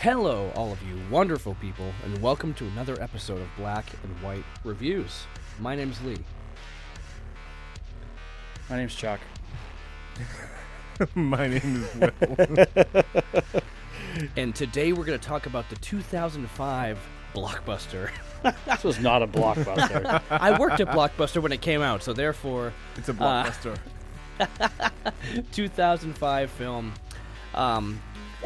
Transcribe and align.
Hello, 0.00 0.52
all 0.54 0.70
of 0.72 0.80
you 0.82 0.96
wonderful 1.10 1.54
people, 1.56 1.92
and 2.04 2.22
welcome 2.22 2.54
to 2.54 2.64
another 2.66 3.00
episode 3.02 3.40
of 3.40 3.48
Black 3.56 3.84
and 4.04 4.22
White 4.22 4.44
Reviews. 4.64 5.26
My 5.58 5.74
name's 5.74 6.00
Lee. 6.02 6.18
My 8.70 8.76
name's 8.76 8.94
Chuck. 8.94 9.20
My 11.14 11.48
name 11.48 11.84
is 11.84 11.94
Will. 11.94 12.64
And 14.36 14.54
today 14.54 14.92
we're 14.92 15.04
going 15.04 15.18
to 15.18 15.24
talk 15.28 15.46
about 15.46 15.68
the 15.70 15.76
2005 15.76 16.98
blockbuster. 17.34 18.10
This 18.66 18.84
was 18.84 19.00
not 19.00 19.20
a 19.22 19.26
blockbuster. 19.26 20.22
I 20.30 20.56
worked 20.58 20.78
at 20.80 20.86
Blockbuster 20.88 21.42
when 21.42 21.50
it 21.50 21.60
came 21.60 21.82
out, 21.82 22.04
so 22.04 22.12
therefore, 22.12 22.72
It's 22.96 23.08
a 23.08 23.12
Uh, 23.12 23.44
blockbuster. 23.44 23.76
2005 25.52 26.50
film 26.52 26.92
um, 27.54 28.00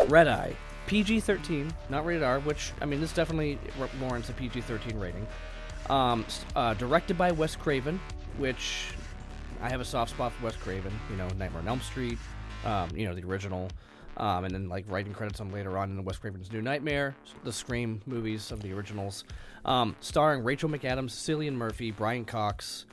Red 0.09 0.29
Eye. 0.29 0.57
PG 0.87 1.21
13, 1.21 1.73
not 1.89 2.05
rated 2.05 2.23
R, 2.23 2.41
which, 2.41 2.73
I 2.81 2.87
mean, 2.87 3.01
this 3.01 3.13
definitely 3.13 3.59
warrants 4.01 4.29
a 4.29 4.33
PG 4.33 4.61
13 4.63 4.99
rating. 4.99 5.27
Um, 5.91 6.25
uh, 6.55 6.75
directed 6.75 7.19
by 7.19 7.33
Wes 7.33 7.57
Craven, 7.57 8.01
which 8.39 8.87
I 9.61 9.69
have 9.69 9.81
a 9.81 9.85
soft 9.85 10.13
spot 10.13 10.33
for 10.33 10.47
Wes 10.47 10.57
Craven. 10.57 10.93
You 11.11 11.17
know, 11.17 11.29
Nightmare 11.29 11.61
on 11.61 11.69
Elm 11.69 11.81
Street, 11.81 12.19
um, 12.65 12.91
you 12.95 13.07
know, 13.07 13.15
the 13.15 13.25
original. 13.25 13.69
Um, 14.17 14.45
and 14.45 14.55
then, 14.55 14.69
like, 14.69 14.85
writing 14.89 15.15
credits 15.15 15.41
on 15.41 15.51
later 15.51 15.79
on 15.79 15.91
in 15.91 16.05
Wes 16.05 16.19
Craven's 16.19 16.53
New 16.53 16.61
Nightmare, 16.61 17.17
the 17.45 17.53
Scream 17.53 18.03
movies 18.07 18.53
of 18.53 18.61
the 18.62 18.73
originals. 18.73 19.25
Um, 19.65 19.97
starring 20.01 20.45
Rachel 20.45 20.69
McAdams, 20.69 21.12
Cillian 21.12 21.55
Murphy, 21.55 21.91
Brian 21.91 22.27
Cox, 22.27 22.85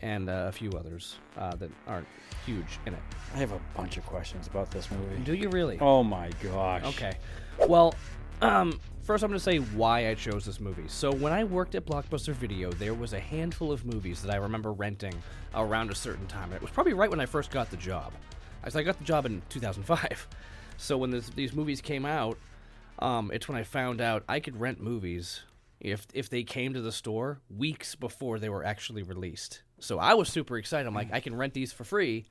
and 0.00 0.28
uh, 0.28 0.46
a 0.48 0.52
few 0.52 0.70
others 0.70 1.16
uh, 1.38 1.54
that 1.56 1.70
aren't 1.86 2.08
huge 2.44 2.78
in 2.86 2.94
it. 2.94 3.00
I 3.34 3.38
have 3.38 3.52
a 3.52 3.60
bunch 3.76 3.96
of 3.96 4.06
questions 4.06 4.46
about 4.46 4.70
this 4.70 4.90
movie. 4.90 5.22
Do 5.22 5.34
you 5.34 5.48
really? 5.48 5.78
Oh 5.80 6.02
my 6.02 6.30
gosh. 6.42 6.84
Okay. 6.84 7.14
Well, 7.58 7.94
um, 8.42 8.80
first 9.02 9.22
I'm 9.24 9.30
going 9.30 9.38
to 9.38 9.44
say 9.44 9.58
why 9.58 10.08
I 10.08 10.14
chose 10.14 10.44
this 10.44 10.60
movie. 10.60 10.88
So 10.88 11.12
when 11.12 11.32
I 11.32 11.44
worked 11.44 11.74
at 11.74 11.86
Blockbuster 11.86 12.32
Video, 12.32 12.70
there 12.72 12.94
was 12.94 13.12
a 13.12 13.20
handful 13.20 13.72
of 13.72 13.84
movies 13.84 14.22
that 14.22 14.32
I 14.32 14.36
remember 14.36 14.72
renting 14.72 15.14
around 15.54 15.90
a 15.90 15.94
certain 15.94 16.26
time. 16.26 16.52
It 16.52 16.60
was 16.60 16.70
probably 16.70 16.94
right 16.94 17.10
when 17.10 17.20
I 17.20 17.26
first 17.26 17.50
got 17.50 17.70
the 17.70 17.76
job. 17.76 18.12
I 18.64 18.78
I 18.78 18.82
got 18.82 18.98
the 18.98 19.04
job 19.04 19.26
in 19.26 19.42
2005. 19.48 20.28
So 20.76 20.98
when 20.98 21.10
this, 21.10 21.28
these 21.28 21.52
movies 21.52 21.80
came 21.80 22.04
out, 22.04 22.36
um, 22.98 23.30
it's 23.32 23.46
when 23.46 23.56
I 23.56 23.62
found 23.62 24.00
out 24.00 24.24
I 24.28 24.40
could 24.40 24.58
rent 24.58 24.82
movies 24.82 25.42
if 25.78 26.04
if 26.12 26.28
they 26.28 26.42
came 26.42 26.74
to 26.74 26.80
the 26.80 26.90
store 26.90 27.38
weeks 27.48 27.94
before 27.94 28.40
they 28.40 28.48
were 28.48 28.64
actually 28.64 29.04
released. 29.04 29.62
So 29.78 30.00
I 30.00 30.14
was 30.14 30.28
super 30.28 30.58
excited. 30.58 30.88
I'm 30.88 30.94
like, 30.94 31.12
I 31.12 31.20
can 31.20 31.36
rent 31.36 31.54
these 31.54 31.72
for 31.72 31.84
free 31.84 32.24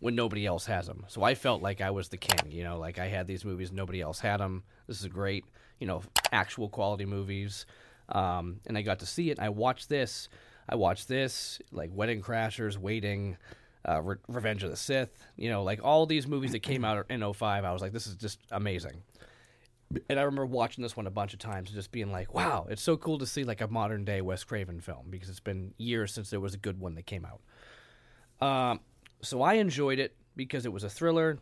when 0.00 0.14
nobody 0.14 0.46
else 0.46 0.66
has 0.66 0.86
them. 0.86 1.04
So 1.08 1.22
I 1.22 1.34
felt 1.34 1.62
like 1.62 1.80
I 1.80 1.90
was 1.90 2.08
the 2.08 2.16
king, 2.16 2.50
you 2.50 2.64
know, 2.64 2.78
like 2.78 2.98
I 2.98 3.08
had 3.08 3.26
these 3.26 3.44
movies, 3.44 3.72
nobody 3.72 4.00
else 4.00 4.20
had 4.20 4.38
them. 4.38 4.62
This 4.86 5.00
is 5.00 5.06
great, 5.06 5.44
you 5.80 5.86
know, 5.86 6.02
actual 6.32 6.68
quality 6.68 7.04
movies. 7.04 7.66
Um, 8.08 8.60
and 8.66 8.76
I 8.76 8.82
got 8.82 9.00
to 9.00 9.06
see 9.06 9.30
it. 9.30 9.38
I 9.40 9.48
watched 9.48 9.88
this. 9.88 10.28
I 10.68 10.74
watched 10.74 11.08
this, 11.08 11.60
like 11.70 11.90
Wedding 11.92 12.20
Crashers, 12.20 12.76
Waiting, 12.76 13.36
uh, 13.88 14.02
Re- 14.02 14.16
Revenge 14.28 14.64
of 14.64 14.70
the 14.70 14.76
Sith, 14.76 15.26
you 15.36 15.48
know, 15.48 15.62
like 15.62 15.82
all 15.82 16.06
these 16.06 16.26
movies 16.26 16.52
that 16.52 16.60
came 16.60 16.84
out 16.84 17.06
in 17.08 17.32
05. 17.32 17.64
I 17.64 17.72
was 17.72 17.82
like, 17.82 17.92
this 17.92 18.06
is 18.06 18.16
just 18.16 18.40
amazing. 18.50 19.02
And 20.10 20.18
I 20.18 20.24
remember 20.24 20.46
watching 20.46 20.82
this 20.82 20.96
one 20.96 21.06
a 21.06 21.10
bunch 21.10 21.32
of 21.32 21.38
times 21.38 21.68
and 21.68 21.76
just 21.76 21.92
being 21.92 22.10
like, 22.10 22.34
wow, 22.34 22.66
it's 22.68 22.82
so 22.82 22.96
cool 22.96 23.18
to 23.18 23.26
see 23.26 23.44
like 23.44 23.60
a 23.60 23.68
modern 23.68 24.04
day 24.04 24.20
Wes 24.20 24.42
Craven 24.42 24.80
film 24.80 25.06
because 25.10 25.28
it's 25.28 25.40
been 25.40 25.72
years 25.78 26.12
since 26.12 26.28
there 26.30 26.40
was 26.40 26.54
a 26.54 26.58
good 26.58 26.80
one 26.80 26.96
that 26.96 27.06
came 27.06 27.24
out. 27.24 27.40
Um, 28.46 28.80
so 29.26 29.42
I 29.42 29.54
enjoyed 29.54 29.98
it 29.98 30.14
because 30.36 30.66
it 30.66 30.72
was 30.72 30.84
a 30.84 30.90
thriller, 30.90 31.38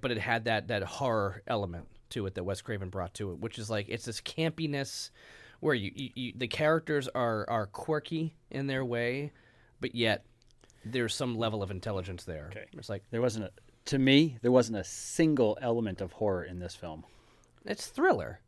but 0.00 0.10
it 0.10 0.18
had 0.18 0.44
that 0.44 0.68
that 0.68 0.82
horror 0.82 1.42
element 1.46 1.86
to 2.10 2.26
it 2.26 2.34
that 2.34 2.44
Wes 2.44 2.60
Craven 2.62 2.88
brought 2.88 3.14
to 3.14 3.32
it, 3.32 3.38
which 3.40 3.58
is 3.58 3.68
like 3.70 3.86
it's 3.88 4.04
this 4.04 4.20
campiness 4.20 5.10
where 5.60 5.74
you, 5.74 5.92
you, 5.94 6.10
you 6.14 6.32
the 6.36 6.48
characters 6.48 7.08
are 7.14 7.48
are 7.48 7.66
quirky 7.66 8.34
in 8.50 8.66
their 8.66 8.84
way, 8.84 9.32
but 9.80 9.94
yet 9.94 10.24
there's 10.84 11.14
some 11.14 11.36
level 11.36 11.62
of 11.62 11.70
intelligence 11.70 12.24
there. 12.24 12.48
Okay. 12.50 12.66
It's 12.76 12.88
like 12.88 13.02
There 13.10 13.22
wasn't 13.22 13.46
a 13.46 13.50
to 13.86 13.98
me, 13.98 14.38
there 14.42 14.52
wasn't 14.52 14.78
a 14.78 14.84
single 14.84 15.58
element 15.60 16.00
of 16.00 16.12
horror 16.12 16.44
in 16.44 16.58
this 16.58 16.74
film. 16.74 17.04
it's 17.66 17.86
thriller. 17.86 18.40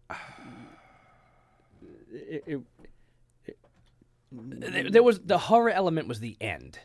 It, 2.10 2.44
it, 2.46 3.56
There, 4.32 4.90
there 4.90 5.02
was 5.02 5.20
the 5.20 5.38
horror 5.38 5.70
element 5.70 6.08
was 6.08 6.20
the 6.20 6.36
end. 6.40 6.78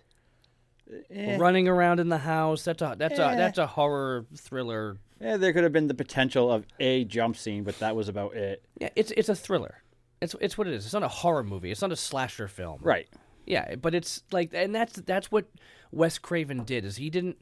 Eh, 1.09 1.37
Running 1.37 1.67
around 1.67 1.99
in 1.99 2.09
the 2.09 2.17
house. 2.19 2.63
That's 2.63 2.81
a 2.81 2.95
that's 2.97 3.19
a 3.19 3.27
Eh. 3.27 3.35
that's 3.35 3.57
a 3.57 3.67
horror 3.67 4.25
thriller. 4.35 4.97
Yeah, 5.19 5.37
there 5.37 5.53
could 5.53 5.63
have 5.63 5.73
been 5.73 5.87
the 5.87 5.93
potential 5.93 6.51
of 6.51 6.65
a 6.79 7.05
jump 7.05 7.37
scene, 7.37 7.63
but 7.63 7.77
that 7.79 7.95
was 7.95 8.09
about 8.09 8.35
it. 8.35 8.63
Yeah, 8.79 8.89
it's 8.95 9.11
it's 9.11 9.29
a 9.29 9.35
thriller. 9.35 9.83
It's 10.21 10.35
it's 10.41 10.57
what 10.57 10.67
it 10.67 10.73
is. 10.73 10.85
It's 10.85 10.93
not 10.93 11.03
a 11.03 11.07
horror 11.07 11.43
movie. 11.43 11.71
It's 11.71 11.81
not 11.81 11.91
a 11.91 11.95
slasher 11.95 12.47
film. 12.47 12.79
Right. 12.81 13.07
Yeah, 13.45 13.75
but 13.75 13.95
it's 13.95 14.23
like, 14.31 14.51
and 14.53 14.73
that's 14.73 14.93
that's 14.93 15.31
what 15.31 15.45
Wes 15.91 16.17
Craven 16.17 16.63
did. 16.63 16.85
Is 16.85 16.97
he 16.97 17.09
didn't, 17.09 17.37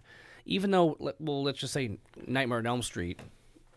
even 0.46 0.72
though, 0.72 0.98
well, 1.20 1.44
let's 1.44 1.60
just 1.60 1.74
say 1.74 2.00
Nightmare 2.26 2.60
on 2.60 2.66
Elm 2.68 2.82
Street 2.82 3.20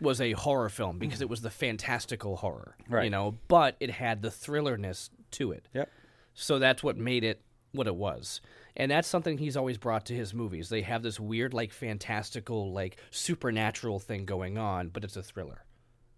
was 0.00 0.20
a 0.20 0.32
horror 0.32 0.68
film 0.68 0.98
because 0.98 1.20
it 1.20 1.28
was 1.28 1.42
the 1.42 1.50
fantastical 1.50 2.36
horror, 2.36 2.76
you 3.02 3.10
know, 3.10 3.36
but 3.48 3.76
it 3.80 3.90
had 3.90 4.22
the 4.22 4.28
thrillerness 4.28 5.10
to 5.32 5.52
it. 5.52 5.68
Yep. 5.74 5.88
So 6.34 6.58
that's 6.58 6.82
what 6.82 6.96
made 6.96 7.24
it 7.24 7.40
what 7.72 7.86
it 7.86 7.96
was. 7.96 8.40
And 8.76 8.90
that's 8.90 9.08
something 9.08 9.38
he's 9.38 9.56
always 9.56 9.76
brought 9.76 10.06
to 10.06 10.14
his 10.14 10.32
movies. 10.32 10.68
They 10.68 10.82
have 10.82 11.02
this 11.02 11.20
weird, 11.20 11.52
like, 11.52 11.72
fantastical, 11.72 12.72
like, 12.72 12.96
supernatural 13.10 13.98
thing 13.98 14.24
going 14.24 14.56
on, 14.56 14.88
but 14.88 15.04
it's 15.04 15.16
a 15.16 15.22
thriller. 15.22 15.64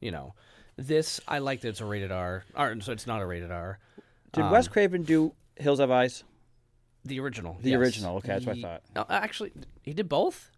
You 0.01 0.13
know, 0.13 0.35
this 0.77 1.21
I 1.27 1.39
like 1.39 1.63
that 1.63 1.69
it's 1.71 1.81
a 1.81 1.85
rated 1.85 2.13
R. 2.13 2.45
Or, 2.55 2.81
so 2.81 2.93
it's 2.93 3.07
not 3.07 3.23
a 3.23 3.27
rated 3.27 3.51
R. 3.51 3.79
Did 4.33 4.51
Wes 4.51 4.69
Craven 4.69 5.03
do 5.03 5.33
Hills 5.57 5.81
Have 5.81 5.91
Eyes? 5.91 6.25
The 7.05 7.21
original. 7.21 7.59
The 7.61 7.71
yes. 7.71 7.79
original, 7.79 8.17
okay, 8.17 8.29
that's 8.29 8.47
what 8.47 8.59
I 8.59 8.63
thought. 8.63 8.83
No, 8.95 9.07
actually, 9.09 9.53
he 9.83 9.93
did 9.93 10.09
both. 10.09 10.51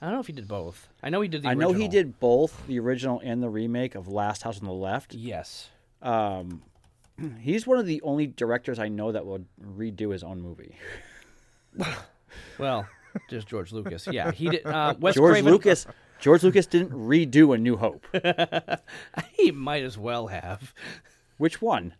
I 0.00 0.06
don't 0.06 0.14
know 0.14 0.20
if 0.20 0.26
he 0.26 0.32
did 0.32 0.48
both. 0.48 0.88
I 1.02 1.10
know 1.10 1.20
he 1.20 1.28
did 1.28 1.42
the 1.42 1.48
I 1.48 1.54
know 1.54 1.72
he 1.72 1.88
did 1.88 2.18
both 2.18 2.66
the 2.66 2.78
original 2.80 3.20
and 3.22 3.42
the 3.42 3.48
remake 3.48 3.94
of 3.94 4.08
Last 4.08 4.42
House 4.42 4.60
on 4.60 4.66
the 4.66 4.72
Left. 4.72 5.14
Yes. 5.14 5.68
Um, 6.00 6.62
he's 7.40 7.66
one 7.66 7.78
of 7.78 7.86
the 7.86 8.00
only 8.02 8.26
directors 8.26 8.78
I 8.78 8.88
know 8.88 9.12
that 9.12 9.24
will 9.26 9.44
redo 9.76 10.12
his 10.12 10.22
own 10.22 10.40
movie. 10.40 10.76
Well, 12.58 12.86
just 13.28 13.46
George 13.46 13.72
Lucas. 13.72 14.06
Yeah, 14.10 14.30
he 14.30 14.48
did. 14.48 14.64
Uh, 14.66 14.94
Wes 15.00 15.14
George 15.16 15.32
Craven, 15.32 15.52
Lucas. 15.52 15.86
George 16.20 16.42
Lucas 16.42 16.66
didn't 16.66 16.92
redo 16.92 17.54
A 17.54 17.58
New 17.58 17.76
Hope. 17.76 18.06
He 19.34 19.50
might 19.50 19.82
as 19.82 19.98
well 19.98 20.28
have 20.28 20.72
Which 21.36 21.60
one? 21.60 21.94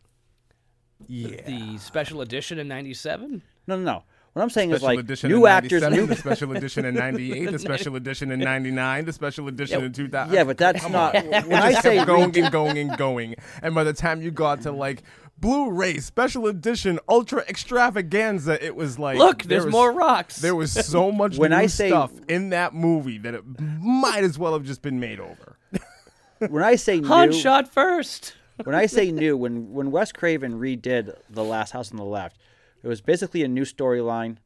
Yeah. 1.06 1.42
the 1.46 1.78
special 1.78 2.20
edition 2.20 2.58
in 2.58 2.68
'97. 2.68 3.42
No, 3.66 3.76
no, 3.76 3.82
no. 3.82 4.02
What 4.32 4.40
I'm 4.42 4.50
saying 4.50 4.70
special 4.70 4.76
is 4.76 4.82
like 4.82 4.98
edition 5.00 5.30
new 5.30 5.44
in 5.44 5.52
actors, 5.52 5.82
97, 5.82 5.98
new. 6.00 6.06
the 6.06 6.16
special 6.20 6.56
edition 6.56 6.84
in 6.86 6.94
98, 6.94 7.50
the 7.52 7.58
special 7.68 7.96
edition 7.96 8.30
in 8.32 8.40
99, 8.40 9.04
the 9.04 9.12
special 9.12 9.46
edition 9.48 9.84
in 9.84 9.92
2000. 9.92 10.32
Yeah, 10.34 10.44
but 10.44 10.56
that's 10.56 10.88
not. 10.88 11.14
When 11.14 11.52
I 11.52 11.72
say 11.74 12.02
going 12.04 12.36
and 12.38 12.50
going 12.50 12.78
and 12.78 12.96
going. 12.96 13.34
And 13.62 13.74
by 13.74 13.84
the 13.84 13.92
time 13.92 14.22
you 14.22 14.30
got 14.30 14.62
to 14.62 14.72
like 14.72 15.02
Blu-ray 15.38 15.98
special 15.98 16.46
edition 16.46 16.98
ultra 17.08 17.40
extravaganza, 17.48 18.64
it 18.64 18.74
was 18.74 18.98
like 18.98 19.18
Look, 19.18 19.42
there 19.42 19.48
there's 19.58 19.64
was- 19.66 19.72
more 19.72 19.92
rocks. 19.92 20.36
There 20.40 20.54
was 20.54 20.72
so 20.72 21.12
much 21.12 21.36
When 21.36 21.50
new 21.50 21.56
I 21.58 21.66
say- 21.66 21.88
stuff 21.88 22.12
in 22.28 22.50
that 22.50 22.72
movie 22.74 23.18
that 23.18 23.34
it 23.34 23.44
might 23.58 24.24
as 24.24 24.38
well 24.38 24.54
have 24.54 24.64
just 24.64 24.80
been 24.80 24.98
made 24.98 25.20
over. 25.20 25.56
when 26.48 26.62
I 26.62 26.76
say 26.76 27.02
Han 27.02 27.30
new, 27.30 27.36
shot 27.38 27.68
first. 27.72 28.34
when 28.64 28.74
I 28.74 28.86
say 28.86 29.12
new, 29.12 29.36
when 29.36 29.72
when 29.74 29.90
Wes 29.90 30.10
Craven 30.10 30.58
redid 30.58 31.14
The 31.28 31.44
Last 31.44 31.72
House 31.72 31.90
on 31.90 31.96
the 31.98 32.04
Left, 32.04 32.36
it 32.82 32.88
was 32.88 33.00
basically 33.00 33.42
a 33.42 33.48
new 33.48 33.64
storyline. 33.64 34.36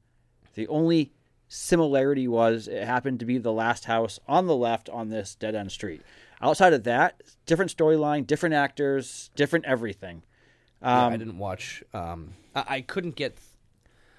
The 0.55 0.67
only 0.69 1.13
similarity 1.49 2.27
was 2.29 2.69
it 2.69 2.85
happened 2.85 3.21
to 3.21 3.27
be 3.27 3.39
the 3.39 3.53
last 3.53 3.85
house 3.85 4.19
on 4.27 4.47
the 4.47 4.57
left 4.57 4.89
on 4.91 5.09
this 5.11 5.35
dead 5.35 5.55
end 5.55 5.73
street. 5.73 6.03
Outside 6.43 6.73
of 6.73 6.85
that, 6.85 7.23
different 7.47 7.75
storyline, 7.75 8.27
different 8.27 8.55
actors, 8.55 9.31
different 9.35 9.65
everything. 9.65 10.23
Yeah, 10.83 11.07
I 11.07 11.17
didn't 11.17 11.39
watch. 11.39 11.83
Um, 11.95 12.35
I, 12.55 12.65
I 12.69 12.81
couldn't 12.83 13.17
get. 13.17 13.39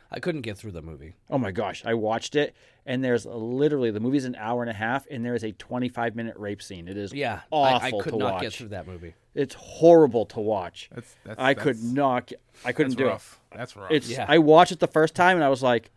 I 0.09 0.19
couldn't 0.21 0.41
get 0.41 0.57
through 0.57 0.71
the 0.71 0.81
movie. 0.81 1.15
Oh 1.29 1.37
my 1.37 1.51
gosh, 1.51 1.83
I 1.85 1.93
watched 1.93 2.35
it, 2.35 2.55
and 2.85 3.03
there's 3.03 3.25
literally 3.25 3.91
the 3.91 3.99
movie's 3.99 4.23
an 4.23 4.35
hour 4.39 4.61
and 4.63 4.69
a 4.69 4.73
half, 4.73 5.05
and 5.11 5.23
there 5.25 5.35
is 5.35 5.43
a 5.43 5.51
25 5.51 6.15
minute 6.15 6.35
rape 6.37 6.61
scene. 6.61 6.87
It 6.87 6.95
is 6.97 7.13
Yeah, 7.13 7.41
awful 7.51 7.85
I, 7.85 7.99
I 7.99 8.01
could 8.03 8.13
to 8.13 8.17
not 8.17 8.33
watch. 8.35 8.41
get 8.43 8.53
through 8.53 8.69
that 8.69 8.87
movie. 8.87 9.13
It's 9.35 9.53
horrible 9.53 10.25
to 10.27 10.39
watch. 10.39 10.89
That's, 10.95 11.15
that's, 11.25 11.39
I 11.39 11.53
could 11.53 11.75
that's- 11.75 11.83
not. 11.83 12.31
I 12.65 12.71
couldn't 12.71 12.91
That's 12.93 12.97
do 13.03 13.07
rough. 13.07 13.39
That's 13.57 13.75
rough. 13.75 13.91
It's. 13.91 14.09
Yeah. 14.09 14.25
I 14.27 14.37
watched 14.37 14.71
it 14.71 14.79
the 14.79 14.87
first 14.87 15.15
time, 15.15 15.35
and 15.35 15.43
I 15.43 15.49
was 15.49 15.63
like, 15.63 15.89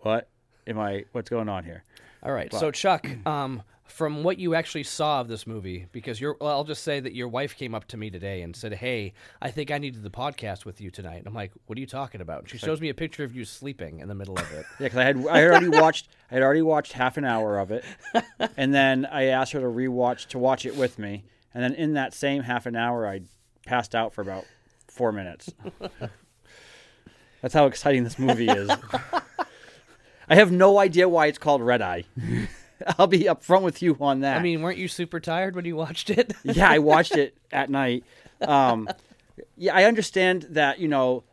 "What 0.00 0.28
am 0.66 0.78
I? 0.78 1.06
What's 1.12 1.30
going 1.30 1.48
on 1.48 1.64
here?" 1.64 1.84
All 2.22 2.32
right, 2.32 2.52
so 2.52 2.70
Chuck, 2.70 3.06
um, 3.26 3.62
from 3.86 4.22
what 4.22 4.38
you 4.38 4.54
actually 4.54 4.82
saw 4.82 5.22
of 5.22 5.28
this 5.28 5.46
movie, 5.46 5.86
because 5.90 6.20
your 6.20 6.36
well, 6.38 6.50
I'll 6.50 6.64
just 6.64 6.84
say 6.84 7.00
that 7.00 7.14
your 7.14 7.28
wife 7.28 7.56
came 7.56 7.74
up 7.74 7.86
to 7.88 7.96
me 7.96 8.10
today 8.10 8.42
and 8.42 8.54
said, 8.54 8.74
"Hey, 8.74 9.14
I 9.40 9.50
think 9.50 9.70
I 9.70 9.78
needed 9.78 10.02
the 10.02 10.10
podcast 10.10 10.66
with 10.66 10.82
you 10.82 10.90
tonight." 10.90 11.16
And 11.16 11.26
I'm 11.26 11.34
like, 11.34 11.52
"What 11.64 11.78
are 11.78 11.80
you 11.80 11.86
talking 11.86 12.20
about?" 12.20 12.40
And 12.40 12.50
she 12.50 12.58
shows 12.58 12.78
me 12.78 12.90
a 12.90 12.94
picture 12.94 13.24
of 13.24 13.34
you 13.34 13.46
sleeping 13.46 14.00
in 14.00 14.08
the 14.08 14.14
middle 14.14 14.38
of 14.38 14.52
it. 14.52 14.66
Yeah, 14.78 14.86
because 14.86 14.98
I 14.98 15.04
had 15.04 15.26
I 15.26 15.38
had 15.38 15.50
already 15.50 15.68
watched 15.80 16.08
I 16.30 16.34
had 16.34 16.42
already 16.42 16.62
watched 16.62 16.92
half 16.92 17.16
an 17.16 17.24
hour 17.24 17.58
of 17.58 17.70
it, 17.70 17.84
and 18.58 18.74
then 18.74 19.06
I 19.06 19.24
asked 19.24 19.52
her 19.52 19.60
to 19.60 19.66
rewatch 19.66 20.26
to 20.26 20.38
watch 20.38 20.66
it 20.66 20.76
with 20.76 20.98
me, 20.98 21.24
and 21.54 21.64
then 21.64 21.72
in 21.72 21.94
that 21.94 22.12
same 22.12 22.42
half 22.42 22.66
an 22.66 22.76
hour, 22.76 23.08
I 23.08 23.22
passed 23.64 23.94
out 23.94 24.12
for 24.12 24.20
about 24.20 24.44
four 24.90 25.12
minutes. 25.12 25.52
That's 27.42 27.54
how 27.54 27.66
exciting 27.66 28.04
this 28.04 28.18
movie 28.18 28.48
is. 28.48 28.70
I 30.28 30.34
have 30.36 30.52
no 30.52 30.78
idea 30.78 31.08
why 31.08 31.26
it's 31.26 31.38
called 31.38 31.62
Red 31.62 31.82
Eye. 31.82 32.04
I'll 32.98 33.06
be 33.06 33.24
upfront 33.24 33.62
with 33.62 33.82
you 33.82 33.96
on 34.00 34.20
that. 34.20 34.38
I 34.38 34.42
mean, 34.42 34.62
weren't 34.62 34.78
you 34.78 34.88
super 34.88 35.20
tired 35.20 35.54
when 35.54 35.64
you 35.64 35.76
watched 35.76 36.08
it? 36.08 36.34
yeah, 36.44 36.70
I 36.70 36.78
watched 36.78 37.16
it 37.16 37.36
at 37.50 37.68
night. 37.68 38.04
Um, 38.40 38.88
yeah, 39.56 39.74
I 39.74 39.84
understand 39.84 40.46
that 40.50 40.78
you 40.78 40.88
know 40.88 41.24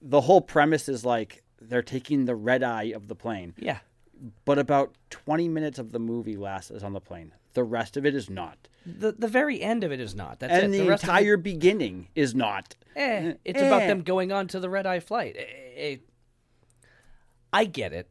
the 0.00 0.22
whole 0.22 0.40
premise 0.40 0.88
is 0.88 1.04
like 1.04 1.44
they're 1.60 1.82
taking 1.82 2.24
the 2.24 2.34
red 2.34 2.62
eye 2.62 2.92
of 2.94 3.08
the 3.08 3.14
plane, 3.14 3.54
yeah. 3.56 3.78
But 4.44 4.58
about 4.58 4.94
twenty 5.10 5.48
minutes 5.48 5.78
of 5.78 5.92
the 5.92 5.98
movie 5.98 6.36
lasts 6.36 6.70
is 6.70 6.82
on 6.82 6.92
the 6.92 7.00
plane. 7.00 7.32
The 7.54 7.64
rest 7.64 7.96
of 7.96 8.06
it 8.06 8.14
is 8.14 8.30
not, 8.30 8.56
The 8.86 9.12
the 9.12 9.28
very 9.28 9.60
end 9.60 9.84
of 9.84 9.92
it 9.92 10.00
is 10.00 10.14
not. 10.14 10.38
That's 10.40 10.52
and 10.54 10.74
it. 10.74 10.78
the, 10.78 10.84
the 10.84 10.90
rest 10.90 11.02
of 11.04 11.08
it- 11.08 11.12
entire 11.12 11.36
beginning 11.36 12.08
is 12.14 12.34
not. 12.34 12.76
Eh, 12.96 13.34
it's 13.44 13.60
about 13.60 13.82
Eh. 13.82 13.86
them 13.88 14.02
going 14.02 14.32
on 14.32 14.48
to 14.48 14.60
the 14.60 14.70
red 14.70 14.86
eye 14.86 15.00
flight. 15.00 15.36
Eh, 15.38 15.44
eh, 15.76 15.96
I 17.52 17.64
get 17.64 17.92
it. 17.92 18.08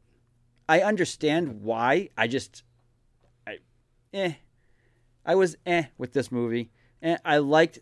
I 0.70 0.82
understand 0.82 1.62
why. 1.64 2.10
I 2.18 2.28
just, 2.28 2.64
I, 3.48 3.58
eh, 4.14 4.34
I 5.26 5.36
was 5.36 5.56
eh 5.66 5.86
with 5.98 6.14
this 6.14 6.32
movie. 6.32 6.70
Eh, 7.02 7.18
I 7.26 7.38
liked 7.40 7.80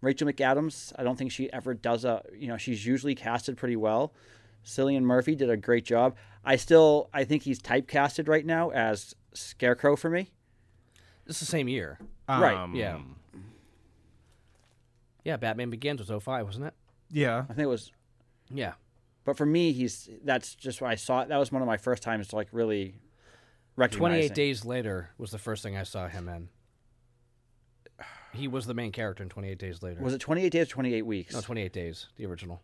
Rachel 0.00 0.26
McAdams. 0.28 0.92
I 0.98 1.02
don't 1.04 1.16
think 1.16 1.32
she 1.32 1.52
ever 1.52 1.74
does 1.74 2.04
a. 2.04 2.22
You 2.34 2.48
know, 2.48 2.56
she's 2.56 2.86
usually 2.86 3.14
casted 3.14 3.56
pretty 3.56 3.76
well. 3.76 4.12
Cillian 4.66 5.02
Murphy 5.02 5.34
did 5.34 5.48
a 5.48 5.56
great 5.56 5.84
job. 5.84 6.16
I 6.44 6.56
still, 6.56 7.08
I 7.14 7.24
think 7.24 7.44
he's 7.44 7.60
typecasted 7.60 8.28
right 8.28 8.44
now 8.44 8.70
as 8.70 9.14
Scarecrow 9.32 9.96
for 9.96 10.10
me. 10.10 10.30
It's 11.26 11.40
the 11.40 11.46
same 11.46 11.68
year. 11.68 11.98
Right, 12.28 12.56
Um, 12.56 12.74
yeah. 12.74 12.98
Yeah, 15.24 15.36
Batman 15.36 15.70
Begins 15.70 16.00
was 16.00 16.22
05, 16.22 16.46
wasn't 16.46 16.66
it? 16.66 16.74
Yeah. 17.10 17.38
I 17.48 17.52
think 17.54 17.60
it 17.60 17.66
was, 17.66 17.92
Yeah. 18.50 18.74
but 19.24 19.36
for 19.36 19.46
me, 19.46 19.72
he's 19.72 20.08
that's 20.24 20.54
just 20.54 20.80
why 20.80 20.92
I 20.92 20.94
saw. 20.94 21.24
That 21.24 21.36
was 21.36 21.50
one 21.50 21.62
of 21.62 21.66
my 21.66 21.76
first 21.76 22.02
times 22.02 22.28
to 22.28 22.36
like 22.36 22.48
really 22.52 23.00
recognize. 23.76 23.98
28. 24.28 24.34
Days 24.34 24.64
Later 24.64 25.10
was 25.18 25.30
the 25.32 25.38
first 25.38 25.62
thing 25.62 25.76
I 25.76 25.82
saw 25.82 26.08
him 26.08 26.28
in. 26.28 26.48
He 28.32 28.46
was 28.48 28.66
the 28.66 28.74
main 28.74 28.92
character 28.92 29.22
in 29.22 29.28
28 29.28 29.58
Days 29.58 29.82
Later. 29.82 30.00
Was 30.02 30.14
it 30.14 30.18
28 30.20 30.50
days 30.50 30.66
or 30.66 30.70
28 30.70 31.02
weeks? 31.06 31.34
No, 31.34 31.40
28 31.40 31.72
Days, 31.72 32.06
the 32.16 32.26
original. 32.26 32.62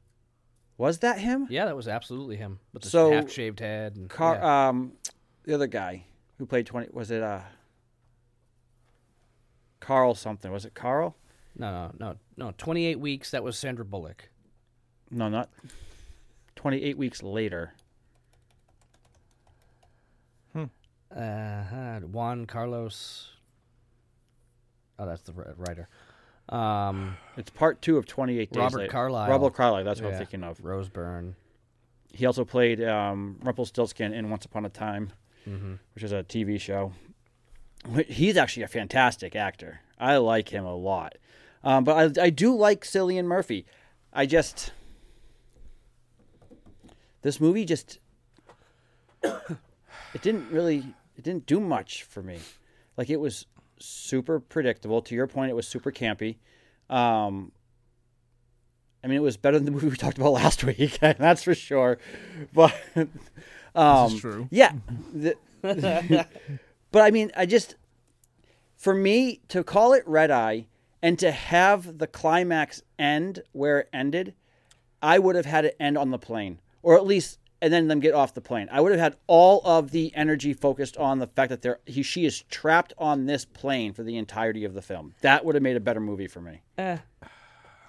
Was 0.82 0.98
that 0.98 1.18
him? 1.20 1.46
Yeah, 1.48 1.66
that 1.66 1.76
was 1.76 1.86
absolutely 1.86 2.34
him 2.36 2.58
with 2.72 2.82
the 2.82 2.88
So- 2.90 3.12
half 3.12 3.30
shaved 3.30 3.60
head. 3.60 3.94
And, 3.94 4.10
Car, 4.10 4.34
yeah. 4.34 4.68
um, 4.68 4.94
the 5.44 5.54
other 5.54 5.68
guy 5.68 6.04
who 6.38 6.44
played 6.46 6.66
twenty 6.66 6.88
was 6.92 7.12
it 7.12 7.22
uh 7.22 7.42
Carl 9.78 10.14
something? 10.16 10.50
Was 10.50 10.64
it 10.64 10.74
Carl? 10.74 11.16
no, 11.56 11.70
no, 11.70 11.92
no, 11.98 12.16
no. 12.36 12.54
28 12.58 12.98
weeks, 12.98 13.30
that 13.30 13.44
was 13.44 13.56
Sandra 13.58 13.84
Bullock. 13.84 14.28
No, 15.10 15.28
not 15.28 15.50
twenty 16.56 16.82
eight 16.82 16.96
weeks 16.98 17.22
later. 17.22 17.74
Hmm. 20.52 20.64
Uh, 21.14 22.00
Juan 22.00 22.46
Carlos. 22.46 23.28
Oh, 24.98 25.06
that's 25.06 25.22
the 25.22 25.32
ri- 25.32 25.52
writer. 25.56 25.88
Um, 26.52 27.16
It's 27.36 27.48
part 27.50 27.80
two 27.80 27.96
of 27.96 28.04
twenty 28.06 28.38
eight 28.38 28.52
days. 28.52 28.60
Robert 28.60 28.78
later. 28.78 28.90
Carlyle. 28.92 29.30
Robert 29.30 29.54
Carlyle. 29.54 29.84
That's 29.84 30.00
what 30.02 30.08
yeah, 30.08 30.14
I'm 30.16 30.18
thinking 30.18 30.44
of. 30.44 30.62
Rose 30.62 30.88
Byrne. 30.90 31.34
He 32.12 32.26
also 32.26 32.44
played 32.44 32.82
um, 32.84 33.38
Rumpelstiltskin 33.42 34.12
in 34.12 34.28
Once 34.28 34.44
Upon 34.44 34.66
a 34.66 34.68
Time, 34.68 35.12
Mm-hmm. 35.48 35.74
which 35.94 36.04
is 36.04 36.12
a 36.12 36.22
TV 36.22 36.60
show. 36.60 36.92
Wh- 37.90 38.00
He's 38.06 38.36
actually 38.36 38.64
a 38.64 38.68
fantastic 38.68 39.34
actor. 39.34 39.80
I 39.98 40.18
like 40.18 40.50
him 40.50 40.64
a 40.66 40.74
lot. 40.74 41.16
Um, 41.64 41.84
but 41.84 42.18
I, 42.18 42.24
I 42.24 42.30
do 42.30 42.54
like 42.54 42.84
Cillian 42.84 43.24
Murphy. 43.24 43.64
I 44.12 44.26
just 44.26 44.72
this 47.22 47.40
movie 47.40 47.64
just 47.64 47.98
it 49.22 50.20
didn't 50.20 50.50
really 50.50 50.84
it 51.16 51.24
didn't 51.24 51.46
do 51.46 51.60
much 51.60 52.02
for 52.02 52.22
me. 52.22 52.38
Like 52.98 53.08
it 53.10 53.20
was 53.20 53.46
super 53.84 54.40
predictable. 54.40 55.02
To 55.02 55.14
your 55.14 55.26
point, 55.26 55.50
it 55.50 55.54
was 55.54 55.66
super 55.66 55.90
campy. 55.90 56.36
Um, 56.90 57.52
I 59.04 59.08
mean, 59.08 59.16
it 59.16 59.22
was 59.22 59.36
better 59.36 59.58
than 59.58 59.64
the 59.66 59.70
movie 59.76 59.88
we 59.88 59.96
talked 59.96 60.18
about 60.18 60.32
last 60.32 60.64
week. 60.64 60.98
that's 61.00 61.42
for 61.42 61.54
sure. 61.54 61.98
But 62.52 62.74
um, 63.74 64.12
is 64.12 64.20
true. 64.20 64.48
Yeah. 64.50 64.72
The- 65.12 65.36
but 65.62 67.02
I 67.02 67.10
mean, 67.12 67.30
I 67.36 67.46
just 67.46 67.76
for 68.76 68.94
me 68.94 69.40
to 69.48 69.62
call 69.62 69.92
it 69.92 70.02
Red 70.06 70.32
Eye 70.32 70.66
and 71.00 71.16
to 71.20 71.30
have 71.30 71.98
the 71.98 72.08
climax 72.08 72.82
end 72.98 73.42
where 73.52 73.80
it 73.80 73.88
ended, 73.92 74.34
I 75.00 75.20
would 75.20 75.36
have 75.36 75.46
had 75.46 75.64
it 75.64 75.76
end 75.78 75.96
on 75.96 76.10
the 76.10 76.18
plane, 76.18 76.60
or 76.82 76.96
at 76.96 77.06
least, 77.06 77.38
and 77.62 77.72
then 77.72 77.88
them 77.88 78.00
get 78.00 78.12
off 78.12 78.34
the 78.34 78.40
plane. 78.42 78.68
I 78.70 78.80
would 78.82 78.92
have 78.92 79.00
had 79.00 79.16
all 79.26 79.62
of 79.64 79.90
the 79.92 80.12
energy 80.14 80.52
focused 80.52 80.98
on 80.98 81.18
the 81.20 81.26
fact 81.28 81.48
that 81.48 81.62
they're 81.62 81.78
he 81.86 82.02
she 82.02 82.26
is 82.26 82.42
trapped 82.50 82.92
on 82.98 83.24
this 83.24 83.46
plane 83.46 83.94
for 83.94 84.02
the 84.02 84.18
entirety 84.18 84.64
of 84.66 84.74
the 84.74 84.82
film. 84.82 85.14
That 85.22 85.44
would 85.46 85.54
have 85.54 85.62
made 85.62 85.76
a 85.76 85.80
better 85.80 86.00
movie 86.00 86.26
for 86.26 86.40
me, 86.42 86.60
Eh. 86.76 86.98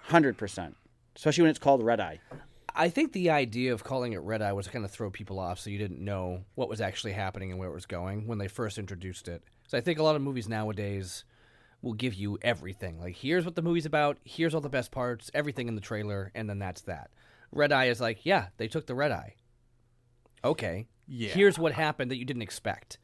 hundred 0.03 0.37
percent. 0.37 0.75
Especially 1.15 1.41
when 1.43 1.49
it's 1.51 1.59
called 1.59 1.83
Red 1.83 1.99
Eye. 1.99 2.19
I 2.75 2.89
think 2.89 3.11
the 3.13 3.29
idea 3.29 3.71
of 3.71 3.83
calling 3.83 4.13
it 4.13 4.21
Red 4.21 4.41
Eye 4.41 4.53
was 4.53 4.65
to 4.65 4.71
kind 4.71 4.83
of 4.83 4.89
throw 4.89 5.11
people 5.11 5.39
off 5.39 5.59
so 5.59 5.69
you 5.69 5.77
didn't 5.77 5.99
know 6.03 6.43
what 6.55 6.69
was 6.69 6.81
actually 6.81 7.13
happening 7.13 7.51
and 7.51 7.59
where 7.59 7.69
it 7.69 7.73
was 7.73 7.85
going 7.85 8.25
when 8.25 8.39
they 8.39 8.47
first 8.47 8.79
introduced 8.79 9.27
it. 9.27 9.43
So 9.67 9.77
I 9.77 9.81
think 9.81 9.99
a 9.99 10.03
lot 10.03 10.15
of 10.15 10.23
movies 10.23 10.49
nowadays 10.49 11.23
will 11.83 11.93
give 11.93 12.15
you 12.15 12.39
everything. 12.41 12.99
Like, 12.99 13.15
here's 13.15 13.45
what 13.45 13.53
the 13.53 13.61
movie's 13.61 13.85
about, 13.85 14.17
here's 14.23 14.55
all 14.55 14.61
the 14.61 14.69
best 14.69 14.89
parts, 14.91 15.29
everything 15.35 15.67
in 15.67 15.75
the 15.75 15.81
trailer, 15.81 16.31
and 16.33 16.49
then 16.49 16.57
that's 16.57 16.81
that. 16.81 17.11
Red 17.51 17.71
Eye 17.71 17.85
is 17.89 18.01
like, 18.01 18.25
yeah, 18.25 18.47
they 18.57 18.67
took 18.67 18.87
the 18.87 18.95
Red 18.95 19.11
Eye. 19.11 19.35
Okay. 20.43 20.87
Yeah. 21.07 21.29
Here's 21.33 21.57
what 21.59 21.73
happened 21.73 22.11
that 22.11 22.17
you 22.17 22.25
didn't 22.25 22.41
expect. 22.41 22.97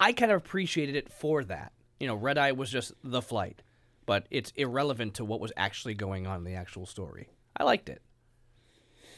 I 0.00 0.12
kind 0.12 0.32
of 0.32 0.38
appreciated 0.38 0.96
it 0.96 1.10
for 1.12 1.44
that. 1.44 1.72
You 2.00 2.06
know, 2.06 2.14
Red 2.14 2.38
Eye 2.38 2.52
was 2.52 2.70
just 2.70 2.92
the 3.04 3.22
flight, 3.22 3.62
but 4.06 4.26
it's 4.30 4.52
irrelevant 4.56 5.14
to 5.14 5.24
what 5.24 5.40
was 5.40 5.52
actually 5.56 5.94
going 5.94 6.26
on 6.26 6.38
in 6.38 6.44
the 6.44 6.54
actual 6.54 6.86
story. 6.86 7.28
I 7.56 7.64
liked 7.64 7.88
it 7.88 8.02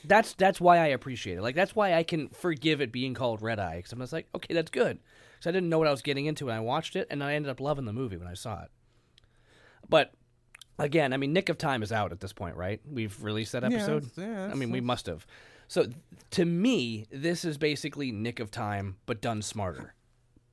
that's 0.07 0.35
that's 0.35 0.61
why 0.61 0.77
I 0.79 0.89
appreciate 0.89 1.39
it. 1.39 1.43
Like 1.43 1.55
that's 1.55 1.75
why 1.75 1.95
I 1.95 2.03
can 2.03 2.29
forgive 2.29 2.81
it 2.81 2.93
being 2.93 3.15
called 3.15 3.41
Red 3.43 3.59
Eye 3.59 3.77
because 3.77 3.93
I'm 3.93 3.99
just 4.01 4.13
like, 4.13 4.29
okay, 4.35 4.53
that's 4.53 4.71
good. 4.71 4.99
Because 5.33 5.47
I 5.49 5.53
didn't 5.53 5.69
know 5.71 5.79
what 5.79 5.89
I 5.89 5.91
was 5.93 6.03
getting 6.03 6.27
into 6.27 6.47
when 6.47 6.55
I 6.55 6.61
watched 6.61 6.95
it, 6.97 7.07
and 7.11 7.23
I 7.25 7.35
ended 7.35 7.51
up 7.51 7.61
loving 7.61 7.85
the 7.87 7.93
movie 7.93 8.17
when 8.17 8.29
I 8.29 8.35
saw 8.35 8.63
it. 8.63 8.69
But 9.89 10.13
again, 10.79 11.13
I 11.13 11.17
mean, 11.17 11.33
Nick 11.33 11.49
of 11.49 11.59
Time 11.59 11.83
is 11.83 11.91
out 11.93 12.13
at 12.13 12.21
this 12.21 12.33
point, 12.33 12.57
right? 12.57 12.81
We've 12.91 13.17
released 13.23 13.53
that 13.53 13.63
Yeah, 13.63 13.79
episode. 13.79 14.05
it's- 14.05 14.19
yeah, 14.19 14.51
I 14.51 14.55
mean, 14.55 14.71
we 14.71 14.81
must 14.81 15.07
have. 15.07 15.27
So 15.69 15.87
to 16.31 16.45
me, 16.45 17.07
this 17.11 17.45
is 17.45 17.59
basically 17.59 18.13
Nick 18.13 18.41
of 18.41 18.51
Time, 18.51 18.97
but 19.07 19.21
done 19.21 19.43
smarter. 19.43 19.95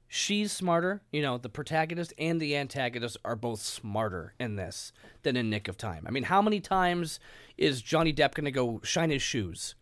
She's 0.07 0.51
smarter. 0.51 1.01
You 1.11 1.21
know, 1.21 1.37
the 1.37 1.49
protagonist 1.49 2.13
and 2.17 2.41
the 2.41 2.55
antagonist 2.57 3.17
are 3.23 3.35
both 3.35 3.61
smarter 3.61 4.33
in 4.39 4.57
this 4.57 4.91
than 5.23 5.37
in 5.37 5.49
Nick 5.49 5.67
of 5.67 5.77
Time. 5.77 6.05
I 6.05 6.11
mean, 6.11 6.23
how 6.23 6.41
many 6.41 6.59
times 6.59 7.19
is 7.57 7.81
Johnny 7.81 8.13
Depp 8.13 8.33
going 8.33 8.45
to 8.45 8.51
go 8.51 8.81
shine 8.83 9.09
his 9.09 9.21
shoes? 9.21 9.75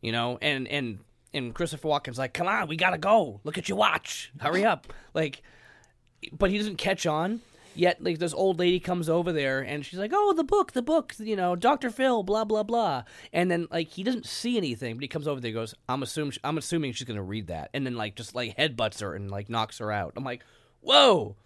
You 0.00 0.12
know, 0.12 0.38
and 0.42 0.66
and 0.68 0.98
and 1.32 1.54
Christopher 1.54 1.88
Walken's 1.88 2.18
like, 2.18 2.34
"Come 2.34 2.48
on, 2.48 2.68
we 2.68 2.76
gotta 2.76 2.98
go. 2.98 3.40
Look 3.44 3.58
at 3.58 3.68
your 3.68 3.78
watch. 3.78 4.32
Hurry 4.40 4.64
up!" 4.64 4.92
Like, 5.14 5.42
but 6.32 6.50
he 6.50 6.58
doesn't 6.58 6.76
catch 6.76 7.06
on. 7.06 7.40
Yet, 7.78 8.02
like 8.02 8.18
this 8.18 8.34
old 8.34 8.58
lady 8.58 8.80
comes 8.80 9.08
over 9.08 9.32
there 9.32 9.60
and 9.60 9.86
she's 9.86 10.00
like, 10.00 10.10
"Oh, 10.12 10.32
the 10.32 10.42
book, 10.42 10.72
the 10.72 10.82
book, 10.82 11.14
you 11.20 11.36
know, 11.36 11.54
Doctor 11.54 11.90
Phil, 11.90 12.24
blah 12.24 12.44
blah 12.44 12.64
blah." 12.64 13.04
And 13.32 13.48
then 13.48 13.68
like 13.70 13.90
he 13.90 14.02
doesn't 14.02 14.26
see 14.26 14.56
anything, 14.56 14.96
but 14.96 15.02
he 15.02 15.06
comes 15.06 15.28
over 15.28 15.40
there, 15.40 15.50
and 15.50 15.54
goes, 15.54 15.76
"I'm 15.88 16.02
assuming, 16.02 16.32
I'm 16.42 16.58
assuming 16.58 16.92
she's 16.92 17.06
gonna 17.06 17.22
read 17.22 17.46
that," 17.46 17.70
and 17.72 17.86
then 17.86 17.94
like 17.94 18.16
just 18.16 18.34
like 18.34 18.56
headbutts 18.56 19.00
her 19.00 19.14
and 19.14 19.30
like 19.30 19.48
knocks 19.48 19.78
her 19.78 19.92
out. 19.92 20.14
I'm 20.16 20.24
like, 20.24 20.42
"Whoa!" 20.80 21.36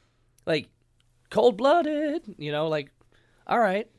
Like 0.46 0.70
cold 1.28 1.58
blooded, 1.58 2.22
you 2.38 2.50
know, 2.50 2.66
like 2.66 2.90
all 3.46 3.60
right. 3.60 3.90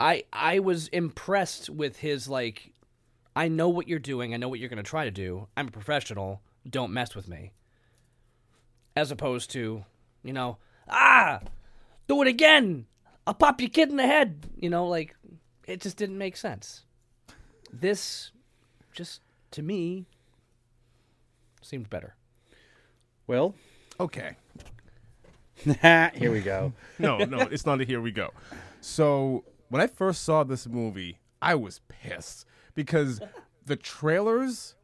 I 0.00 0.24
I 0.32 0.60
was 0.60 0.88
impressed 0.88 1.68
with 1.68 1.98
his 1.98 2.26
like 2.26 2.72
I 3.36 3.48
know 3.48 3.68
what 3.68 3.86
you're 3.86 3.98
doing. 3.98 4.32
I 4.32 4.38
know 4.38 4.48
what 4.48 4.60
you're 4.60 4.70
to 4.70 4.82
try 4.82 5.04
to 5.04 5.10
do. 5.10 5.46
I'm 5.58 5.68
a 5.68 5.70
professional. 5.70 6.40
Don't 6.66 6.94
mess 6.94 7.14
with 7.14 7.28
me. 7.28 7.52
As 8.96 9.10
opposed 9.10 9.50
to, 9.50 9.84
you 10.24 10.32
know, 10.32 10.56
ah, 10.90 11.40
do 12.08 12.20
it 12.22 12.28
again. 12.28 12.86
I'll 13.26 13.34
pop 13.34 13.60
your 13.60 13.70
kid 13.70 13.90
in 13.90 13.96
the 13.96 14.06
head. 14.06 14.46
You 14.56 14.70
know, 14.70 14.86
like 14.86 15.14
it 15.66 15.80
just 15.80 15.96
didn't 15.96 16.18
make 16.18 16.36
sense. 16.36 16.84
This 17.72 18.32
just 18.92 19.20
to 19.52 19.62
me 19.62 20.06
seemed 21.62 21.88
better. 21.90 22.14
Well, 23.26 23.54
Okay. 24.00 24.34
Here 26.14 26.32
we 26.32 26.40
go. 26.40 26.72
No, 26.98 27.18
no, 27.18 27.40
it's 27.40 27.66
not 27.66 27.80
a 27.80 27.84
here 27.84 28.00
we 28.00 28.10
go. 28.12 28.30
So 28.80 29.44
when 29.68 29.80
I 29.82 29.86
first 29.86 30.22
saw 30.22 30.42
this 30.42 30.66
movie, 30.66 31.18
I 31.40 31.54
was 31.54 31.80
pissed 31.88 32.46
because 32.74 33.20
the 33.64 33.76
trailers, 33.76 34.74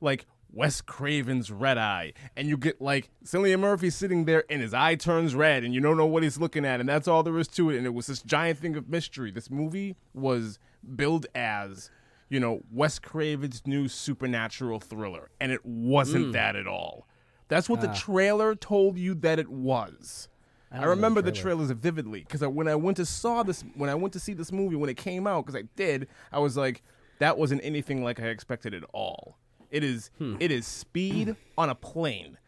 like 0.00 0.26
Wes 0.52 0.80
Craven's 0.80 1.50
Red 1.50 1.78
Eye, 1.78 2.12
and 2.36 2.48
you 2.48 2.56
get 2.56 2.80
like 2.80 3.10
Cillian 3.24 3.60
Murphy 3.60 3.90
sitting 3.90 4.24
there 4.24 4.44
and 4.50 4.60
his 4.60 4.74
eye 4.74 4.96
turns 4.96 5.34
red 5.34 5.64
and 5.64 5.72
you 5.72 5.80
don't 5.80 5.96
know 5.96 6.06
what 6.06 6.22
he's 6.22 6.38
looking 6.38 6.64
at, 6.64 6.80
and 6.80 6.88
that's 6.88 7.08
all 7.08 7.22
there 7.22 7.38
is 7.38 7.48
to 7.48 7.70
it. 7.70 7.76
And 7.76 7.86
it 7.86 7.94
was 7.94 8.06
this 8.06 8.22
giant 8.22 8.58
thing 8.58 8.76
of 8.76 8.88
mystery. 8.88 9.30
This 9.30 9.50
movie 9.50 9.96
was 10.12 10.58
billed 10.96 11.26
as, 11.34 11.90
you 12.28 12.40
know, 12.40 12.62
Wes 12.72 12.98
Craven's 12.98 13.62
new 13.66 13.88
supernatural 13.88 14.80
thriller, 14.80 15.30
and 15.40 15.52
it 15.52 15.64
wasn't 15.64 16.32
that 16.32 16.56
at 16.56 16.66
all. 16.66 17.06
That's 17.48 17.68
what 17.68 17.80
the 17.80 17.88
trailer 17.88 18.54
told 18.54 18.96
you 18.96 19.14
that 19.16 19.38
it 19.38 19.48
was. 19.48 20.28
I, 20.72 20.84
remember 20.84 21.20
the 21.20 21.32
trailers 21.32 21.70
vividly 21.72 22.20
because 22.20 22.46
when 22.46 22.68
I 22.68 22.76
went 22.76 22.96
to 22.98 23.06
saw 23.06 23.42
this, 23.42 23.64
when 23.74 23.90
I 23.90 23.96
went 23.96 24.12
to 24.12 24.20
see 24.20 24.34
this 24.34 24.52
movie 24.52 24.76
when 24.76 24.88
it 24.88 24.96
came 24.96 25.26
out, 25.26 25.44
because 25.44 25.60
I 25.60 25.64
did, 25.74 26.06
I 26.32 26.38
was 26.38 26.56
like, 26.56 26.82
that 27.18 27.36
wasn't 27.36 27.62
anything 27.64 28.04
like 28.04 28.20
I 28.20 28.26
expected 28.26 28.72
at 28.72 28.84
all. 28.92 29.36
It 29.70 29.84
is, 29.84 30.10
it 30.40 30.50
is 30.50 30.66
speed 30.66 31.36
on 31.56 31.70
a 31.70 31.74
plane. 31.74 32.38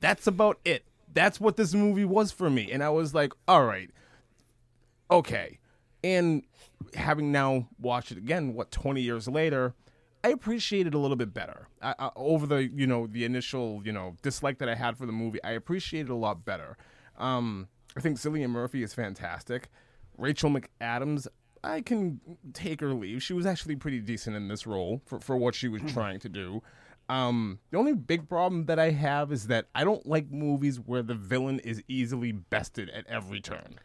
That's 0.00 0.26
about 0.26 0.58
it. 0.64 0.84
That's 1.12 1.40
what 1.40 1.56
this 1.56 1.74
movie 1.74 2.04
was 2.04 2.30
for 2.30 2.48
me, 2.50 2.70
and 2.70 2.82
I 2.84 2.90
was 2.90 3.14
like, 3.14 3.32
all 3.48 3.64
right, 3.64 3.90
okay. 5.10 5.58
And 6.04 6.44
having 6.94 7.32
now 7.32 7.68
watched 7.80 8.12
it 8.12 8.18
again, 8.18 8.54
what 8.54 8.70
twenty 8.70 9.00
years 9.02 9.26
later, 9.26 9.74
I 10.22 10.28
appreciate 10.28 10.86
it 10.86 10.94
a 10.94 10.98
little 10.98 11.16
bit 11.16 11.34
better. 11.34 11.68
I, 11.82 11.94
I, 11.98 12.10
over 12.14 12.46
the 12.46 12.68
you 12.68 12.86
know 12.86 13.06
the 13.06 13.24
initial 13.24 13.82
you 13.84 13.92
know 13.92 14.16
dislike 14.22 14.58
that 14.58 14.68
I 14.68 14.74
had 14.74 14.96
for 14.96 15.06
the 15.06 15.12
movie, 15.12 15.42
I 15.42 15.52
appreciate 15.52 16.02
it 16.02 16.10
a 16.10 16.14
lot 16.14 16.44
better. 16.44 16.76
Um, 17.16 17.68
I 17.96 18.00
think 18.00 18.18
Cillian 18.18 18.50
Murphy 18.50 18.82
is 18.82 18.94
fantastic. 18.94 19.70
Rachel 20.16 20.50
McAdams, 20.50 21.26
I 21.62 21.80
can 21.80 22.20
take 22.52 22.82
or 22.82 22.94
leave. 22.94 23.22
She 23.22 23.32
was 23.32 23.46
actually 23.46 23.76
pretty 23.76 24.00
decent 24.00 24.36
in 24.36 24.48
this 24.48 24.66
role 24.66 25.02
for 25.06 25.20
for 25.20 25.36
what 25.36 25.54
she 25.54 25.68
was 25.68 25.82
trying 25.92 26.20
to 26.20 26.28
do. 26.28 26.62
Um, 27.08 27.58
the 27.70 27.78
only 27.78 27.94
big 27.94 28.28
problem 28.28 28.66
that 28.66 28.78
I 28.78 28.90
have 28.90 29.32
is 29.32 29.46
that 29.46 29.66
I 29.74 29.84
don't 29.84 30.06
like 30.06 30.30
movies 30.30 30.78
where 30.78 31.02
the 31.02 31.14
villain 31.14 31.58
is 31.60 31.82
easily 31.88 32.32
bested 32.32 32.90
at 32.90 33.06
every 33.06 33.40
turn. 33.40 33.80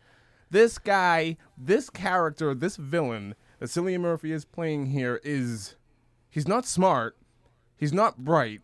This 0.49 0.77
guy, 0.77 1.37
this 1.57 1.89
character, 1.89 2.53
this 2.53 2.75
villain 2.75 3.35
that 3.59 3.67
Cillian 3.67 4.01
Murphy 4.01 4.33
is 4.33 4.45
playing 4.45 4.87
here 4.87 5.21
is 5.23 5.75
he's 6.29 6.47
not 6.47 6.65
smart, 6.65 7.15
he's 7.77 7.93
not 7.93 8.17
bright. 8.17 8.61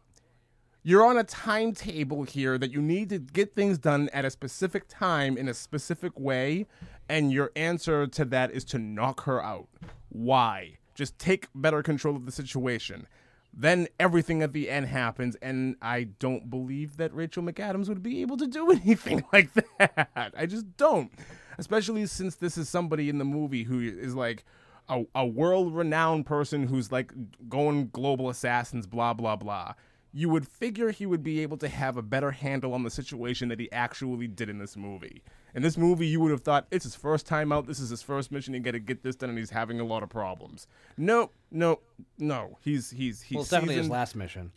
You're 0.84 1.06
on 1.06 1.18
a 1.18 1.24
timetable 1.24 2.24
here 2.24 2.58
that 2.58 2.72
you 2.72 2.82
need 2.82 3.10
to 3.10 3.20
get 3.20 3.56
things 3.56 3.78
done 3.78 4.10
at 4.14 4.26
a 4.26 4.30
specific 4.30 4.88
time 4.88 5.38
in 5.38 5.48
a 5.48 5.54
specific 5.54 6.18
way, 6.20 6.68
and 7.10 7.32
your 7.32 7.52
answer 7.56 8.08
to 8.08 8.26
that 8.26 8.52
is 8.52 8.64
to 8.66 8.80
knock 8.80 9.24
her 9.24 9.44
out. 9.44 9.68
Why? 10.10 10.78
Just 10.96 11.18
take 11.18 11.48
better 11.56 11.82
control 11.82 12.16
of 12.16 12.26
the 12.26 12.32
situation. 12.32 13.08
Then 13.52 13.88
everything 14.00 14.44
at 14.44 14.54
the 14.54 14.70
end 14.70 14.86
happens, 14.86 15.36
and 15.42 15.76
I 15.82 16.04
don't 16.04 16.50
believe 16.50 16.98
that 16.98 17.14
Rachel 17.14 17.44
McAdams 17.44 17.90
would 17.90 18.04
be 18.04 18.22
able 18.22 18.38
to 18.38 18.48
do 18.48 18.72
anything 18.84 19.24
like 19.34 19.52
that. 19.54 20.34
I 20.38 20.46
just 20.46 20.78
don't. 20.78 21.12
Especially 21.58 22.06
since 22.06 22.36
this 22.36 22.58
is 22.58 22.70
somebody 22.70 23.10
in 23.10 23.18
the 23.18 23.26
movie 23.26 23.64
who 23.64 23.82
is 23.82 24.16
like 24.16 24.46
a, 24.88 25.04
a 25.16 25.26
world 25.26 25.76
renowned 25.76 26.26
person 26.26 26.68
who's 26.68 26.92
like 26.92 27.12
going 27.50 27.90
global 27.90 28.30
assassins, 28.30 28.88
blah, 28.88 29.14
blah, 29.14 29.36
blah. 29.36 29.74
You 30.12 30.30
would 30.30 30.48
figure 30.48 30.90
he 30.92 31.06
would 31.06 31.22
be 31.24 31.40
able 31.42 31.58
to 31.58 31.68
have 31.68 31.96
a 31.96 32.02
better 32.02 32.32
handle 32.32 32.74
on 32.74 32.82
the 32.84 32.90
situation 32.90 33.48
that 33.50 33.60
he 33.60 33.72
actually 33.72 34.28
did 34.28 34.50
in 34.50 34.58
this 34.58 34.76
movie. 34.76 35.22
In 35.54 35.62
this 35.62 35.78
movie, 35.78 36.08
you 36.08 36.20
would 36.20 36.32
have 36.32 36.42
thought 36.42 36.66
it's 36.72 36.84
his 36.84 36.96
first 36.96 37.28
time 37.28 37.52
out. 37.52 37.68
This 37.68 37.80
is 37.80 37.90
his 37.92 38.02
first 38.02 38.32
mission. 38.32 38.54
He 38.56 38.60
got 38.60 38.72
to 38.72 38.80
get 38.80 39.04
this 39.04 39.16
done, 39.16 39.30
and 39.30 39.38
he's 39.38 39.52
having 39.52 39.80
a 39.80 39.84
lot 39.84 40.02
of 40.02 40.10
problems. 40.10 40.66
Nope, 40.98 41.34
nope, 41.52 41.84
no. 42.18 42.58
He's 42.62 42.90
he's 42.90 43.22
he's 43.22 43.36
Well, 43.36 43.42
it's 43.44 43.52
definitely 43.52 43.76
his 43.76 43.90
last 43.90 44.16
mission. 44.16 44.52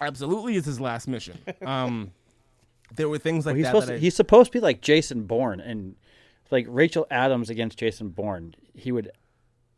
Absolutely, 0.00 0.56
is 0.56 0.64
his 0.66 0.80
last 0.80 1.08
mission. 1.08 1.38
Um, 1.64 2.12
there 2.94 3.08
were 3.08 3.18
things 3.18 3.46
like 3.46 3.54
Well, 3.54 3.56
he's 3.56 3.64
that. 3.64 3.70
supposed 3.70 3.86
that 3.88 3.92
to, 3.92 3.96
I- 3.98 4.00
he's 4.00 4.14
supposed 4.16 4.52
to 4.52 4.58
be 4.58 4.60
like 4.60 4.80
Jason 4.82 5.24
Bourne 5.24 5.60
and 5.60 5.96
like 6.50 6.66
Rachel 6.68 7.06
Adams 7.10 7.48
against 7.50 7.78
Jason 7.78 8.10
Bourne. 8.10 8.54
He 8.74 8.92
would 8.92 9.10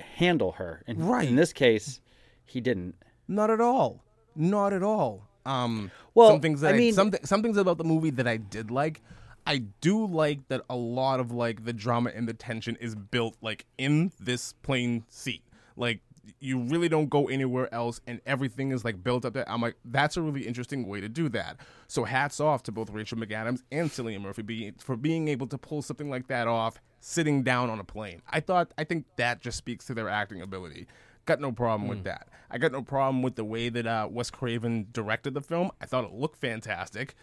handle 0.01 0.53
her. 0.53 0.83
And 0.87 1.09
Right. 1.09 1.29
in 1.29 1.37
this 1.37 1.53
case, 1.53 2.01
he 2.45 2.61
didn't. 2.61 2.97
Not 3.29 3.51
at 3.51 3.61
all. 3.61 4.03
Not 4.37 4.73
at 4.73 4.83
all. 4.83 5.27
Um, 5.45 5.91
Well, 6.15 6.31
some 6.31 6.41
things 6.41 6.61
that 6.61 6.73
I 6.75 6.77
I 6.77 6.79
mean- 6.79 6.93
some, 6.95 7.13
some 7.25 7.43
things 7.43 7.57
about 7.57 7.79
the 7.79 7.85
movie 7.85 8.11
that 8.11 8.27
I 8.27 8.37
did 8.37 8.71
like. 8.71 9.03
I 9.47 9.59
do 9.81 10.07
like 10.07 10.49
that 10.49 10.63
a 10.69 10.75
lot 10.75 11.21
of 11.21 11.31
like 11.31 11.65
the 11.65 11.73
drama 11.73 12.11
and 12.13 12.29
the 12.29 12.35
tension 12.35 12.77
is 12.81 12.97
built 12.97 13.37
like 13.41 13.65
in 13.79 14.11
this 14.19 14.55
plane 14.55 15.05
seat. 15.09 15.43
Like 15.77 16.01
you 16.41 16.59
really 16.59 16.89
don't 16.89 17.09
go 17.09 17.29
anywhere 17.29 17.73
else, 17.73 18.01
and 18.09 18.21
everything 18.27 18.73
is 18.73 18.85
like 18.85 19.05
built 19.05 19.25
up 19.25 19.35
there. 19.35 19.49
I'm 19.49 19.61
like, 19.63 19.77
that's 19.85 20.17
a 20.17 20.23
really 20.23 20.45
interesting 20.45 20.89
way 20.89 21.01
to 21.01 21.09
do 21.09 21.29
that. 21.29 21.59
So 21.87 22.03
hats 22.03 22.41
off 22.41 22.65
to 22.65 22.73
both 22.73 22.91
Rachel 22.91 23.17
McAdams 23.19 23.63
and 23.71 23.89
Cillian 23.89 24.23
Murphy 24.23 24.43
being, 24.43 24.75
for 24.79 24.97
being 24.97 25.29
able 25.29 25.47
to 25.47 25.57
pull 25.57 25.83
something 25.83 26.11
like 26.11 26.27
that 26.27 26.49
off 26.49 26.81
sitting 26.99 27.45
down 27.45 27.71
on 27.71 27.79
a 27.79 27.85
plane. 27.85 28.23
I 28.29 28.41
thought 28.41 28.73
I 28.77 28.83
think 28.83 29.05
that 29.15 29.41
just 29.41 29.59
speaks 29.59 29.85
to 29.87 29.95
their 29.95 30.09
acting 30.09 30.43
ability. 30.43 30.89
Got 31.27 31.41
no 31.41 31.53
problem 31.53 31.89
with 31.89 32.05
that. 32.05 32.29
I 32.51 32.59
got 32.59 32.71
no 32.73 32.83
problem 32.83 33.23
with 33.23 33.35
the 33.35 33.45
way 33.45 33.69
that 33.69 33.87
uh, 33.87 34.09
Wes 34.11 34.31
Craven 34.31 34.87
directed 34.93 35.35
the 35.35 35.41
film. 35.41 35.71
I 35.81 35.87
thought 35.87 36.05
it 36.05 36.13
looked 36.13 36.39
fantastic. 36.39 37.15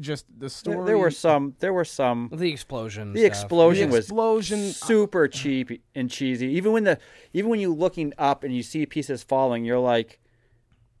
Just 0.00 0.26
the 0.36 0.50
story. 0.50 0.86
there 0.86 0.98
were 0.98 1.10
some. 1.12 1.54
There 1.60 1.72
were 1.72 1.84
some. 1.84 2.28
The 2.32 2.50
explosion. 2.50 3.12
The 3.12 3.20
stuff. 3.20 3.28
explosion 3.28 3.90
The 3.90 3.96
was 3.96 4.04
explosion- 4.06 4.72
super 4.72 5.28
cheap 5.28 5.82
and 5.94 6.10
cheesy. 6.10 6.46
Even 6.48 6.72
when 6.72 6.82
the 6.84 6.98
even 7.32 7.48
when 7.50 7.60
you 7.60 7.72
looking 7.72 8.12
up 8.18 8.42
and 8.42 8.52
you 8.56 8.64
see 8.64 8.86
pieces 8.86 9.22
falling, 9.22 9.64
you're 9.64 9.78
like, 9.78 10.18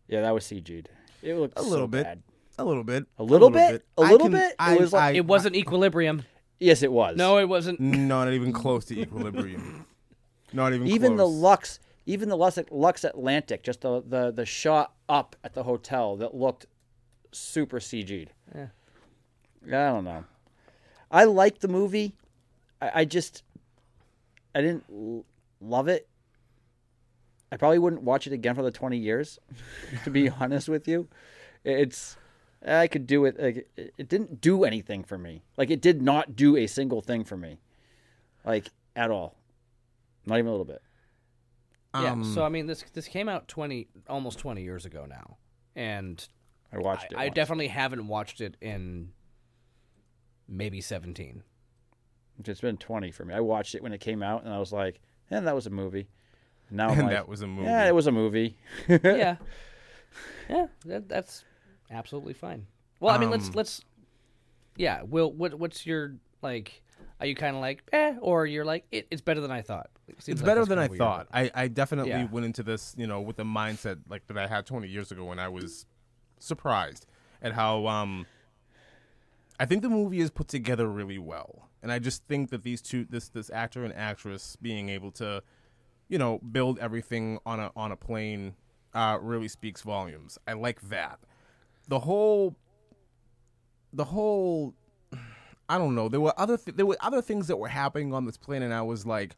yeah, 0.06 0.20
that 0.20 0.32
was 0.32 0.44
CG'd. 0.44 0.88
It 1.22 1.34
looked 1.34 1.58
a 1.58 1.62
so 1.62 1.68
little 1.70 1.88
bit. 1.88 2.04
bad. 2.04 2.22
A 2.58 2.64
little 2.64 2.84
bit. 2.84 3.06
A 3.18 3.24
little 3.24 3.50
bit? 3.50 3.84
A 3.98 4.02
little 4.02 4.28
can- 4.28 4.32
bit? 4.32 4.54
It 4.60 4.80
was 4.80 4.92
like- 4.92 5.02
I- 5.02 5.16
It 5.16 5.26
wasn't 5.26 5.56
equilibrium. 5.56 6.22
Yes, 6.60 6.82
it 6.84 6.92
was. 6.92 7.16
No, 7.16 7.38
it 7.38 7.48
wasn't. 7.48 7.80
not 7.80 8.32
even 8.32 8.52
close 8.52 8.84
to 8.86 9.00
equilibrium. 9.00 9.86
Not 10.52 10.72
even 10.72 10.86
even 10.86 11.16
the. 11.16 11.26
Lux, 11.26 11.80
even 12.06 12.28
the 12.28 12.36
Lux, 12.36 13.04
Atlantic, 13.04 13.62
just 13.62 13.80
the, 13.80 14.02
the 14.06 14.30
the 14.30 14.44
shot 14.46 14.94
up 15.08 15.36
at 15.42 15.54
the 15.54 15.62
hotel 15.62 16.16
that 16.16 16.34
looked 16.34 16.66
super 17.32 17.78
CG'd. 17.80 18.30
Yeah. 18.54 18.66
I 19.66 19.92
don't 19.92 20.04
know. 20.04 20.24
I 21.10 21.24
liked 21.24 21.60
the 21.60 21.68
movie. 21.68 22.14
I, 22.80 22.90
I 22.94 23.04
just 23.04 23.42
I 24.54 24.60
didn't 24.60 24.84
l- 24.90 25.24
love 25.60 25.88
it. 25.88 26.08
I 27.50 27.56
probably 27.56 27.78
wouldn't 27.78 28.02
watch 28.02 28.26
it 28.26 28.32
again 28.32 28.54
for 28.54 28.62
the 28.62 28.70
twenty 28.70 28.98
years. 28.98 29.38
to 30.04 30.10
be 30.10 30.28
honest 30.40 30.68
with 30.68 30.86
you, 30.86 31.08
it's 31.64 32.16
I 32.66 32.86
could 32.86 33.06
do 33.06 33.24
it. 33.24 33.40
Like, 33.40 33.68
it 33.76 33.94
it 33.96 34.08
didn't 34.08 34.40
do 34.40 34.64
anything 34.64 35.04
for 35.04 35.16
me. 35.16 35.42
Like 35.56 35.70
it 35.70 35.80
did 35.80 36.02
not 36.02 36.36
do 36.36 36.56
a 36.56 36.66
single 36.66 37.00
thing 37.00 37.24
for 37.24 37.36
me, 37.36 37.58
like 38.44 38.68
at 38.94 39.10
all. 39.10 39.36
Not 40.26 40.38
even 40.38 40.48
a 40.48 40.50
little 40.50 40.64
bit. 40.66 40.82
Yeah. 41.94 42.12
Um, 42.12 42.24
So 42.24 42.44
I 42.44 42.48
mean, 42.48 42.66
this 42.66 42.84
this 42.92 43.08
came 43.08 43.28
out 43.28 43.48
twenty, 43.48 43.88
almost 44.08 44.38
twenty 44.38 44.62
years 44.62 44.84
ago 44.84 45.06
now, 45.08 45.36
and 45.76 46.26
I 46.72 46.78
watched 46.78 47.12
it. 47.12 47.16
I, 47.16 47.24
I 47.24 47.28
definitely 47.28 47.68
haven't 47.68 48.06
watched 48.08 48.40
it 48.40 48.56
in 48.60 49.12
maybe 50.48 50.80
seventeen. 50.80 51.42
It's 52.44 52.60
been 52.60 52.76
20 52.76 53.12
for 53.12 53.24
me. 53.24 53.32
I 53.32 53.38
watched 53.38 53.76
it 53.76 53.82
when 53.82 53.92
it 53.92 54.00
came 54.00 54.20
out, 54.20 54.44
and 54.44 54.52
I 54.52 54.58
was 54.58 54.72
like, 54.72 55.00
"And 55.30 55.46
that 55.46 55.54
was 55.54 55.66
a 55.66 55.70
movie." 55.70 56.08
Now 56.70 56.90
And 56.90 57.02
like, 57.02 57.10
that 57.10 57.28
was 57.28 57.42
a 57.42 57.46
movie. 57.46 57.66
Yeah, 57.66 57.86
it 57.86 57.94
was 57.94 58.06
a 58.08 58.12
movie. 58.12 58.56
yeah, 58.88 59.36
yeah, 60.48 60.66
that, 60.86 61.08
that's 61.08 61.44
absolutely 61.90 62.32
fine. 62.32 62.66
Well, 62.98 63.14
I 63.14 63.18
mean, 63.18 63.30
let's 63.30 63.46
Um, 63.48 63.52
let's, 63.54 63.82
yeah. 64.76 65.02
Will, 65.02 65.30
what 65.32 65.54
what's 65.54 65.86
your 65.86 66.16
like? 66.42 66.82
Are 67.20 67.26
you 67.26 67.36
kind 67.36 67.54
of 67.54 67.62
like 67.62 67.84
eh, 67.92 68.16
or 68.20 68.46
you're 68.46 68.64
like 68.64 68.84
it, 68.90 69.06
it's 69.12 69.22
better 69.22 69.40
than 69.40 69.52
I 69.52 69.62
thought? 69.62 69.90
It's 70.08 70.28
like 70.28 70.44
better 70.44 70.64
than 70.64 70.78
I 70.78 70.86
you're 70.88 70.96
thought. 70.96 71.28
I, 71.32 71.50
I 71.54 71.68
definitely 71.68 72.10
Yeah. 72.10 72.26
went 72.26 72.46
into 72.46 72.62
this, 72.62 72.94
you 72.96 73.06
know, 73.06 73.20
with 73.20 73.36
the 73.36 73.44
mindset 73.44 73.98
like 74.08 74.26
that 74.26 74.36
I 74.38 74.46
had 74.46 74.66
20 74.66 74.86
years 74.88 75.10
ago, 75.10 75.30
and 75.30 75.40
I 75.40 75.48
was 75.48 75.86
surprised 76.38 77.06
at 77.42 77.52
how 77.52 77.86
um. 77.86 78.26
I 79.60 79.66
think 79.66 79.82
the 79.82 79.88
movie 79.88 80.20
is 80.20 80.30
put 80.32 80.48
together 80.48 80.88
really 80.88 81.18
well, 81.18 81.68
and 81.80 81.92
I 81.92 82.00
just 82.00 82.24
think 82.26 82.50
that 82.50 82.64
these 82.64 82.82
two, 82.82 83.04
this 83.08 83.28
this 83.28 83.50
actor 83.50 83.84
and 83.84 83.94
actress, 83.94 84.56
being 84.60 84.88
able 84.88 85.12
to, 85.12 85.42
you 86.08 86.18
know, 86.18 86.38
build 86.40 86.78
everything 86.80 87.38
on 87.46 87.60
a 87.60 87.70
on 87.76 87.92
a 87.92 87.96
plane, 87.96 88.54
uh, 88.94 89.16
really 89.22 89.46
speaks 89.46 89.82
volumes. 89.82 90.38
I 90.48 90.54
like 90.54 90.80
that. 90.88 91.20
The 91.86 92.00
whole, 92.00 92.56
the 93.92 94.04
whole 94.06 94.74
I 95.68 95.78
don't 95.78 95.94
know. 95.94 96.08
There 96.08 96.20
were 96.20 96.34
other 96.36 96.56
th- 96.56 96.76
there 96.76 96.84
were 96.86 96.96
other 97.00 97.22
things 97.22 97.46
that 97.46 97.56
were 97.56 97.68
happening 97.68 98.12
on 98.12 98.26
this 98.26 98.36
plane, 98.36 98.62
and 98.62 98.74
I 98.74 98.82
was 98.82 99.06
like, 99.06 99.36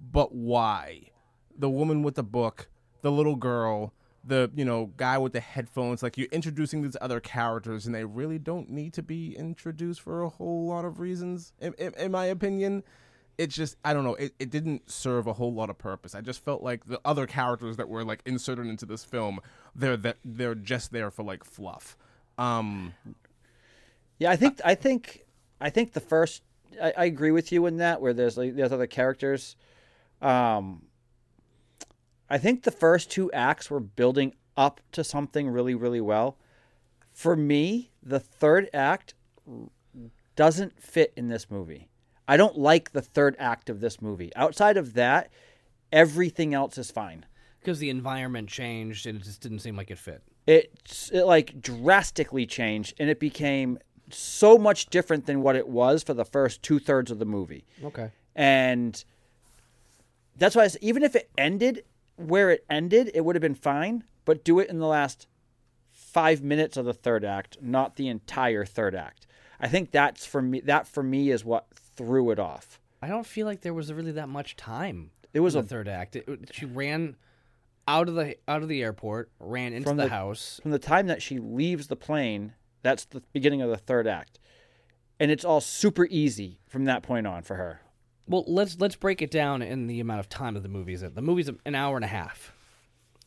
but 0.00 0.34
why? 0.34 1.10
The 1.58 1.70
woman 1.70 2.02
with 2.02 2.16
the 2.16 2.22
book, 2.22 2.68
the 3.02 3.10
little 3.12 3.36
girl, 3.36 3.92
the 4.24 4.50
you 4.54 4.64
know 4.64 4.92
guy 4.96 5.18
with 5.18 5.32
the 5.32 5.40
headphones. 5.40 6.02
Like 6.02 6.18
you're 6.18 6.28
introducing 6.32 6.82
these 6.82 6.96
other 7.00 7.20
characters, 7.20 7.86
and 7.86 7.94
they 7.94 8.04
really 8.04 8.38
don't 8.38 8.70
need 8.70 8.92
to 8.94 9.02
be 9.02 9.36
introduced 9.36 10.00
for 10.00 10.22
a 10.22 10.28
whole 10.28 10.66
lot 10.66 10.84
of 10.84 11.00
reasons. 11.00 11.52
In, 11.60 11.74
in, 11.74 11.94
in 11.94 12.10
my 12.12 12.26
opinion, 12.26 12.82
it's 13.38 13.54
just 13.54 13.76
I 13.84 13.94
don't 13.94 14.04
know. 14.04 14.14
It, 14.16 14.34
it 14.38 14.50
didn't 14.50 14.90
serve 14.90 15.26
a 15.26 15.34
whole 15.34 15.52
lot 15.54 15.70
of 15.70 15.78
purpose. 15.78 16.14
I 16.14 16.20
just 16.20 16.44
felt 16.44 16.62
like 16.62 16.86
the 16.86 17.00
other 17.04 17.26
characters 17.26 17.76
that 17.76 17.88
were 17.88 18.04
like 18.04 18.22
inserted 18.26 18.66
into 18.66 18.86
this 18.86 19.04
film, 19.04 19.40
they're 19.74 19.96
that 19.98 20.18
they're 20.24 20.54
just 20.54 20.92
there 20.92 21.10
for 21.10 21.22
like 21.22 21.44
fluff. 21.44 21.96
Um, 22.38 22.94
Yeah, 24.18 24.30
I 24.30 24.36
think 24.36 24.60
I 24.64 24.74
think 24.74 25.24
I 25.60 25.70
think 25.70 25.92
the 25.92 26.00
first 26.00 26.42
I, 26.82 26.92
I 26.96 27.04
agree 27.04 27.30
with 27.30 27.52
you 27.52 27.66
in 27.66 27.78
that 27.78 28.00
where 28.00 28.12
there's 28.14 28.36
like 28.36 28.56
there's 28.56 28.72
other 28.72 28.86
characters. 28.86 29.56
Um, 30.20 30.82
I 32.28 32.38
think 32.38 32.62
the 32.62 32.70
first 32.70 33.10
two 33.10 33.30
acts 33.32 33.70
were 33.70 33.80
building 33.80 34.34
up 34.56 34.80
to 34.92 35.04
something 35.04 35.48
really 35.48 35.74
really 35.74 36.00
well. 36.00 36.38
For 37.12 37.36
me, 37.36 37.90
the 38.02 38.20
third 38.20 38.68
act 38.74 39.14
doesn't 40.34 40.80
fit 40.80 41.12
in 41.16 41.28
this 41.28 41.50
movie. 41.50 41.88
I 42.28 42.36
don't 42.36 42.58
like 42.58 42.92
the 42.92 43.02
third 43.02 43.36
act 43.38 43.70
of 43.70 43.80
this 43.80 44.02
movie. 44.02 44.32
Outside 44.36 44.76
of 44.76 44.94
that, 44.94 45.30
everything 45.92 46.54
else 46.54 46.76
is 46.76 46.90
fine. 46.90 47.24
Because 47.60 47.78
the 47.78 47.90
environment 47.90 48.48
changed 48.48 49.06
and 49.06 49.18
it 49.18 49.24
just 49.24 49.40
didn't 49.40 49.60
seem 49.60 49.76
like 49.76 49.90
it 49.90 49.98
fit. 49.98 50.22
it, 50.46 51.10
it 51.12 51.24
like 51.24 51.60
drastically 51.60 52.46
changed 52.46 52.94
and 52.98 53.10
it 53.10 53.18
became 53.18 53.78
so 54.10 54.56
much 54.56 54.86
different 54.86 55.26
than 55.26 55.42
what 55.42 55.56
it 55.56 55.68
was 55.68 56.02
for 56.02 56.14
the 56.14 56.24
first 56.24 56.62
two 56.62 56.78
thirds 56.78 57.10
of 57.10 57.18
the 57.18 57.24
movie. 57.24 57.64
Okay. 57.82 58.10
And 58.34 59.04
that's 60.38 60.54
why 60.56 60.64
I 60.64 60.68
said, 60.68 60.82
even 60.82 61.02
if 61.02 61.14
it 61.16 61.30
ended 61.38 61.84
where 62.16 62.50
it 62.50 62.64
ended, 62.70 63.10
it 63.14 63.24
would 63.24 63.36
have 63.36 63.42
been 63.42 63.54
fine, 63.54 64.04
but 64.24 64.44
do 64.44 64.58
it 64.58 64.68
in 64.70 64.78
the 64.78 64.86
last 64.86 65.26
five 65.90 66.42
minutes 66.42 66.76
of 66.76 66.84
the 66.84 66.94
third 66.94 67.24
act, 67.24 67.58
not 67.60 67.96
the 67.96 68.08
entire 68.08 68.64
third 68.64 68.94
act. 68.94 69.26
I 69.60 69.68
think 69.68 69.90
that's 69.90 70.24
for 70.26 70.40
me, 70.42 70.60
that 70.60 70.86
for 70.86 71.02
me 71.02 71.30
is 71.30 71.44
what 71.44 71.66
threw 71.74 72.30
it 72.30 72.38
off. 72.38 72.80
I 73.02 73.08
don't 73.08 73.26
feel 73.26 73.46
like 73.46 73.60
there 73.60 73.74
was 73.74 73.92
really 73.92 74.12
that 74.12 74.28
much 74.28 74.56
time. 74.56 75.10
It 75.34 75.40
was 75.40 75.54
a 75.54 75.62
the 75.62 75.68
third 75.68 75.88
act. 75.88 76.16
It, 76.16 76.28
it- 76.28 76.50
she 76.54 76.64
ran 76.66 77.16
out 77.88 78.08
of 78.08 78.14
the 78.14 78.36
out 78.48 78.62
of 78.62 78.68
the 78.68 78.82
airport, 78.82 79.30
ran 79.38 79.72
into 79.72 79.90
the, 79.90 79.94
the- 80.04 80.08
house. 80.08 80.58
from 80.62 80.70
the 80.72 80.78
time 80.78 81.06
that 81.06 81.22
she 81.22 81.38
leaves 81.38 81.86
the 81.86 81.96
plane, 81.96 82.54
that's 82.82 83.04
the 83.04 83.22
beginning 83.32 83.62
of 83.62 83.70
the 83.70 83.76
third 83.76 84.06
act. 84.06 84.38
And 85.20 85.30
it's 85.30 85.44
all 85.44 85.60
super 85.60 86.06
easy 86.10 86.58
from 86.66 86.84
that 86.86 87.02
point 87.02 87.26
on 87.26 87.42
for 87.42 87.56
her. 87.56 87.80
Well, 88.28 88.44
let's 88.46 88.78
let's 88.80 88.96
break 88.96 89.22
it 89.22 89.30
down 89.30 89.62
in 89.62 89.86
the 89.86 90.00
amount 90.00 90.20
of 90.20 90.28
time 90.28 90.54
that 90.54 90.62
the 90.62 90.68
movie's 90.68 91.02
in. 91.02 91.14
The 91.14 91.22
movie's 91.22 91.48
an 91.64 91.74
hour 91.74 91.96
and 91.96 92.04
a 92.04 92.08
half. 92.08 92.52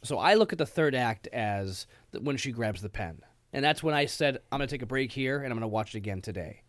So 0.03 0.18
I 0.18 0.34
look 0.36 0.51
at 0.51 0.58
the 0.60 0.65
third 0.65 0.96
act 0.96 1.27
as 1.27 1.88
when 2.22 2.38
she 2.38 2.51
grabs 2.51 2.82
the 2.82 2.89
pen, 2.89 3.22
and 3.53 3.63
that's 3.63 3.82
when 3.84 3.94
I 3.96 4.06
said 4.06 4.38
I'm 4.51 4.60
gonna 4.60 4.68
take 4.68 4.82
a 4.82 4.86
break 4.86 5.12
here 5.12 5.38
and 5.41 5.48
I'm 5.51 5.58
gonna 5.58 5.68
watch 5.68 5.96
it 5.96 5.98
again 6.00 6.22
today. 6.22 6.63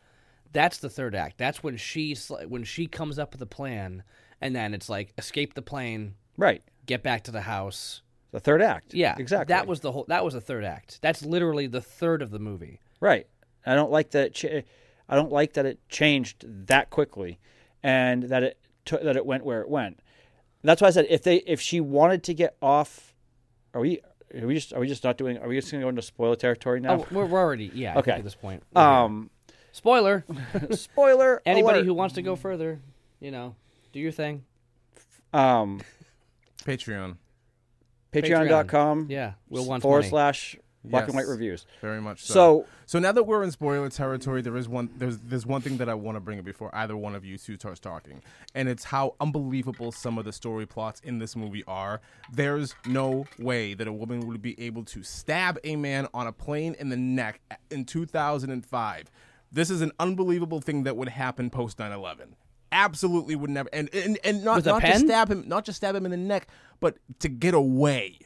That's 0.52 0.78
the 0.78 0.90
third 0.90 1.14
act. 1.14 1.38
That's 1.38 1.62
when 1.62 1.76
she 1.76 2.16
when 2.48 2.64
she 2.64 2.86
comes 2.86 3.18
up 3.18 3.32
with 3.32 3.42
a 3.42 3.46
plan, 3.46 4.02
and 4.40 4.54
then 4.54 4.74
it's 4.74 4.88
like 4.88 5.12
escape 5.18 5.54
the 5.54 5.62
plane, 5.62 6.14
Right. 6.36 6.62
get 6.86 7.02
back 7.02 7.24
to 7.24 7.30
the 7.30 7.42
house. 7.42 8.02
The 8.32 8.40
third 8.40 8.62
act. 8.62 8.94
Yeah, 8.94 9.16
exactly. 9.18 9.52
That 9.52 9.66
was 9.66 9.80
the 9.80 9.90
whole. 9.92 10.04
That 10.08 10.24
was 10.24 10.34
the 10.34 10.40
third 10.40 10.64
act. 10.64 11.00
That's 11.02 11.24
literally 11.24 11.66
the 11.66 11.80
third 11.80 12.22
of 12.22 12.30
the 12.30 12.38
movie. 12.38 12.80
right. 13.00 13.26
I 13.66 13.74
don't 13.74 13.90
like 13.90 14.12
that. 14.12 14.26
It 14.28 14.34
ch- 14.34 14.64
I 15.08 15.14
don't 15.16 15.30
like 15.32 15.52
that 15.54 15.66
it 15.66 15.86
changed 15.90 16.44
that 16.68 16.88
quickly, 16.90 17.38
and 17.82 18.24
that 18.24 18.42
it 18.42 18.58
t- 18.84 18.98
that 19.02 19.16
it 19.16 19.24
went 19.26 19.44
where 19.44 19.60
it 19.60 19.68
went. 19.68 20.00
That's 20.62 20.82
why 20.82 20.88
I 20.88 20.90
said 20.90 21.06
if 21.08 21.22
they 21.22 21.36
if 21.36 21.60
she 21.60 21.80
wanted 21.80 22.22
to 22.24 22.34
get 22.34 22.56
off, 22.60 23.14
are 23.74 23.80
we 23.80 24.00
are 24.38 24.46
we 24.46 24.54
just 24.54 24.72
are 24.72 24.80
we 24.80 24.86
just 24.86 25.04
not 25.04 25.16
doing? 25.16 25.38
Are 25.38 25.48
we 25.48 25.56
just 25.58 25.70
going 25.72 25.80
to 25.80 25.84
go 25.84 25.88
into 25.88 26.02
spoiler 26.02 26.36
territory 26.36 26.80
now? 26.80 27.00
Oh, 27.00 27.06
we're, 27.10 27.26
we're 27.26 27.40
already 27.40 27.70
yeah. 27.74 27.98
Okay. 27.98 28.12
at 28.12 28.24
this 28.24 28.34
point. 28.34 28.62
we're 28.74 28.82
um, 28.82 29.30
spoiler. 29.72 30.24
spoiler. 30.72 31.40
Anybody 31.46 31.78
alert. 31.78 31.86
who 31.86 31.94
wants 31.94 32.14
to 32.16 32.22
go 32.22 32.36
further, 32.36 32.80
you 33.20 33.30
know, 33.30 33.54
do 33.92 34.00
your 34.00 34.12
thing. 34.12 34.44
um 35.32 35.80
Patreon, 36.64 37.16
patreon.com 38.12 39.06
Yeah, 39.08 39.32
we'll 39.48 39.64
wants 39.64 39.82
forward 39.82 40.00
money. 40.00 40.10
slash 40.10 40.56
black 40.84 41.06
and 41.06 41.14
white 41.14 41.26
reviews. 41.26 41.66
very 41.80 42.00
much 42.00 42.24
so. 42.24 42.34
So 42.34 42.66
So 42.86 42.98
now 42.98 43.12
that 43.12 43.24
we're 43.24 43.42
in 43.42 43.50
spoiler 43.50 43.88
territory, 43.90 44.42
there 44.42 44.56
is 44.56 44.68
one 44.68 44.90
there's 44.96 45.18
there's 45.18 45.46
one 45.46 45.60
thing 45.60 45.76
that 45.78 45.88
I 45.88 45.94
want 45.94 46.16
to 46.16 46.20
bring 46.20 46.38
up 46.38 46.44
before 46.44 46.74
either 46.74 46.96
one 46.96 47.14
of 47.14 47.24
you 47.24 47.38
two 47.38 47.56
starts 47.56 47.80
talking, 47.80 48.22
and 48.54 48.68
it's 48.68 48.84
how 48.84 49.14
unbelievable 49.20 49.92
some 49.92 50.18
of 50.18 50.24
the 50.24 50.32
story 50.32 50.66
plots 50.66 51.00
in 51.00 51.18
this 51.18 51.36
movie 51.36 51.64
are. 51.66 52.00
There's 52.32 52.74
no 52.86 53.26
way 53.38 53.74
that 53.74 53.86
a 53.86 53.92
woman 53.92 54.26
would 54.26 54.42
be 54.42 54.60
able 54.60 54.84
to 54.86 55.02
stab 55.02 55.58
a 55.64 55.76
man 55.76 56.08
on 56.14 56.26
a 56.26 56.32
plane 56.32 56.74
in 56.78 56.88
the 56.88 56.96
neck 56.96 57.40
in 57.70 57.84
2005. 57.84 59.10
This 59.52 59.70
is 59.70 59.80
an 59.82 59.92
unbelievable 59.98 60.60
thing 60.60 60.84
that 60.84 60.96
would 60.96 61.08
happen 61.08 61.50
post 61.50 61.78
9/11. 61.78 62.34
Absolutely 62.72 63.34
would 63.34 63.50
never, 63.50 63.68
and 63.72 63.92
and, 63.92 64.18
and 64.22 64.44
not 64.44 64.64
not 64.64 64.82
just 64.82 65.04
stab 65.04 65.30
him, 65.30 65.44
not 65.46 65.64
just 65.64 65.76
stab 65.76 65.94
him 65.96 66.04
in 66.04 66.12
the 66.12 66.16
neck, 66.16 66.46
but 66.78 66.98
to 67.18 67.28
get 67.28 67.52
away 67.52 68.20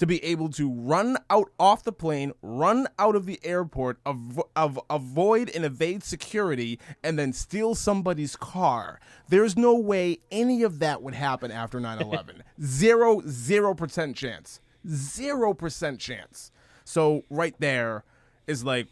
to 0.00 0.06
be 0.06 0.22
able 0.24 0.48
to 0.48 0.68
run 0.72 1.16
out 1.30 1.50
off 1.60 1.84
the 1.84 1.92
plane, 1.92 2.32
run 2.42 2.88
out 2.98 3.14
of 3.14 3.26
the 3.26 3.38
airport, 3.44 3.98
av- 4.04 4.42
av- 4.56 4.80
avoid 4.90 5.50
and 5.54 5.64
evade 5.64 6.02
security, 6.02 6.78
and 7.04 7.18
then 7.18 7.32
steal 7.32 7.74
somebody's 7.74 8.34
car. 8.34 8.98
There's 9.28 9.56
no 9.56 9.74
way 9.76 10.18
any 10.32 10.62
of 10.62 10.78
that 10.80 11.02
would 11.02 11.14
happen 11.14 11.52
after 11.52 11.78
9 11.78 11.98
11. 12.02 12.42
zero, 12.60 13.22
zero 13.28 13.74
percent 13.74 14.16
chance. 14.16 14.60
Zero 14.88 15.52
percent 15.54 16.00
chance. 16.00 16.50
So, 16.84 17.22
right 17.30 17.54
there 17.58 18.02
is 18.46 18.64
like, 18.64 18.86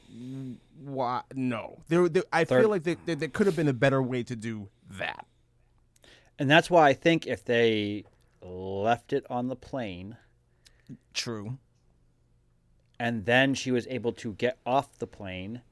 why? 0.85 1.23
No. 1.35 1.81
There, 1.89 2.09
there, 2.09 2.23
I 2.33 2.45
Third- 2.45 2.61
feel 2.63 2.71
like 2.71 2.83
there, 2.85 2.97
there, 3.07 3.17
there 3.17 3.29
could 3.29 3.47
have 3.47 3.57
been 3.57 3.67
a 3.69 3.73
better 3.73 4.03
way 4.03 4.23
to 4.25 4.37
do 4.37 4.69
that. 4.91 5.25
and 6.39 6.51
that's 6.51 6.69
why 6.71 6.89
I 6.89 6.93
think 6.93 7.27
if 7.27 7.45
they 7.45 8.05
left 8.43 9.13
it 9.15 9.25
on 9.31 9.49
the 9.49 9.57
plane 9.57 10.17
True. 11.15 11.59
and 13.01 13.25
then 13.27 13.55
she 13.55 13.71
was 13.71 13.87
able 13.89 14.13
to 14.13 14.33
get 14.35 14.59
off 14.67 14.99
the 14.99 15.07
plane 15.07 15.63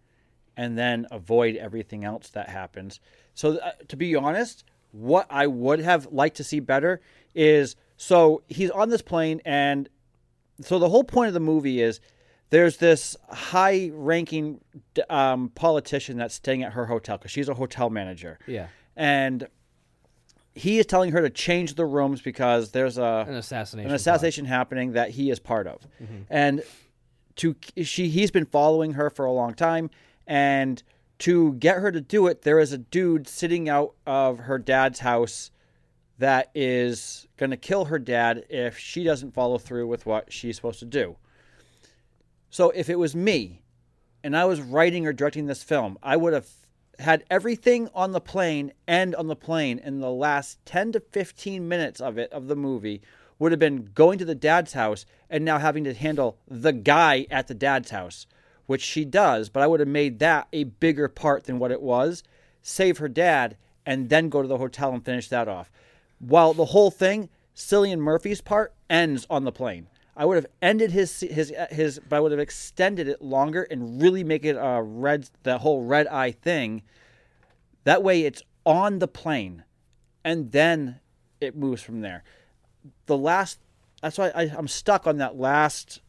and 0.56 0.78
then 0.78 1.06
avoid 1.10 1.56
everything 1.56 2.04
else 2.04 2.28
that 2.30 2.48
happens. 2.48 3.00
So 3.34 3.56
uh, 3.58 3.72
to 3.88 3.96
be 3.96 4.14
honest, 4.14 4.64
what 4.92 5.26
I 5.28 5.46
would 5.46 5.80
have 5.80 6.06
liked 6.12 6.36
to 6.36 6.44
see 6.44 6.60
better 6.60 7.00
is 7.34 7.76
so 7.96 8.42
he's 8.48 8.70
on 8.70 8.88
this 8.88 9.02
plane 9.02 9.40
and 9.44 9.88
so 10.60 10.78
the 10.78 10.88
whole 10.88 11.04
point 11.04 11.28
of 11.28 11.34
the 11.34 11.40
movie 11.40 11.80
is 11.82 12.00
there's 12.50 12.76
this 12.78 13.16
high 13.28 13.90
ranking 13.92 14.60
um, 15.10 15.50
politician 15.50 16.16
that's 16.16 16.34
staying 16.34 16.62
at 16.62 16.72
her 16.72 16.86
hotel 16.86 17.18
because 17.18 17.30
she's 17.32 17.48
a 17.48 17.54
hotel 17.54 17.90
manager 17.90 18.38
Yeah, 18.46 18.68
and 18.94 19.48
he 20.56 20.78
is 20.78 20.86
telling 20.86 21.12
her 21.12 21.20
to 21.20 21.28
change 21.28 21.74
the 21.74 21.84
rooms 21.84 22.22
because 22.22 22.70
there's 22.70 22.96
a 22.96 23.26
an 23.28 23.34
assassination. 23.34 23.90
an 23.90 23.94
assassination 23.94 24.46
happening 24.46 24.92
that 24.92 25.10
he 25.10 25.30
is 25.30 25.38
part 25.38 25.66
of, 25.66 25.86
mm-hmm. 26.02 26.22
and 26.30 26.62
to 27.36 27.54
she 27.82 28.08
he's 28.08 28.30
been 28.30 28.46
following 28.46 28.94
her 28.94 29.10
for 29.10 29.26
a 29.26 29.32
long 29.32 29.52
time, 29.52 29.90
and 30.26 30.82
to 31.18 31.52
get 31.54 31.76
her 31.76 31.92
to 31.92 32.00
do 32.00 32.26
it, 32.26 32.42
there 32.42 32.58
is 32.58 32.72
a 32.72 32.78
dude 32.78 33.28
sitting 33.28 33.68
out 33.68 33.94
of 34.06 34.40
her 34.40 34.58
dad's 34.58 35.00
house 35.00 35.50
that 36.18 36.50
is 36.54 37.26
going 37.36 37.50
to 37.50 37.56
kill 37.58 37.86
her 37.86 37.98
dad 37.98 38.44
if 38.48 38.78
she 38.78 39.04
doesn't 39.04 39.34
follow 39.34 39.58
through 39.58 39.86
with 39.86 40.06
what 40.06 40.32
she's 40.32 40.56
supposed 40.56 40.78
to 40.78 40.86
do. 40.86 41.16
So 42.48 42.70
if 42.70 42.88
it 42.88 42.98
was 42.98 43.14
me, 43.14 43.60
and 44.24 44.34
I 44.34 44.46
was 44.46 44.62
writing 44.62 45.06
or 45.06 45.12
directing 45.12 45.46
this 45.46 45.62
film, 45.62 45.98
I 46.02 46.16
would 46.16 46.32
have 46.32 46.48
had 47.00 47.24
everything 47.30 47.88
on 47.94 48.12
the 48.12 48.20
plane 48.20 48.72
and 48.86 49.14
on 49.14 49.26
the 49.26 49.36
plane 49.36 49.78
in 49.78 50.00
the 50.00 50.10
last 50.10 50.64
10 50.66 50.92
to 50.92 51.00
15 51.00 51.68
minutes 51.68 52.00
of 52.00 52.18
it 52.18 52.32
of 52.32 52.48
the 52.48 52.56
movie 52.56 53.02
would 53.38 53.52
have 53.52 53.58
been 53.58 53.90
going 53.94 54.18
to 54.18 54.24
the 54.24 54.34
dad's 54.34 54.72
house 54.72 55.04
and 55.28 55.44
now 55.44 55.58
having 55.58 55.84
to 55.84 55.92
handle 55.92 56.38
the 56.48 56.72
guy 56.72 57.26
at 57.30 57.48
the 57.48 57.54
dad's 57.54 57.90
house 57.90 58.26
which 58.66 58.82
she 58.82 59.04
does 59.04 59.48
but 59.48 59.62
i 59.62 59.66
would 59.66 59.80
have 59.80 59.88
made 59.88 60.18
that 60.18 60.48
a 60.52 60.64
bigger 60.64 61.08
part 61.08 61.44
than 61.44 61.58
what 61.58 61.70
it 61.70 61.82
was 61.82 62.22
save 62.62 62.98
her 62.98 63.08
dad 63.08 63.56
and 63.86 64.08
then 64.08 64.28
go 64.28 64.42
to 64.42 64.48
the 64.48 64.58
hotel 64.58 64.92
and 64.92 65.04
finish 65.04 65.28
that 65.28 65.48
off. 65.48 65.70
While 66.18 66.52
the 66.52 66.66
whole 66.66 66.90
thing 66.90 67.28
cillian 67.54 68.00
murphy's 68.00 68.40
part 68.40 68.74
ends 68.90 69.26
on 69.30 69.44
the 69.44 69.52
plane 69.52 69.86
I 70.16 70.24
would 70.24 70.36
have 70.36 70.46
ended 70.62 70.92
his 70.92 71.20
his 71.20 71.52
uh, 71.52 71.66
his, 71.70 72.00
but 72.08 72.16
I 72.16 72.20
would 72.20 72.32
have 72.32 72.40
extended 72.40 73.06
it 73.06 73.20
longer 73.20 73.64
and 73.70 74.00
really 74.00 74.24
make 74.24 74.44
it 74.44 74.56
a 74.58 74.82
red 74.82 75.28
the 75.42 75.58
whole 75.58 75.82
red 75.84 76.06
eye 76.06 76.30
thing. 76.32 76.82
That 77.84 78.02
way, 78.02 78.22
it's 78.22 78.42
on 78.64 78.98
the 78.98 79.08
plane, 79.08 79.64
and 80.24 80.50
then 80.52 81.00
it 81.40 81.54
moves 81.54 81.82
from 81.82 82.00
there. 82.00 82.24
The 83.06 83.16
last, 83.16 83.60
that's 84.00 84.16
why 84.18 84.30
I, 84.34 84.42
I'm 84.56 84.68
stuck 84.68 85.06
on 85.06 85.18
that 85.18 85.36
last 85.36 86.00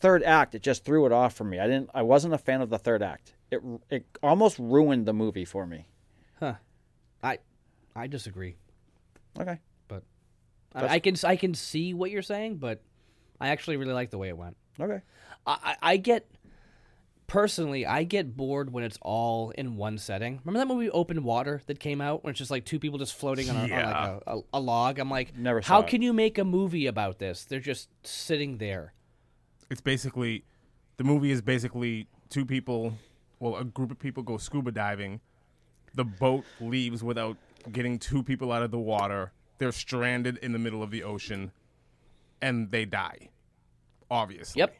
third 0.00 0.22
act. 0.22 0.54
It 0.54 0.62
just 0.62 0.84
threw 0.84 1.04
it 1.06 1.12
off 1.12 1.34
for 1.34 1.44
me. 1.44 1.58
I 1.58 1.66
didn't. 1.66 1.90
I 1.94 2.02
wasn't 2.02 2.32
a 2.34 2.38
fan 2.38 2.62
of 2.62 2.70
the 2.70 2.78
third 2.78 3.02
act. 3.02 3.34
It 3.50 3.60
it 3.90 4.06
almost 4.22 4.58
ruined 4.58 5.04
the 5.06 5.12
movie 5.12 5.44
for 5.44 5.66
me. 5.66 5.88
Huh. 6.38 6.54
I 7.22 7.38
I 7.94 8.06
disagree, 8.06 8.56
Okay. 9.38 9.58
but 9.88 10.02
I, 10.74 10.94
I 10.94 10.98
can 11.00 11.16
I 11.24 11.36
can 11.36 11.52
see 11.52 11.92
what 11.92 12.10
you're 12.10 12.22
saying, 12.22 12.56
but 12.56 12.80
I 13.40 13.48
actually 13.48 13.76
really 13.76 13.92
like 13.92 14.10
the 14.10 14.18
way 14.18 14.28
it 14.28 14.36
went. 14.36 14.56
Okay. 14.78 15.00
I, 15.46 15.76
I 15.82 15.96
get 15.96 16.28
personally, 17.26 17.86
I 17.86 18.02
get 18.02 18.36
bored 18.36 18.72
when 18.72 18.84
it's 18.84 18.98
all 19.00 19.50
in 19.50 19.76
one 19.76 19.98
setting. 19.98 20.40
Remember 20.44 20.58
that 20.66 20.72
movie 20.72 20.90
Open 20.90 21.22
Water 21.22 21.62
that 21.66 21.78
came 21.78 22.00
out 22.00 22.24
when 22.24 22.32
it's 22.32 22.38
just 22.38 22.50
like 22.50 22.64
two 22.64 22.78
people 22.78 22.98
just 22.98 23.14
floating 23.14 23.48
on, 23.48 23.56
a, 23.56 23.60
on 23.62 23.70
like 23.70 24.22
a, 24.26 24.36
a, 24.36 24.40
a 24.54 24.60
log? 24.60 24.98
I'm 24.98 25.10
like, 25.10 25.36
Never 25.36 25.60
how 25.60 25.80
it. 25.80 25.86
can 25.86 26.02
you 26.02 26.12
make 26.12 26.38
a 26.38 26.44
movie 26.44 26.86
about 26.86 27.18
this? 27.18 27.44
They're 27.44 27.60
just 27.60 27.88
sitting 28.04 28.58
there. 28.58 28.94
It's 29.70 29.80
basically 29.80 30.44
the 30.96 31.04
movie 31.04 31.30
is 31.30 31.40
basically 31.40 32.08
two 32.28 32.44
people, 32.44 32.94
well, 33.38 33.56
a 33.56 33.64
group 33.64 33.90
of 33.90 33.98
people 33.98 34.22
go 34.22 34.36
scuba 34.36 34.72
diving. 34.72 35.20
The 35.94 36.04
boat 36.04 36.44
leaves 36.60 37.02
without 37.02 37.36
getting 37.72 37.98
two 37.98 38.22
people 38.22 38.52
out 38.52 38.62
of 38.62 38.70
the 38.70 38.78
water. 38.78 39.32
They're 39.58 39.72
stranded 39.72 40.38
in 40.38 40.52
the 40.52 40.58
middle 40.58 40.82
of 40.82 40.90
the 40.90 41.02
ocean, 41.04 41.52
and 42.42 42.70
they 42.70 42.84
die. 42.84 43.30
Obviously, 44.10 44.60
Yep. 44.60 44.76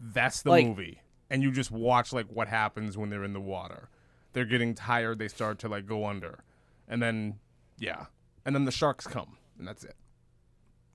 That's 0.00 0.42
the 0.42 0.50
Like- 0.50 0.66
movie. 0.66 1.00
And 1.30 1.42
you 1.42 1.50
just 1.50 1.70
watch 1.70 2.12
like 2.12 2.26
what 2.26 2.48
happens 2.48 2.98
when 2.98 3.08
they're 3.08 3.24
in 3.24 3.32
the 3.32 3.40
water. 3.40 3.88
They're 4.32 4.44
getting 4.44 4.74
tired, 4.74 5.18
they 5.18 5.28
start 5.28 5.58
to 5.60 5.68
like 5.68 5.86
go 5.86 6.06
under. 6.06 6.44
And 6.88 7.00
then 7.02 7.38
yeah. 7.78 8.06
And 8.44 8.54
then 8.54 8.64
the 8.64 8.72
sharks 8.72 9.06
come, 9.06 9.38
and 9.58 9.66
that's 9.66 9.82
it. 9.84 9.96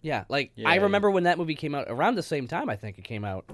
Yeah, 0.02 0.26
like 0.30 0.52
Yeah, 0.56 0.70
I 0.70 0.76
yeah. 0.76 0.82
remember 0.84 1.10
when 1.10 1.24
that 1.24 1.38
movie 1.38 1.56
came 1.56 1.74
out 1.74 1.88
around 1.90 2.16
the 2.16 2.24
same 2.24 2.48
time 2.48 2.70
I 2.70 2.76
think 2.76 2.98
it 3.00 3.04
came 3.04 3.26
out. 3.26 3.50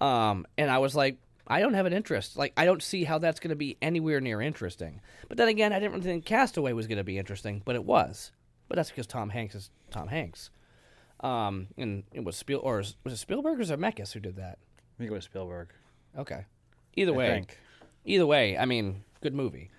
Um 0.00 0.46
and 0.58 0.70
I 0.70 0.78
was 0.78 0.96
like 0.96 1.18
I 1.46 1.60
don't 1.60 1.74
have 1.74 1.86
an 1.86 1.92
interest. 1.92 2.36
Like 2.36 2.52
I 2.56 2.64
don't 2.64 2.82
see 2.82 3.04
how 3.04 3.18
that's 3.18 3.38
going 3.38 3.50
to 3.50 3.54
be 3.56 3.76
anywhere 3.80 4.20
near 4.20 4.40
interesting. 4.42 5.00
But 5.28 5.36
then 5.38 5.46
again, 5.46 5.72
I 5.72 5.78
didn't 5.78 5.92
really 5.92 6.04
think 6.04 6.24
Castaway 6.24 6.72
was 6.72 6.88
going 6.88 6.98
to 6.98 7.04
be 7.04 7.18
interesting, 7.18 7.62
but 7.64 7.76
it 7.76 7.84
was. 7.84 8.32
But 8.66 8.74
that's 8.74 8.90
because 8.90 9.06
Tom 9.06 9.30
Hanks 9.30 9.54
is 9.54 9.70
Tom 9.92 10.08
Hanks. 10.08 10.50
Um 11.20 11.68
and 11.76 12.04
it 12.12 12.24
was 12.24 12.36
Spiel 12.36 12.60
or 12.62 12.78
was 12.78 13.12
it 13.12 13.16
Spielberg 13.16 13.60
or 13.60 13.64
Zemeckis 13.64 14.12
who 14.12 14.20
did 14.20 14.36
that? 14.36 14.58
I 14.60 14.98
think 14.98 15.10
it 15.10 15.14
was 15.14 15.24
Spielberg. 15.24 15.72
Okay. 16.18 16.44
Either 16.94 17.12
I 17.12 17.16
way, 17.16 17.30
think. 17.30 17.58
either 18.04 18.26
way, 18.26 18.56
I 18.56 18.64
mean, 18.64 19.04
good 19.20 19.34
movie. 19.34 19.70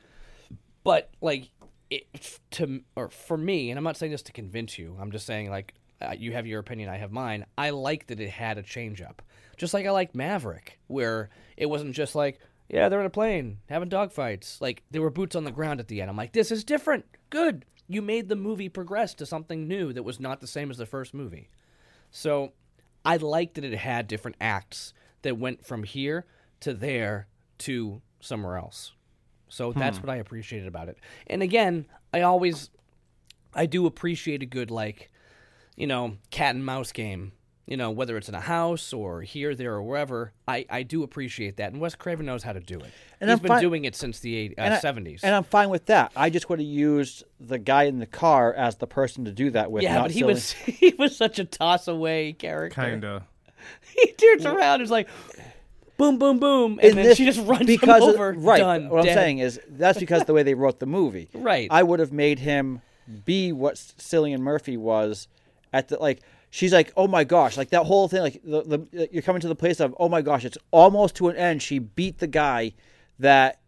But 0.84 1.10
like 1.22 1.50
it 1.90 2.40
to 2.52 2.82
or 2.96 3.10
for 3.10 3.38
me, 3.38 3.72
and 3.72 3.78
I'm 3.78 3.84
not 3.84 3.98
saying 3.98 4.12
this 4.12 4.22
to 4.24 4.32
convince 4.32 4.78
you. 4.78 4.98
I'm 5.00 5.12
just 5.12 5.26
saying 5.26 5.50
like 5.50 5.74
uh, 6.02 6.14
you 6.18 6.34
have 6.34 6.46
your 6.46 6.60
opinion, 6.60 6.90
I 6.90 6.98
have 6.98 7.12
mine. 7.12 7.46
I 7.58 7.72
like 7.72 8.08
that 8.08 8.20
it 8.20 8.30
had 8.30 8.58
a 8.58 8.64
change 8.64 9.02
up. 9.02 9.22
Just 9.58 9.74
like 9.74 9.86
I 9.86 9.92
like 9.92 10.14
Maverick, 10.14 10.80
where 10.88 11.30
it 11.56 11.66
wasn't 11.68 11.96
just 11.96 12.14
like 12.16 12.40
yeah, 12.70 12.90
they're 12.90 13.00
in 13.00 13.06
a 13.06 13.10
plane 13.12 13.60
having 13.70 13.90
dogfights. 13.90 14.62
Like 14.62 14.84
there 14.92 15.02
were 15.02 15.10
boots 15.10 15.36
on 15.36 15.44
the 15.46 15.52
ground 15.52 15.80
at 15.80 15.88
the 15.88 16.02
end. 16.02 16.10
I'm 16.10 16.18
like, 16.18 16.34
this 16.34 16.52
is 16.52 16.64
different. 16.64 17.06
Good. 17.30 17.66
You 17.88 18.02
made 18.02 18.30
the 18.30 18.36
movie 18.36 18.70
progress 18.70 19.14
to 19.16 19.26
something 19.26 19.68
new 19.68 19.94
that 19.94 20.04
was 20.04 20.20
not 20.20 20.42
the 20.42 20.48
same 20.48 20.70
as 20.70 20.78
the 20.78 20.86
first 20.86 21.14
movie. 21.14 21.50
So 22.12 22.54
I 23.06 23.18
liked 23.18 23.56
that 23.56 23.64
it 23.64 23.78
had 23.78 24.08
different 24.08 24.38
acts 24.42 24.94
that 25.22 25.38
went 25.38 25.66
from 25.66 25.84
here 25.84 26.26
to 26.62 26.74
there 26.74 27.28
to 27.60 28.02
somewhere 28.20 28.58
else. 28.58 28.94
So 29.50 29.72
that's 29.72 29.98
hmm. 29.98 30.08
what 30.08 30.14
I 30.14 30.18
appreciated 30.18 30.68
about 30.68 30.90
it. 30.90 30.98
And 31.28 31.42
again, 31.42 31.86
I 32.14 32.22
always 32.22 32.70
I 33.54 33.66
do 33.66 33.86
appreciate 33.86 34.44
a 34.44 34.46
good 34.46 34.70
like, 34.70 35.10
you 35.76 35.88
know, 35.88 36.18
cat 36.32 36.56
and 36.56 36.66
mouse 36.66 36.92
game. 36.92 37.32
You 37.68 37.76
know, 37.76 37.92
whether 37.92 38.16
it's 38.16 38.30
in 38.30 38.34
a 38.36 38.40
house 38.40 38.94
or 38.94 39.22
here, 39.24 39.54
there, 39.54 39.74
or 39.74 39.84
wherever, 39.84 40.32
I, 40.48 40.66
I 40.70 40.84
do 40.84 41.04
appreciate 41.04 41.58
that. 41.58 41.74
And 41.74 41.82
Wes 41.82 41.96
Craven 41.96 42.26
knows 42.26 42.42
how 42.42 42.54
to 42.54 42.62
do 42.62 42.80
it. 42.80 42.90
And 43.20 43.30
He's 43.30 43.40
I'm 43.40 43.44
been 43.44 43.50
fine- 43.50 43.62
doing 43.62 43.84
it 43.84 43.94
since 43.94 44.20
the 44.22 44.34
eight- 44.38 44.54
uh, 44.58 44.62
And 44.62 44.74
I- 44.74 44.80
70s. 44.80 45.20
And 45.22 45.36
I'm 45.36 45.44
fine 45.44 45.70
with 45.70 45.86
that. 45.88 46.14
I 46.16 46.30
just 46.30 46.50
would 46.50 46.60
have 46.60 46.68
used 46.68 47.26
the 47.42 47.58
guy 47.60 47.84
in 47.84 48.00
the 48.00 48.06
car 48.06 48.54
as 48.54 48.78
the 48.78 48.88
person 48.88 49.26
to 49.26 49.34
do 49.34 49.50
that 49.52 49.70
with. 49.70 49.84
yeah, 49.84 49.96
not 49.96 50.02
but 50.04 50.12
he 50.12 50.20
silly- 50.20 50.34
was 50.34 50.52
he 50.54 50.96
was 50.98 51.18
such 51.18 51.40
a 51.40 51.44
toss 51.44 51.90
away 51.90 52.32
character. 52.34 52.82
Kinda. 52.82 53.24
He 53.98 54.14
turns 54.14 54.46
around, 54.46 54.76
and 54.76 54.84
is 54.84 54.92
like, 54.92 55.10
boom, 55.98 56.18
boom, 56.20 56.40
boom, 56.40 56.80
and 56.82 56.92
in 56.92 56.96
then 56.96 57.06
this- 57.06 57.18
she 57.18 57.26
just 57.26 57.40
runs 57.46 57.66
because 57.66 58.02
him 58.02 58.10
of- 58.10 58.16
over. 58.16 58.32
right. 58.34 58.60
Done. 58.60 58.88
what 58.90 59.04
dead. 59.04 59.12
I'm 59.12 59.18
saying 59.18 59.40
is 59.40 59.60
that's 59.68 60.00
because 60.00 60.24
the 60.24 60.34
way 60.34 60.44
they 60.44 60.54
wrote 60.54 60.80
the 60.80 60.86
movie. 60.86 61.28
Right. 61.34 61.68
I 61.70 61.84
would 61.84 62.00
have 62.00 62.14
made 62.14 62.40
him 62.40 62.82
be 63.26 63.52
what 63.52 63.76
Cillian 63.76 64.40
Murphy 64.40 64.78
was 64.78 65.28
at 65.74 65.90
the 65.90 65.98
like. 66.00 66.22
She's 66.50 66.72
like, 66.74 66.94
oh 66.96 67.08
my 67.08 67.24
gosh, 67.24 67.58
like 67.58 67.70
that 67.72 67.84
whole 67.86 68.08
thing. 68.08 68.22
Like 68.22 68.42
the, 68.44 68.62
the 68.92 69.10
you're 69.12 69.22
coming 69.22 69.42
to 69.42 69.48
the 69.48 69.56
place 69.56 69.80
of, 69.80 69.96
oh 70.00 70.10
my 70.10 70.22
gosh, 70.22 70.46
it's 70.46 70.58
almost 70.72 71.16
to 71.16 71.28
an 71.30 71.36
end. 71.36 71.62
She 71.62 71.80
beat 71.80 72.20
the 72.20 72.28
guy 72.28 72.74
that 73.20 73.60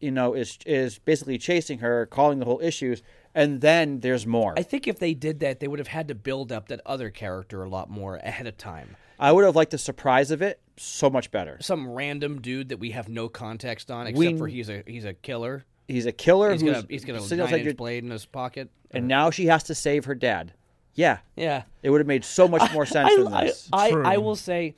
you 0.00 0.10
know 0.10 0.34
is 0.34 0.58
is 0.66 0.98
basically 0.98 1.38
chasing 1.38 1.78
her, 1.78 2.06
calling 2.06 2.38
the 2.38 2.44
whole 2.44 2.60
issues, 2.62 3.02
and 3.34 3.60
then 3.60 4.00
there's 4.00 4.26
more. 4.26 4.54
I 4.56 4.62
think 4.62 4.86
if 4.86 4.98
they 4.98 5.14
did 5.14 5.40
that, 5.40 5.60
they 5.60 5.68
would 5.68 5.78
have 5.78 5.88
had 5.88 6.08
to 6.08 6.14
build 6.14 6.52
up 6.52 6.68
that 6.68 6.80
other 6.84 7.10
character 7.10 7.62
a 7.62 7.68
lot 7.68 7.88
more 7.88 8.16
ahead 8.16 8.46
of 8.46 8.58
time. 8.58 8.96
I 9.18 9.32
would 9.32 9.44
have 9.44 9.56
liked 9.56 9.70
the 9.70 9.78
surprise 9.78 10.30
of 10.30 10.42
it 10.42 10.60
so 10.76 11.08
much 11.08 11.30
better. 11.30 11.56
Some 11.62 11.90
random 11.90 12.42
dude 12.42 12.68
that 12.68 12.78
we 12.78 12.90
have 12.90 13.08
no 13.08 13.30
context 13.30 13.90
on, 13.90 14.06
except 14.06 14.18
We- 14.18 14.36
for 14.38 14.46
he's 14.46 14.68
a 14.68 14.82
he's 14.86 15.06
a 15.06 15.14
killer. 15.14 15.64
He's 15.88 16.04
a 16.04 16.12
killer 16.12 16.50
He's 16.52 16.62
who's 16.62 16.72
got 16.72 16.84
a, 16.84 16.86
he's 16.88 17.04
got 17.04 17.16
a 17.16 17.20
nine 17.36 17.40
outside 17.40 17.66
inch 17.66 17.76
blade 17.76 18.02
in 18.02 18.10
his 18.10 18.26
pocket. 18.26 18.70
and 18.90 19.06
now 19.06 19.30
she 19.30 19.46
has 19.46 19.62
to 19.64 19.74
save 19.74 20.04
her 20.06 20.16
dad. 20.16 20.52
Yeah, 20.96 21.18
Yeah, 21.36 21.62
it 21.82 21.90
would 21.90 22.00
have 22.00 22.06
made 22.08 22.24
so 22.24 22.48
much 22.48 22.72
more 22.72 22.84
sense 22.86 23.10
I, 23.12 23.16
than 23.22 23.32
I, 23.32 23.44
this. 23.44 23.68
I, 23.72 23.90
True. 23.92 24.04
I 24.04 24.16
will 24.16 24.34
say, 24.34 24.74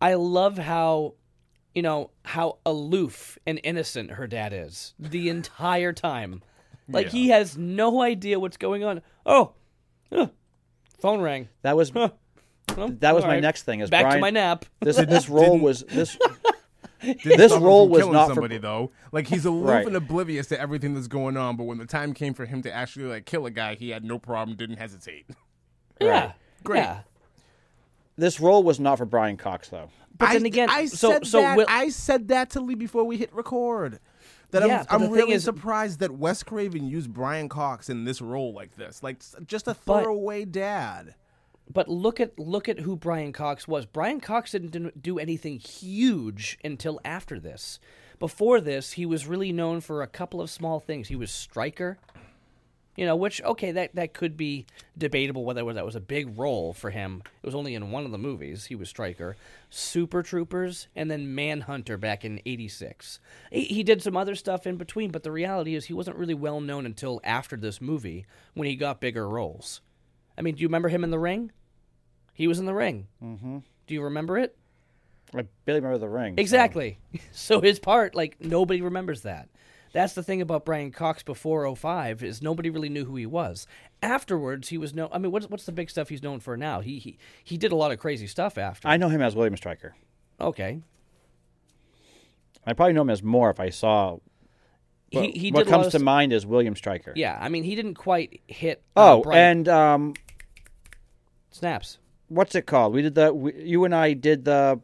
I 0.00 0.14
love 0.14 0.56
how, 0.58 1.14
you 1.74 1.82
know, 1.82 2.10
how 2.24 2.58
aloof 2.64 3.36
and 3.46 3.60
innocent 3.64 4.12
her 4.12 4.26
dad 4.26 4.52
is 4.54 4.94
the 4.98 5.28
entire 5.28 5.92
time. 5.92 6.42
Like 6.88 7.08
he 7.08 7.28
has 7.30 7.58
no 7.58 8.00
idea 8.02 8.38
what's 8.40 8.56
going 8.56 8.84
on. 8.84 9.02
Oh, 9.26 9.54
huh, 10.12 10.28
phone 11.00 11.20
rang. 11.20 11.48
that 11.62 11.76
was 11.76 11.92
Well, 11.92 12.16
that 12.76 13.12
was 13.14 13.24
my 13.24 13.30
right. 13.34 13.42
next 13.42 13.64
thing. 13.64 13.80
Is 13.80 13.90
Back 13.90 14.02
Brian, 14.02 14.16
to 14.18 14.20
my 14.20 14.30
nap. 14.30 14.64
this 14.80 14.96
this 15.08 15.28
role 15.28 15.58
was 15.58 15.80
this 15.88 16.16
This 17.24 17.52
role 17.52 17.88
was 17.88 18.00
killing 18.00 18.12
not 18.14 18.28
for- 18.28 18.34
somebody 18.34 18.58
though. 18.58 18.92
Like 19.12 19.26
he's 19.26 19.44
aloof 19.44 19.68
Right. 19.68 19.86
and 19.86 19.96
oblivious 19.96 20.46
to 20.48 20.60
everything 20.60 20.94
that's 20.94 21.08
going 21.08 21.36
on, 21.36 21.56
but 21.56 21.64
when 21.64 21.78
the 21.78 21.86
time 21.86 22.14
came 22.14 22.34
for 22.34 22.46
him 22.46 22.62
to 22.62 22.72
actually 22.72 23.06
like 23.06 23.26
kill 23.26 23.46
a 23.46 23.50
guy, 23.50 23.74
he 23.74 23.90
had 23.90 24.04
no 24.04 24.18
problem, 24.18 24.56
didn't 24.56 24.76
hesitate. 24.76 25.26
Yeah, 26.00 26.32
Great. 26.64 26.78
Yeah. 26.80 27.00
this 28.16 28.40
role 28.40 28.62
was 28.62 28.78
not 28.80 28.98
for 28.98 29.04
Brian 29.06 29.36
Cox 29.36 29.68
though. 29.68 29.90
But 30.18 30.30
I, 30.30 30.32
then 30.34 30.46
again, 30.46 30.70
I 30.70 30.86
so 30.86 31.10
said 31.12 31.26
so 31.26 31.40
that. 31.40 31.56
Will, 31.56 31.66
I 31.68 31.90
said 31.90 32.28
that 32.28 32.50
to 32.50 32.60
Lee 32.60 32.74
before 32.74 33.04
we 33.04 33.16
hit 33.18 33.34
record. 33.34 33.98
That 34.52 34.66
Yeah, 34.66 34.84
I'm, 34.88 35.02
I'm 35.04 35.10
really 35.10 35.32
is- 35.32 35.44
surprised 35.44 35.98
that 36.00 36.12
Wes 36.12 36.42
Craven 36.42 36.86
used 36.86 37.12
Brian 37.12 37.48
Cox 37.48 37.90
in 37.90 38.04
this 38.04 38.22
role 38.22 38.52
like 38.54 38.76
this, 38.76 39.02
like 39.02 39.18
just 39.46 39.66
a 39.68 39.76
But- 39.84 40.02
throwaway 40.04 40.44
dad. 40.44 41.14
But 41.72 41.88
look 41.88 42.20
at 42.20 42.38
look 42.38 42.68
at 42.68 42.78
who 42.80 42.94
Brian 42.96 43.32
Cox 43.32 43.66
was. 43.66 43.86
Brian 43.86 44.20
Cox 44.20 44.52
didn't 44.52 44.70
do- 44.70 44.92
do 44.92 45.18
anything 45.18 45.58
huge 45.58 46.58
until 46.64 47.00
after 47.04 47.40
this. 47.40 47.80
Before 48.20 48.60
this, 48.60 48.92
he 48.92 49.04
was 49.04 49.26
really 49.26 49.50
known 49.52 49.80
for 49.80 50.00
a 50.00 50.06
couple 50.06 50.40
of 50.40 50.48
small 50.48 50.78
things. 50.78 51.08
He 51.08 51.16
was 51.16 51.30
Stryker, 51.32 51.98
you 52.96 53.04
know, 53.06 53.14
which 53.16 53.42
okay, 53.42 53.72
that 53.72 53.94
that 53.94 54.14
could 54.14 54.36
be 54.36 54.66
debatable 54.96 55.44
whether 55.44 55.70
that 55.72 55.84
was 55.84 55.94
a 55.96 56.00
big 56.00 56.38
role 56.38 56.72
for 56.72 56.90
him. 56.90 57.22
It 57.42 57.46
was 57.46 57.54
only 57.54 57.74
in 57.74 57.90
one 57.90 58.04
of 58.04 58.10
the 58.12 58.18
movies. 58.18 58.66
He 58.66 58.74
was 58.74 58.88
Stryker, 58.88 59.36
Super 59.70 60.22
Troopers, 60.22 60.88
and 60.96 61.10
then 61.10 61.34
Manhunter 61.34 61.96
back 61.96 62.24
in 62.24 62.40
'86. 62.46 63.20
He, 63.52 63.64
he 63.64 63.82
did 63.82 64.02
some 64.02 64.16
other 64.16 64.34
stuff 64.34 64.66
in 64.66 64.76
between, 64.76 65.10
but 65.10 65.22
the 65.22 65.32
reality 65.32 65.74
is 65.74 65.84
he 65.86 65.92
wasn't 65.94 66.16
really 66.16 66.34
well 66.34 66.60
known 66.60 66.86
until 66.86 67.20
after 67.24 67.56
this 67.56 67.80
movie 67.80 68.26
when 68.54 68.66
he 68.68 68.76
got 68.76 69.00
bigger 69.00 69.28
roles. 69.28 69.80
I 70.38 70.42
mean, 70.42 70.54
do 70.54 70.62
you 70.62 70.68
remember 70.68 70.88
him 70.88 71.04
in 71.04 71.10
The 71.10 71.18
Ring? 71.18 71.50
He 72.34 72.46
was 72.48 72.58
in 72.58 72.66
The 72.66 72.74
Ring. 72.74 73.06
Mm-hmm. 73.22 73.58
Do 73.86 73.94
you 73.94 74.02
remember 74.02 74.38
it? 74.38 74.56
I 75.34 75.44
barely 75.64 75.80
remember 75.80 75.98
the 75.98 76.08
ring. 76.08 76.34
so- 76.36 76.40
Exactly. 76.40 76.98
So 77.32 77.60
his 77.60 77.78
part, 77.78 78.14
like 78.14 78.36
nobody 78.40 78.80
remembers 78.80 79.22
that. 79.22 79.48
That's 79.96 80.12
the 80.12 80.22
thing 80.22 80.42
about 80.42 80.66
Brian 80.66 80.90
Cox 80.90 81.22
before 81.22 81.74
05 81.74 82.22
is 82.22 82.42
nobody 82.42 82.68
really 82.68 82.90
knew 82.90 83.06
who 83.06 83.16
he 83.16 83.24
was. 83.24 83.66
Afterwards, 84.02 84.68
he 84.68 84.76
was 84.76 84.92
known. 84.92 85.08
I 85.10 85.16
mean, 85.16 85.32
what's 85.32 85.48
what's 85.48 85.64
the 85.64 85.72
big 85.72 85.88
stuff 85.88 86.10
he's 86.10 86.22
known 86.22 86.38
for 86.38 86.54
now? 86.54 86.80
He 86.80 86.98
he 86.98 87.16
he 87.42 87.56
did 87.56 87.72
a 87.72 87.76
lot 87.76 87.92
of 87.92 87.98
crazy 87.98 88.26
stuff 88.26 88.58
after. 88.58 88.86
I 88.86 88.98
know 88.98 89.08
him 89.08 89.22
as 89.22 89.34
William 89.34 89.56
Stryker. 89.56 89.96
okay. 90.38 90.82
I 92.66 92.74
probably 92.74 92.92
know 92.92 93.00
him 93.00 93.08
as 93.08 93.22
more 93.22 93.48
if 93.48 93.58
I 93.58 93.70
saw. 93.70 94.18
He 95.08 95.18
What, 95.18 95.30
he 95.30 95.50
what 95.50 95.64
did 95.64 95.68
a 95.68 95.70
lot 95.74 95.82
comes 95.84 95.92
to 95.92 95.98
mind 95.98 96.34
is 96.34 96.44
William 96.44 96.76
Stryker. 96.76 97.14
Yeah, 97.16 97.38
I 97.40 97.48
mean, 97.48 97.64
he 97.64 97.74
didn't 97.74 97.94
quite 97.94 98.42
hit. 98.46 98.82
uh, 98.98 99.14
Oh, 99.14 99.22
Brian 99.22 99.60
and 99.60 99.68
um, 99.70 100.14
snaps. 101.50 101.96
what's 102.28 102.54
it 102.54 102.66
called? 102.66 102.92
We 102.92 103.00
did 103.00 103.14
the. 103.14 103.32
We, 103.32 103.54
you 103.62 103.86
and 103.86 103.94
I 103.94 104.12
did 104.12 104.44
the. 104.44 104.78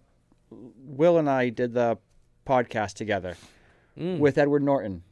Will 0.48 1.18
and 1.18 1.28
I 1.28 1.50
did 1.50 1.74
the 1.74 1.98
podcast 2.46 2.94
together 2.94 3.36
Mm. 3.98 4.18
with 4.18 4.38
Edward 4.38 4.62
Norton. 4.62 5.02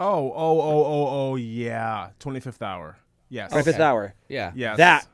Oh, 0.00 0.32
oh, 0.34 0.60
oh, 0.60 0.84
oh, 0.84 1.08
oh, 1.30 1.36
yeah. 1.36 2.10
25th 2.20 2.60
hour. 2.62 2.96
Yes. 3.28 3.52
Right, 3.52 3.64
Fifth 3.64 3.80
Hour. 3.80 4.14
Yeah. 4.28 4.52
Yes. 4.54 4.76
That 4.76 5.06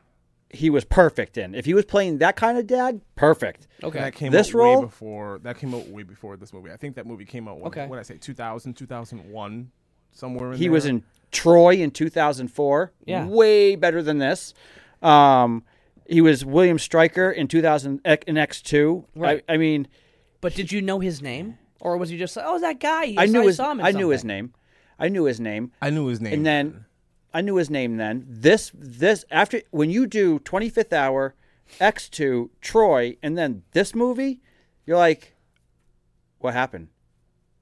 he 0.51 0.71
was 0.71 0.85
perfect 0.85 1.37
in. 1.39 1.55
If 1.55 1.67
he 1.67 1.75
was 1.75 1.85
playing 1.85 2.19
that 2.19 2.35
kind 2.37 2.59
of 2.59 2.67
dad, 2.67 3.01
perfect. 3.15 3.69
Okay. 3.85 4.01
That 4.01 4.15
came 4.15 4.33
This 4.33 4.49
out 4.49 4.55
role- 4.55 4.79
way 4.81 4.85
before. 4.87 5.39
That 5.43 5.59
came 5.59 5.73
out 5.75 5.87
way 5.89 6.03
before 6.03 6.37
this 6.37 6.53
movie. 6.53 6.73
I 6.73 6.77
think 6.77 6.97
that 6.97 7.07
movie 7.07 7.25
came 7.27 7.47
out. 7.47 7.59
When, 7.59 7.67
Okay. 7.69 7.87
What 7.87 7.97
did 7.97 8.01
I 8.01 8.03
say? 8.05 8.17
2000, 8.19 8.75
2001, 8.75 9.71
somewhere 10.11 10.47
in 10.47 10.51
there? 10.53 10.59
He 10.59 10.65
there. 10.65 10.73
was 10.73 10.87
in 10.87 11.05
Troy 11.31 11.75
in 11.75 11.91
2004. 11.93 12.93
Yeah. 13.05 13.27
Way 13.27 13.77
better 13.77 14.03
than 14.03 14.19
this. 14.19 14.55
Um, 15.03 15.65
He 16.09 16.21
was 16.23 16.45
William 16.45 16.79
Stryker 16.79 17.31
in 17.31 17.47
2000 17.47 18.01
in 18.27 18.35
X2. 18.37 19.05
Right. 19.15 19.45
I, 19.49 19.55
I 19.55 19.57
mean, 19.59 19.87
But 20.41 20.55
did 20.55 20.73
you 20.73 20.81
know 20.83 20.99
his 21.01 21.21
name, 21.23 21.59
or 21.81 21.97
was 21.97 22.11
he 22.11 22.19
just 22.19 22.37
like, 22.37 22.45
oh, 22.49 22.59
that 22.59 22.81
guy? 22.81 23.03
I 23.03 23.25
Yes, 23.25 23.31
knew 23.31 23.47
his 23.47 23.57
saw 23.57 23.71
him 23.71 23.81
in 23.81 23.87
I 23.87 23.91
knew 23.93 24.09
his 24.11 24.25
name. 24.25 24.55
I 24.99 25.09
knew 25.09 25.25
his 25.25 25.39
name. 25.41 25.73
I 25.81 25.91
knew 25.91 26.07
his 26.07 26.21
name. 26.21 26.33
And 26.33 26.45
then 26.47 26.85
I 27.33 27.41
knew 27.41 27.57
his 27.57 27.71
name 27.71 27.97
then. 27.97 28.25
This 28.29 28.73
this 28.75 29.25
after 29.31 29.63
when 29.71 29.91
you 29.91 30.07
do 30.07 30.41
25th 30.41 30.93
hour, 30.93 31.35
X2, 31.81 32.51
Troy, 32.61 33.17
and 33.23 33.39
then 33.39 33.63
this 33.73 33.95
movie, 33.95 34.41
you're 34.87 34.97
like 34.97 35.35
what 36.39 36.55
happened? 36.55 36.89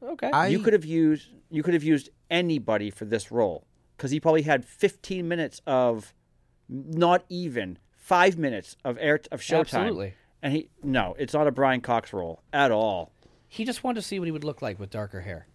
Okay. 0.02 0.31
I, 0.31 0.48
you 0.48 0.61
could 0.61 0.72
have 0.72 0.85
used 0.85 1.31
you 1.50 1.62
could 1.62 1.74
have 1.74 1.85
used 1.85 2.11
anybody 2.31 2.90
for 2.90 3.05
this 3.05 3.31
role 3.33 3.66
cuz 3.98 4.11
he 4.11 4.20
probably 4.20 4.42
had 4.42 4.64
15 4.64 5.26
minutes 5.26 5.61
of 5.66 6.14
not 6.68 7.24
even 7.29 7.79
5 7.96 8.38
minutes 8.38 8.76
of 8.85 8.98
air 9.00 9.20
of 9.33 9.40
showtime. 9.40 9.61
Absolutely. 9.61 10.14
And 10.42 10.52
he 10.52 10.68
no, 10.83 11.14
it's 11.18 11.35
not 11.35 11.46
a 11.46 11.50
Brian 11.50 11.81
Cox 11.81 12.12
role 12.12 12.42
at 12.52 12.70
all. 12.70 13.12
He 13.48 13.64
just 13.64 13.85
wanted 13.85 14.00
to 14.00 14.06
see 14.06 14.18
what 14.18 14.26
he 14.26 14.32
would 14.32 14.44
look 14.44 14.62
like 14.62 14.78
with 14.78 14.90
darker 14.90 15.20
hair. 15.20 15.46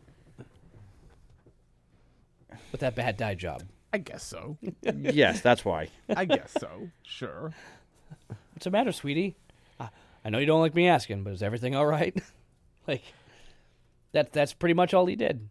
With 2.71 2.81
that 2.81 2.95
bad 2.95 3.17
dye 3.17 3.35
job. 3.35 3.63
I 3.93 3.97
guess 3.97 4.23
so. 4.23 4.57
yes, 4.81 5.41
that's 5.41 5.65
why. 5.65 5.89
I 6.09 6.25
guess 6.25 6.53
so. 6.59 6.89
Sure. 7.03 7.53
What's 8.53 8.63
the 8.63 8.71
matter, 8.71 8.91
sweetie? 8.91 9.35
I, 9.79 9.89
I 10.23 10.29
know 10.29 10.37
you 10.37 10.45
don't 10.45 10.61
like 10.61 10.75
me 10.75 10.87
asking, 10.87 11.23
but 11.23 11.33
is 11.33 11.43
everything 11.43 11.75
all 11.75 11.85
right? 11.85 12.15
like, 12.87 13.03
that 14.13 14.31
that's 14.31 14.53
pretty 14.53 14.73
much 14.73 14.93
all 14.93 15.05
he 15.05 15.15
did. 15.15 15.49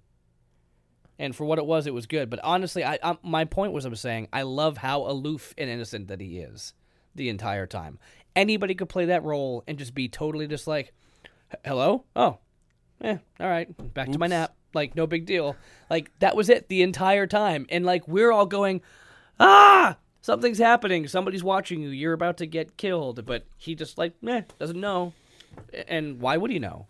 And 1.19 1.37
for 1.37 1.45
what 1.45 1.59
it 1.59 1.67
was, 1.67 1.87
it 1.87 1.93
was 1.93 2.07
good. 2.07 2.31
But 2.31 2.41
honestly, 2.43 2.83
I, 2.83 2.99
I 3.03 3.19
my 3.23 3.45
point 3.45 3.73
was, 3.73 3.85
I 3.85 3.91
was 3.91 4.01
saying, 4.01 4.29
I 4.33 4.43
love 4.43 4.79
how 4.79 5.03
aloof 5.03 5.55
and 5.59 5.69
innocent 5.69 6.09
that 6.09 6.21
he 6.21 6.39
is 6.39 6.73
the 7.15 7.29
entire 7.29 7.67
time. 7.67 7.99
Anybody 8.35 8.75
could 8.75 8.89
play 8.89 9.07
that 9.07 9.23
role 9.23 9.63
and 9.67 9.79
just 9.79 9.95
be 9.95 10.09
totally 10.09 10.47
just 10.47 10.67
like, 10.67 10.87
"H- 10.87 10.93
hello, 11.65 12.05
oh, 12.17 12.39
eh, 13.03 13.19
all 13.39 13.49
right, 13.49 13.95
back 13.95 14.11
to 14.13 14.19
my 14.19 14.27
nap. 14.27 14.55
Like, 14.73 14.95
no 14.95 15.07
big 15.07 15.27
deal. 15.27 15.57
Like 15.89 16.17
that 16.21 16.37
was 16.37 16.49
it 16.49 16.69
the 16.69 16.83
entire 16.83 17.27
time. 17.27 17.67
And 17.71 17.85
like 17.85 18.07
we're 18.07 18.31
all 18.31 18.47
going, 18.47 18.83
ah, 19.41 19.97
something's 20.21 20.59
happening. 20.59 21.09
Somebody's 21.09 21.43
watching 21.43 21.83
you. 21.83 21.89
You're 21.89 22.13
about 22.13 22.37
to 22.39 22.47
get 22.47 22.77
killed. 22.77 23.27
But 23.27 23.45
he 23.59 23.75
just 23.75 23.99
like, 23.99 24.15
eh, 24.27 24.43
doesn't 24.59 24.81
know. 24.81 25.13
And 25.89 26.21
why 26.21 26.37
would 26.37 26.51
he 26.51 26.61
know? 26.61 26.87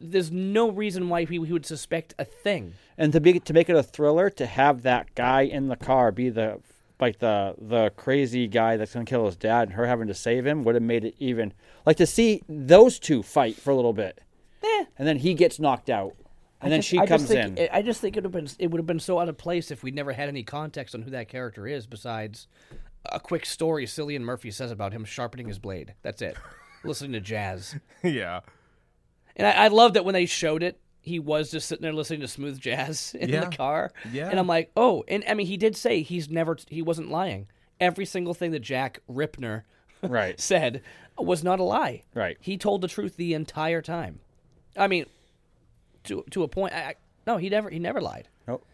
There's 0.00 0.30
no 0.30 0.70
reason 0.70 1.08
why 1.08 1.24
he, 1.24 1.44
he 1.44 1.52
would 1.52 1.66
suspect 1.66 2.14
a 2.18 2.24
thing. 2.24 2.74
and 2.96 3.12
to 3.12 3.20
be 3.20 3.40
to 3.40 3.52
make 3.52 3.68
it 3.68 3.76
a 3.76 3.82
thriller 3.82 4.30
to 4.30 4.46
have 4.46 4.82
that 4.82 5.14
guy 5.14 5.42
in 5.42 5.68
the 5.68 5.76
car 5.76 6.12
be 6.12 6.30
the 6.30 6.60
like 7.00 7.18
the 7.18 7.54
the 7.58 7.90
crazy 7.96 8.46
guy 8.46 8.76
that's 8.76 8.92
gonna 8.94 9.04
kill 9.04 9.26
his 9.26 9.36
dad 9.36 9.68
and 9.68 9.72
her 9.72 9.86
having 9.86 10.06
to 10.08 10.14
save 10.14 10.46
him 10.46 10.62
would 10.64 10.74
have 10.74 10.82
made 10.82 11.04
it 11.04 11.14
even 11.18 11.52
like 11.86 11.96
to 11.96 12.06
see 12.06 12.42
those 12.48 12.98
two 12.98 13.22
fight 13.22 13.56
for 13.56 13.70
a 13.70 13.76
little 13.76 13.92
bit 13.92 14.20
Eh. 14.62 14.84
and 14.98 15.06
then 15.08 15.18
he 15.18 15.34
gets 15.34 15.58
knocked 15.58 15.90
out 15.90 16.14
and 16.60 16.72
then 16.72 16.78
just- 16.80 16.88
she 16.88 16.98
I 16.98 17.06
comes 17.06 17.24
think- 17.26 17.58
in 17.58 17.68
I 17.72 17.82
just 17.82 18.00
think 18.00 18.16
it 18.16 18.22
would 18.22 18.32
have 18.34 18.44
been 18.44 18.48
it 18.58 18.70
would 18.70 18.78
have 18.78 18.86
been 18.86 19.00
so 19.00 19.18
out 19.18 19.28
of 19.28 19.36
place 19.36 19.70
if 19.70 19.82
we'd 19.82 19.94
never 19.94 20.12
had 20.12 20.28
any 20.28 20.42
context 20.42 20.94
on 20.94 21.02
who 21.02 21.10
that 21.10 21.28
character 21.28 21.66
is 21.66 21.86
besides 21.86 22.46
a 23.06 23.20
quick 23.20 23.44
story 23.44 23.84
Cillian 23.86 24.22
Murphy 24.22 24.50
says 24.50 24.70
about 24.70 24.92
him 24.94 25.04
sharpening 25.04 25.46
his 25.46 25.58
blade. 25.58 25.92
That's 26.02 26.22
it. 26.22 26.36
Listening 26.84 27.12
to 27.12 27.20
jazz. 27.20 27.76
yeah. 28.02 28.40
And 29.36 29.46
I, 29.46 29.64
I 29.64 29.68
love 29.68 29.92
that 29.94 30.04
when 30.06 30.14
they 30.14 30.24
showed 30.26 30.62
it, 30.62 30.80
he 31.04 31.18
was 31.18 31.50
just 31.50 31.68
sitting 31.68 31.82
there 31.82 31.92
listening 31.92 32.20
to 32.20 32.28
smooth 32.28 32.58
jazz 32.58 33.14
in 33.20 33.28
Yeah. 33.28 33.44
the 33.44 33.56
car. 33.56 33.92
Yeah. 34.10 34.28
And 34.30 34.38
I'm 34.38 34.46
like, 34.46 34.70
oh, 34.76 35.04
and 35.06 35.22
I 35.28 35.34
mean, 35.34 35.46
he 35.46 35.56
did 35.56 35.76
say 35.76 36.02
he's 36.02 36.28
never, 36.30 36.56
he 36.68 36.82
wasn't 36.82 37.10
lying. 37.10 37.46
Every 37.80 38.06
single 38.06 38.34
thing 38.34 38.52
that 38.52 38.60
Jack 38.60 39.00
Rippner 39.10 39.62
right 40.02 40.40
said 40.40 40.82
was 41.18 41.44
not 41.44 41.60
a 41.60 41.62
lie. 41.64 42.02
Right. 42.14 42.36
He 42.40 42.56
told 42.56 42.80
the 42.80 42.88
truth 42.88 43.16
the 43.16 43.34
entire 43.34 43.82
time. 43.82 44.20
I 44.76 44.86
mean, 44.88 45.06
to 46.04 46.24
to 46.30 46.42
a 46.42 46.48
point. 46.48 46.72
I, 46.74 46.78
I, 46.78 46.94
no, 47.26 47.36
he 47.36 47.48
never 47.48 47.70
he 47.70 47.78
never 47.78 48.00
lied. 48.00 48.28
Nope. 48.48 48.64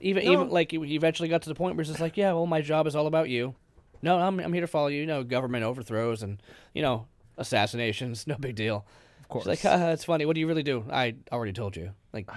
Even 0.00 0.22
even 0.24 0.48
like 0.50 0.70
he 0.70 0.94
eventually 0.94 1.28
got 1.28 1.42
to 1.42 1.48
the 1.48 1.54
point 1.54 1.76
where 1.76 1.82
he's 1.84 1.90
just 1.90 2.00
like, 2.00 2.16
yeah, 2.16 2.32
well, 2.32 2.46
my 2.46 2.60
job 2.60 2.86
is 2.86 2.94
all 2.96 3.06
about 3.06 3.28
you. 3.28 3.54
No, 4.02 4.18
I'm 4.18 4.38
I'm 4.40 4.52
here 4.52 4.60
to 4.62 4.66
follow 4.66 4.88
you. 4.88 5.00
You 5.00 5.06
know, 5.06 5.22
government 5.24 5.64
overthrows 5.64 6.22
and 6.22 6.40
you 6.74 6.82
know 6.82 7.06
assassinations. 7.38 8.26
No 8.26 8.36
big 8.38 8.54
deal. 8.56 8.84
Of 9.32 9.42
course. 9.42 9.56
She's 9.56 9.64
like, 9.64 9.72
Haha, 9.72 9.86
that's 9.86 10.04
funny. 10.04 10.26
What 10.26 10.34
do 10.34 10.40
you 10.40 10.46
really 10.46 10.62
do? 10.62 10.84
I 10.90 11.14
already 11.32 11.52
told 11.52 11.76
you. 11.76 11.92
Like, 12.12 12.28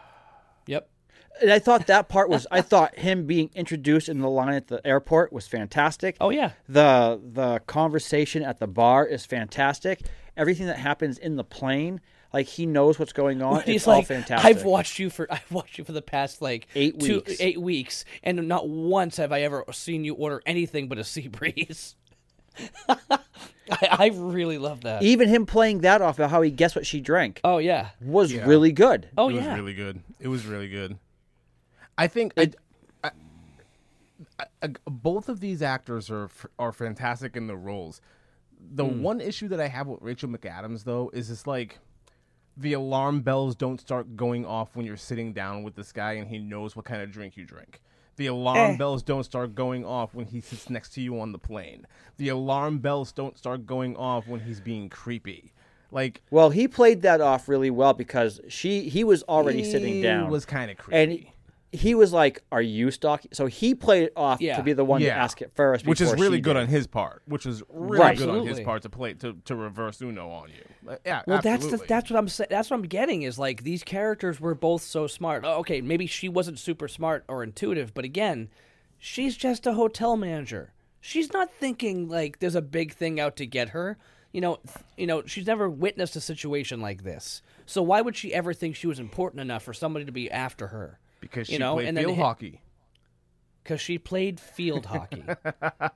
yep. 0.66 0.88
and 1.40 1.50
i 1.52 1.58
thought 1.58 1.86
that 1.86 2.08
part 2.08 2.28
was 2.28 2.46
i 2.50 2.60
thought 2.60 2.94
him 2.98 3.26
being 3.26 3.50
introduced 3.54 4.08
in 4.08 4.20
the 4.20 4.28
line 4.28 4.54
at 4.54 4.66
the 4.68 4.84
airport 4.86 5.32
was 5.32 5.46
fantastic 5.46 6.16
Oh 6.20 6.30
yeah. 6.30 6.50
the 6.68 7.20
the 7.22 7.60
conversation 7.66 8.42
at 8.42 8.58
the 8.58 8.66
bar 8.66 9.06
is 9.06 9.24
fantastic 9.26 10.00
everything 10.36 10.66
that 10.66 10.78
happens 10.78 11.18
in 11.18 11.36
the 11.36 11.44
plane 11.44 12.00
like 12.32 12.46
he 12.46 12.66
knows 12.66 12.98
what's 12.98 13.12
going 13.12 13.40
on 13.42 13.62
He's 13.62 13.76
it's 13.76 13.88
all 13.88 13.98
like, 13.98 14.06
fantastic 14.06 14.44
I've 14.56 14.64
watched 14.64 14.98
you 14.98 15.08
for 15.10 15.26
I've 15.30 15.50
watched 15.52 15.78
you 15.78 15.84
for 15.84 15.92
the 15.92 16.02
past 16.02 16.42
like 16.42 16.66
Eight 16.74 16.98
two, 17.00 17.16
weeks. 17.26 17.40
eight 17.40 17.60
weeks, 17.60 18.04
and 18.22 18.48
not 18.48 18.68
once 18.68 19.16
have 19.18 19.30
I 19.32 19.42
ever 19.42 19.64
seen 19.72 20.04
you 20.04 20.14
order 20.14 20.42
anything 20.46 20.88
but 20.88 20.98
a 20.98 21.04
sea 21.04 21.28
breeze. 21.38 21.94
I, 23.70 23.88
I 23.98 24.06
really 24.14 24.58
love 24.58 24.82
that. 24.82 25.02
even 25.02 25.28
him 25.28 25.46
playing 25.46 25.80
that 25.80 26.00
off 26.02 26.18
about 26.18 26.30
how 26.30 26.42
he 26.42 26.50
guessed 26.50 26.76
what 26.76 26.86
she 26.86 27.00
drank 27.00 27.40
oh 27.44 27.58
yeah. 27.58 27.88
was 28.00 28.32
Yeah. 28.32 28.46
really 28.46 28.72
good. 28.72 29.08
Oh 29.18 29.28
it 29.28 29.34
was 29.34 29.44
yeah. 29.44 29.54
really 29.54 29.74
good. 29.74 30.00
It 30.20 30.28
was 30.28 30.46
really 30.46 30.68
good. 30.68 30.98
I 31.98 32.06
think 32.08 32.32
I, 32.36 32.50
I, 33.04 33.10
I- 34.40 34.46
I- 34.62 34.68
both 34.88 35.28
of 35.28 35.40
these 35.40 35.62
actors 35.62 36.10
are 36.10 36.24
f- 36.24 36.46
are 36.58 36.72
fantastic 36.72 37.36
in 37.36 37.46
their 37.46 37.56
roles. 37.56 38.00
The 38.58 38.84
Hmm. 38.84 39.02
one 39.02 39.20
issue 39.20 39.48
that 39.48 39.60
I 39.60 39.68
have 39.68 39.86
with 39.86 40.00
Rachel 40.02 40.28
McAdams 40.28 40.84
though 40.84 41.10
is 41.12 41.30
it's 41.30 41.46
like 41.46 41.78
the 42.56 42.72
alarm 42.72 43.20
bells 43.20 43.54
don't 43.54 43.80
start 43.80 44.16
going 44.16 44.46
off 44.46 44.74
when 44.76 44.86
you're 44.86 44.96
sitting 44.96 45.32
down 45.34 45.62
with 45.62 45.74
this 45.74 45.92
guy 45.92 46.12
and 46.12 46.28
he 46.28 46.38
knows 46.38 46.74
what 46.74 46.84
kind 46.86 47.02
of 47.02 47.10
drink 47.10 47.36
you 47.36 47.44
drink. 47.44 47.80
The 48.16 48.26
alarm 48.26 48.72
Eh. 48.72 48.76
bells 48.76 49.02
don't 49.02 49.24
start 49.24 49.54
going 49.54 49.84
off 49.84 50.14
when 50.14 50.26
he 50.26 50.40
sits 50.40 50.70
next 50.70 50.90
to 50.94 51.00
you 51.00 51.20
on 51.20 51.32
the 51.32 51.38
plane. 51.38 51.86
The 52.16 52.28
alarm 52.30 52.78
bells 52.78 53.12
don't 53.12 53.36
start 53.36 53.66
going 53.66 53.94
off 53.96 54.26
when 54.26 54.40
he's 54.40 54.60
being 54.60 54.88
creepy. 54.88 55.52
Like 55.92 56.22
Well, 56.30 56.50
he 56.50 56.66
played 56.66 57.02
that 57.02 57.20
off 57.20 57.48
really 57.48 57.70
well 57.70 57.92
because 57.92 58.40
she 58.48 58.88
he 58.88 59.04
was 59.04 59.22
already 59.24 59.62
sitting 59.64 60.02
down 60.02 60.30
was 60.30 60.44
kind 60.44 60.70
of 60.70 60.76
creepy. 60.78 60.96
and 60.98 61.26
he 61.76 61.94
was 61.94 62.12
like, 62.12 62.42
"Are 62.50 62.62
you 62.62 62.90
stalking?" 62.90 63.30
So 63.32 63.46
he 63.46 63.74
played 63.74 64.10
off 64.16 64.40
Yeah. 64.40 64.56
to 64.56 64.62
be 64.62 64.72
the 64.72 64.84
one 64.84 65.00
to 65.02 65.10
ask 65.10 65.40
it 65.42 65.52
first, 65.54 65.86
which 65.86 66.00
is 66.00 66.12
really 66.14 66.40
good 66.40 66.54
did. 66.54 66.60
on 66.62 66.66
his 66.68 66.86
part. 66.86 67.22
Which 67.26 67.46
is 67.46 67.62
really 67.70 67.98
Right. 68.00 68.18
good 68.18 68.28
on 68.28 68.46
his 68.46 68.60
part 68.60 68.82
to 68.82 68.88
play 68.90 69.14
to, 69.14 69.34
to 69.44 69.54
reverse 69.54 70.00
Uno 70.02 70.28
on 70.30 70.48
you. 70.48 70.90
Uh, 70.90 70.96
yeah, 71.04 71.22
Well, 71.26 71.40
that's 71.42 71.66
the, 71.66 71.76
that's 71.78 72.10
what 72.10 72.18
I'm 72.18 72.28
sa- 72.28 72.44
that's 72.50 72.70
what 72.70 72.76
I'm 72.78 72.86
getting 72.86 73.22
is 73.22 73.38
like 73.38 73.62
these 73.62 73.82
characters 73.84 74.40
were 74.40 74.54
both 74.54 74.82
so 74.82 75.06
smart. 75.06 75.44
Oh, 75.44 75.58
okay, 75.60 75.80
maybe 75.80 76.06
she 76.06 76.28
wasn't 76.28 76.58
super 76.58 76.88
smart 76.88 77.24
or 77.28 77.42
intuitive, 77.42 77.92
but 77.94 78.04
again, 78.04 78.48
she's 78.98 79.36
just 79.36 79.66
a 79.66 79.74
hotel 79.74 80.16
manager. 80.16 80.72
She's 81.00 81.32
not 81.32 81.52
thinking 81.52 82.08
like 82.08 82.40
there's 82.40 82.54
a 82.54 82.62
big 82.62 82.92
thing 82.92 83.20
out 83.20 83.36
to 83.36 83.46
get 83.46 83.68
her. 83.70 83.98
You 84.32 84.40
know, 84.40 84.56
th- 84.66 84.84
you 84.98 85.06
know, 85.06 85.22
she's 85.24 85.46
never 85.46 85.68
witnessed 85.70 86.14
a 86.16 86.20
situation 86.20 86.80
like 86.80 87.04
this. 87.04 87.42
So 87.64 87.82
why 87.82 88.00
would 88.02 88.16
she 88.16 88.34
ever 88.34 88.52
think 88.52 88.76
she 88.76 88.86
was 88.86 88.98
important 88.98 89.40
enough 89.40 89.62
for 89.62 89.72
somebody 89.72 90.04
to 90.04 90.12
be 90.12 90.30
after 90.30 90.66
her? 90.68 90.98
Because 91.20 91.46
she 91.46 91.54
you 91.54 91.58
know, 91.58 91.74
played 91.74 91.88
and 91.88 91.98
field 91.98 92.14
hit- 92.14 92.22
hockey. 92.22 92.60
Because 93.62 93.80
she 93.80 93.98
played 93.98 94.38
field 94.38 94.86
hockey. 94.86 95.24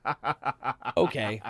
okay. 0.97 1.41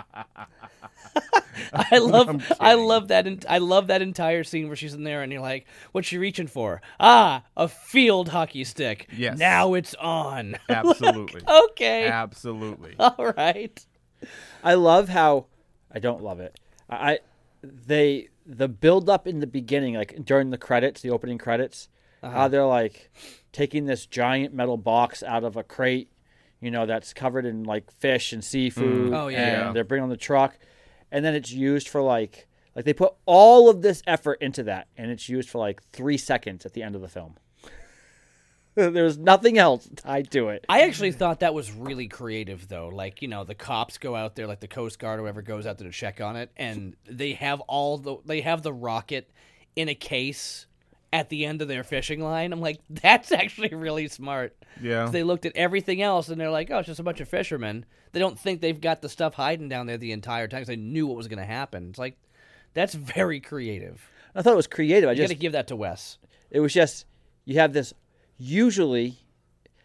I 1.72 1.98
love 1.98 2.52
I 2.60 2.74
love 2.74 3.08
that 3.08 3.26
en- 3.26 3.40
I 3.48 3.58
love 3.58 3.88
that 3.88 4.02
entire 4.02 4.44
scene 4.44 4.68
where 4.68 4.76
she's 4.76 4.94
in 4.94 5.04
there 5.04 5.22
and 5.22 5.32
you're 5.32 5.42
like, 5.42 5.66
what's 5.92 6.06
she 6.08 6.18
reaching 6.18 6.46
for? 6.46 6.80
Ah, 7.00 7.44
a 7.56 7.68
field 7.68 8.28
hockey 8.28 8.64
stick. 8.64 9.08
Yes. 9.16 9.38
Now 9.38 9.74
it's 9.74 9.94
on. 9.96 10.56
Absolutely, 10.68 11.42
okay. 11.46 12.06
absolutely. 12.06 12.94
All 12.98 13.32
right. 13.36 13.84
I 14.62 14.74
love 14.74 15.08
how 15.08 15.46
I 15.90 15.98
don't 15.98 16.22
love 16.22 16.40
it. 16.40 16.58
I 16.88 17.20
they 17.62 18.28
the 18.46 18.68
build 18.68 19.08
up 19.08 19.26
in 19.26 19.40
the 19.40 19.46
beginning, 19.46 19.94
like 19.94 20.24
during 20.24 20.50
the 20.50 20.58
credits, 20.58 21.00
the 21.00 21.10
opening 21.10 21.38
credits, 21.38 21.88
Uh-huh. 22.22 22.32
how 22.36 22.48
they're 22.48 22.64
like 22.66 23.10
taking 23.52 23.84
this 23.86 24.06
giant 24.06 24.54
metal 24.54 24.76
box 24.76 25.22
out 25.22 25.44
of 25.44 25.56
a 25.56 25.62
crate, 25.64 26.10
you 26.60 26.70
know, 26.70 26.86
that's 26.86 27.12
covered 27.12 27.44
in 27.44 27.64
like 27.64 27.90
fish 27.90 28.32
and 28.32 28.44
seafood. 28.44 29.12
Oh, 29.12 29.28
yeah. 29.28 29.38
and 29.38 29.66
Yeah. 29.68 29.72
they're 29.72 29.84
bringing 29.84 30.04
on 30.04 30.08
the 30.10 30.16
truck, 30.16 30.58
and 31.10 31.24
then 31.24 31.34
it's 31.34 31.50
used 31.52 31.88
for 31.88 32.00
like 32.02 32.46
like 32.74 32.84
they 32.86 32.94
put 32.94 33.12
all 33.26 33.68
of 33.68 33.82
this 33.82 34.02
effort 34.06 34.38
into 34.40 34.62
that, 34.64 34.88
and 34.96 35.10
it's 35.10 35.28
used 35.28 35.50
for 35.50 35.58
like 35.58 35.82
three 35.92 36.16
seconds 36.16 36.64
at 36.64 36.72
the 36.72 36.82
end 36.82 36.94
of 36.94 37.00
the 37.02 37.08
film. 37.08 37.34
There's 38.74 39.18
nothing 39.18 39.58
else 39.58 39.86
tied 39.96 40.30
to 40.30 40.48
it. 40.48 40.64
I 40.66 40.82
actually 40.82 41.12
thought 41.12 41.40
that 41.40 41.52
was 41.52 41.70
really 41.70 42.08
creative, 42.08 42.68
though. 42.68 42.88
Like, 42.88 43.20
you 43.20 43.28
know, 43.28 43.44
the 43.44 43.54
cops 43.54 43.98
go 43.98 44.16
out 44.16 44.34
there, 44.34 44.46
like 44.46 44.60
the 44.60 44.68
Coast 44.68 44.98
Guard 44.98 45.18
or 45.20 45.24
whoever 45.24 45.42
goes 45.42 45.66
out 45.66 45.76
there 45.76 45.86
to 45.88 45.92
check 45.92 46.22
on 46.22 46.36
it, 46.36 46.50
and 46.56 46.96
they 47.04 47.34
have 47.34 47.60
all 47.62 47.98
the 47.98 48.16
they 48.24 48.40
have 48.40 48.62
the 48.62 48.72
rocket 48.72 49.30
in 49.76 49.90
a 49.90 49.94
case, 49.94 50.66
at 51.12 51.28
the 51.28 51.44
end 51.44 51.60
of 51.62 51.68
their 51.68 51.84
fishing 51.84 52.20
line. 52.22 52.52
I'm 52.52 52.60
like, 52.60 52.80
that's 52.90 53.32
actually 53.32 53.74
really 53.74 54.08
smart. 54.08 54.56
Yeah. 54.80 55.08
They 55.10 55.22
looked 55.22 55.44
at 55.46 55.54
everything 55.56 56.00
else 56.02 56.28
and 56.28 56.40
they're 56.40 56.50
like, 56.50 56.70
oh, 56.70 56.78
it's 56.78 56.86
just 56.86 57.00
a 57.00 57.02
bunch 57.02 57.20
of 57.20 57.28
fishermen. 57.28 57.84
They 58.12 58.20
don't 58.20 58.38
think 58.38 58.60
they've 58.60 58.80
got 58.80 59.02
the 59.02 59.08
stuff 59.08 59.34
hiding 59.34 59.68
down 59.68 59.86
there 59.86 59.98
the 59.98 60.12
entire 60.12 60.48
time 60.48 60.60
'cause 60.60 60.68
they 60.68 60.76
knew 60.76 61.06
what 61.06 61.16
was 61.16 61.28
going 61.28 61.38
to 61.38 61.44
happen. 61.44 61.88
It's 61.90 61.98
like, 61.98 62.16
that's 62.74 62.94
very 62.94 63.40
creative. 63.40 64.08
I 64.34 64.40
thought 64.42 64.54
it 64.54 64.56
was 64.56 64.66
creative. 64.66 65.08
I 65.08 65.12
You 65.12 65.18
got 65.22 65.28
to 65.28 65.34
give 65.34 65.52
that 65.52 65.66
to 65.68 65.76
Wes. 65.76 66.18
it 66.50 66.60
was 66.60 66.72
just 66.72 67.04
you 67.44 67.58
have 67.58 67.72
this 67.74 67.92
usually 68.38 69.18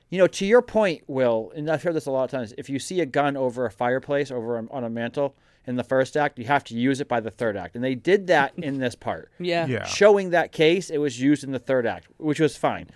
you 0.10 0.18
know 0.18 0.28
to 0.28 0.46
your 0.46 0.62
point 0.62 1.04
will 1.08 1.52
and 1.56 1.70
i've 1.70 1.84
heard 1.84 1.94
this 1.94 2.06
a 2.08 2.12
lot 2.12 2.24
of 2.24 2.32
times 2.32 2.54
if 2.58 2.70
you 2.70 2.80
see 2.80 3.02
a 3.02 3.06
gun 3.06 3.38
over 3.38 3.66
a 3.66 3.72
fireplace 3.72 4.32
over 4.32 4.58
a, 4.58 4.68
on 4.72 4.84
a 4.84 4.90
mantle 4.90 5.36
in 5.68 5.76
the 5.76 5.84
first 5.84 6.16
act 6.18 6.40
you 6.40 6.46
have 6.46 6.64
to 6.64 6.74
use 6.76 7.00
it 7.02 7.08
by 7.08 7.20
the 7.20 7.30
third 7.32 7.56
act 7.58 7.76
and 7.76 7.84
they 7.84 7.94
did 7.96 8.28
that 8.28 8.54
in 8.58 8.80
this 8.80 8.96
part 8.96 9.30
Yeah. 9.40 9.66
Yeah. 9.68 9.86
showing 9.86 10.30
that 10.32 10.52
case 10.52 10.90
it 10.90 10.98
was 10.98 11.20
used 11.22 11.44
in 11.44 11.52
the 11.52 11.60
third 11.60 11.86
act 11.86 12.08
which 12.18 12.40
was 12.40 12.56
fine 12.58 12.90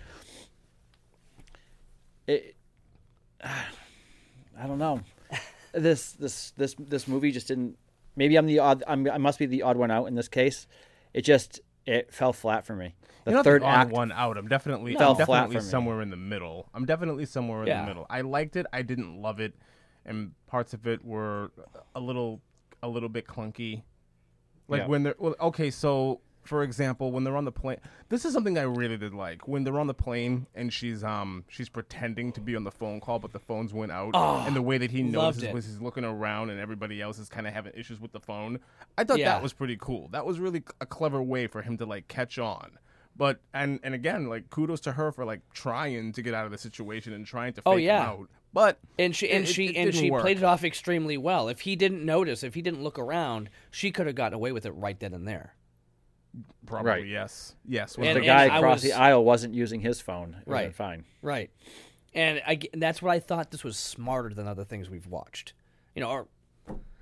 it, 2.26 2.54
i 3.44 4.66
don't 4.66 4.78
know 4.78 5.00
this 5.72 6.12
this 6.12 6.52
this 6.56 6.74
this 6.78 7.08
movie 7.08 7.30
just 7.30 7.48
didn't 7.48 7.76
maybe 8.16 8.36
i'm 8.36 8.46
the 8.46 8.58
odd 8.58 8.82
I'm, 8.86 9.08
i 9.10 9.18
must 9.18 9.38
be 9.38 9.46
the 9.46 9.62
odd 9.62 9.76
one 9.76 9.90
out 9.90 10.06
in 10.06 10.14
this 10.14 10.28
case 10.28 10.66
it 11.12 11.22
just 11.22 11.60
it 11.86 12.12
fell 12.12 12.32
flat 12.32 12.66
for 12.66 12.74
me 12.76 12.94
the 13.24 13.30
You're 13.30 13.38
not 13.38 13.44
third 13.44 13.62
the 13.62 13.66
odd 13.66 13.74
act 13.86 13.92
one 13.92 14.10
out. 14.10 14.36
I'm 14.36 14.48
definitely, 14.48 14.96
Fell 14.96 15.10
I'm 15.10 15.16
flat 15.16 15.26
definitely 15.42 15.56
for 15.58 15.62
me. 15.62 15.70
somewhere 15.70 16.02
in 16.02 16.10
the 16.10 16.16
middle. 16.16 16.68
I'm 16.74 16.84
definitely 16.86 17.24
somewhere 17.24 17.62
in 17.62 17.68
Yeah. 17.68 17.82
the 17.82 17.86
middle. 17.86 18.04
I 18.10 18.22
liked 18.22 18.56
it. 18.56 18.66
I 18.72 18.82
didn't 18.82 19.22
love 19.22 19.38
it, 19.38 19.54
and 20.04 20.32
parts 20.48 20.74
of 20.74 20.88
it 20.88 21.04
were 21.04 21.52
a 21.94 22.00
little, 22.00 22.40
a 22.82 22.88
little 22.88 23.08
bit 23.08 23.26
clunky. 23.26 23.82
Like 24.68 24.82
Yeah. 24.82 24.86
when 24.88 25.02
they're 25.02 25.14
well, 25.18 25.34
okay. 25.40 25.70
So 25.70 26.20
for 26.44 26.64
example, 26.64 27.12
when 27.12 27.22
they're 27.22 27.36
on 27.36 27.44
the 27.44 27.52
plane, 27.52 27.76
this 28.08 28.24
is 28.24 28.32
something 28.32 28.58
I 28.58 28.62
really 28.62 28.96
did 28.96 29.14
like. 29.14 29.46
When 29.46 29.62
they're 29.62 29.78
on 29.78 29.86
the 29.86 29.94
plane 29.94 30.46
and 30.54 30.72
she's 30.72 31.04
um 31.04 31.44
she's 31.48 31.68
pretending 31.68 32.32
to 32.32 32.40
be 32.40 32.56
on 32.56 32.64
the 32.64 32.70
phone 32.70 33.00
call, 33.00 33.18
but 33.18 33.32
the 33.32 33.38
phones 33.38 33.72
went 33.72 33.92
out, 33.92 34.10
oh, 34.14 34.44
and 34.46 34.56
the 34.56 34.62
way 34.62 34.78
that 34.78 34.90
he 34.90 35.02
notices 35.02 35.52
was 35.52 35.66
he's 35.66 35.80
looking 35.80 36.04
around 36.04 36.50
and 36.50 36.58
everybody 36.58 37.00
else 37.00 37.18
is 37.18 37.28
kind 37.28 37.46
of 37.46 37.52
having 37.52 37.72
issues 37.76 38.00
with 38.00 38.12
the 38.12 38.20
phone. 38.20 38.58
I 38.98 39.04
thought 39.04 39.18
Yeah. 39.18 39.28
that 39.34 39.42
was 39.42 39.52
pretty 39.52 39.76
cool. 39.80 40.08
That 40.08 40.26
was 40.26 40.40
really 40.40 40.62
a 40.80 40.86
clever 40.86 41.22
way 41.22 41.46
for 41.46 41.62
him 41.62 41.76
to 41.78 41.86
like 41.86 42.08
catch 42.08 42.38
on. 42.38 42.78
But 43.14 43.40
and 43.52 43.78
and 43.82 43.94
again, 43.94 44.28
like 44.28 44.48
kudos 44.50 44.80
to 44.82 44.92
her 44.92 45.12
for 45.12 45.24
like 45.24 45.42
trying 45.52 46.12
to 46.12 46.22
get 46.22 46.34
out 46.34 46.46
of 46.46 46.50
the 46.50 46.58
situation 46.58 47.12
and 47.12 47.26
trying 47.26 47.52
to 47.54 47.62
fake 47.62 47.72
Oh, 47.72 47.76
yeah. 47.76 48.02
out. 48.02 48.28
But 48.54 48.78
And 48.98 49.16
she 49.16 49.30
and 49.30 49.44
it- 49.44 49.48
she 49.48 49.66
it 49.68 49.76
and 49.76 49.94
she 49.94 50.10
work. 50.10 50.22
played 50.22 50.36
it 50.38 50.44
off 50.44 50.62
extremely 50.64 51.16
well. 51.16 51.48
If 51.48 51.60
he 51.62 51.74
didn't 51.76 52.04
notice, 52.04 52.42
if 52.42 52.54
he 52.54 52.60
didn't 52.62 52.82
look 52.82 52.98
around, 52.98 53.48
she 53.70 53.90
could 53.90 54.06
have 54.06 54.14
gotten 54.14 54.34
away 54.34 54.52
with 54.52 54.66
it 54.66 54.72
right 54.72 54.98
then 55.00 55.14
and 55.14 55.26
there. 55.26 55.54
probably 56.64 56.90
Right. 56.90 57.06
yes, 57.06 57.54
yes. 57.66 57.96
And- 57.96 58.16
the 58.16 58.20
guy 58.22 58.44
across 58.44 58.76
was- 58.76 58.82
the 58.84 58.92
aisle 58.94 59.22
wasn't 59.24 59.52
using 59.54 59.80
his 59.80 60.00
phone. 60.00 60.36
It 60.40 60.48
Right. 60.50 60.74
fine. 60.74 61.04
Right. 61.20 61.50
And 62.14 62.42
I 62.46 62.54
g- 62.56 62.70
and 62.72 62.82
that's 62.82 63.00
what 63.02 63.10
I 63.12 63.20
thought 63.20 63.50
this 63.50 63.64
was 63.64 63.76
smarter 63.78 64.34
than 64.34 64.46
other 64.46 64.64
things 64.64 64.88
we've 64.88 65.06
watched. 65.06 65.52
You 65.94 66.00
know, 66.00 66.10
or 66.10 66.28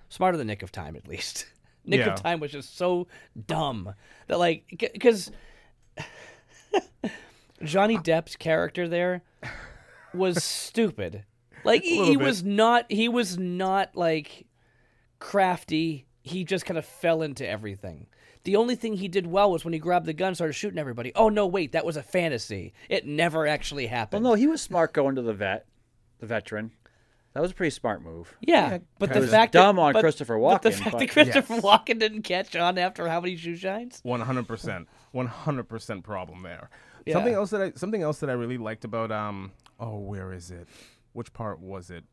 smarter 0.09 0.37
than 0.37 0.47
Nick 0.49 0.63
of 0.63 0.73
Time 0.73 0.97
at 0.97 1.07
least. 1.07 1.47
Nick 1.85 2.01
Yeah. 2.01 2.13
of 2.15 2.21
Time 2.23 2.41
was 2.41 2.51
just 2.53 2.77
so 2.77 3.07
dumb 3.47 3.95
that 4.27 4.39
like 4.39 4.65
because 4.93 5.31
Johnny 7.63 7.99
Depp's 7.99 8.37
character 8.37 8.89
there 8.89 9.23
was 10.15 10.43
stupid. 10.43 11.25
Like 11.65 11.83
he, 11.83 12.05
he 12.05 12.17
was 12.17 12.43
not 12.43 12.91
he 12.91 13.09
was 13.09 13.39
not 13.39 13.95
like 13.97 14.47
crafty. 15.19 16.07
He 16.23 16.45
just 16.45 16.67
kind 16.67 16.79
of 16.79 16.85
fell 16.85 17.23
into 17.23 17.47
everything. 17.49 18.07
The 18.45 18.57
only 18.57 18.75
thing 18.75 18.95
he 18.95 19.09
did 19.09 19.27
well 19.27 19.51
was 19.51 19.65
when 19.65 19.75
he 19.75 19.79
grabbed 19.79 20.07
the 20.07 20.13
gun 20.15 20.29
and 20.29 20.37
started 20.37 20.55
shooting 20.55 20.79
everybody. 20.79 21.13
Oh 21.15 21.29
no, 21.29 21.47
wait, 21.47 21.73
that 21.73 21.85
was 21.85 21.97
a 21.97 22.03
fantasy. 22.03 22.73
It 22.89 23.07
never 23.07 23.47
actually 23.47 23.87
happened. 23.87 24.25
Well, 24.25 24.33
no, 24.33 24.37
he 24.37 24.47
was 24.47 24.63
smart 24.63 24.93
going 24.95 25.15
to 25.17 25.23
the 25.23 25.35
vet, 25.35 25.67
the 26.19 26.27
veteran. 26.27 26.73
That 27.33 27.43
was 27.43 27.53
a 27.53 27.55
pretty 27.55 27.71
smart 27.71 28.03
move. 28.03 28.35
Yeah, 28.41 28.79
but 28.99 29.13
the 29.13 29.21
was 29.21 29.31
fact 29.31 29.53
dumb 29.53 29.77
that, 29.77 29.83
on 29.83 29.93
but- 29.93 30.01
Christopher 30.01 30.39
but 30.39 30.63
the 30.63 30.73
fact 30.73 30.93
but- 30.93 30.99
that 30.99 31.11
Christopher 31.11 31.55
Yes. 31.55 31.63
Walken 31.63 31.99
didn't 31.99 32.23
catch 32.23 32.57
on 32.57 32.77
after 32.77 33.09
how 33.09 33.21
many 33.21 33.37
shoe 33.37 33.55
shines? 33.57 34.01
One 34.03 34.21
hundred 34.21 34.49
percent, 34.49 34.89
one 35.13 35.27
hundred 35.27 35.69
percent 35.69 36.03
problem 36.03 36.43
there. 36.43 36.71
Yeah. 37.07 37.15
Something 37.15 37.35
else 37.35 37.51
that 37.51 37.61
I 37.63 37.73
something 37.77 38.03
else 38.03 38.19
that 38.21 38.31
I 38.31 38.35
really 38.35 38.59
liked 38.59 38.85
about 38.85 39.13
um 39.13 39.53
oh 39.79 39.99
where 39.99 40.33
is 40.33 40.51
it? 40.51 40.67
Which 41.13 41.33
part 41.33 41.61
was 41.61 41.91
it? 41.91 42.05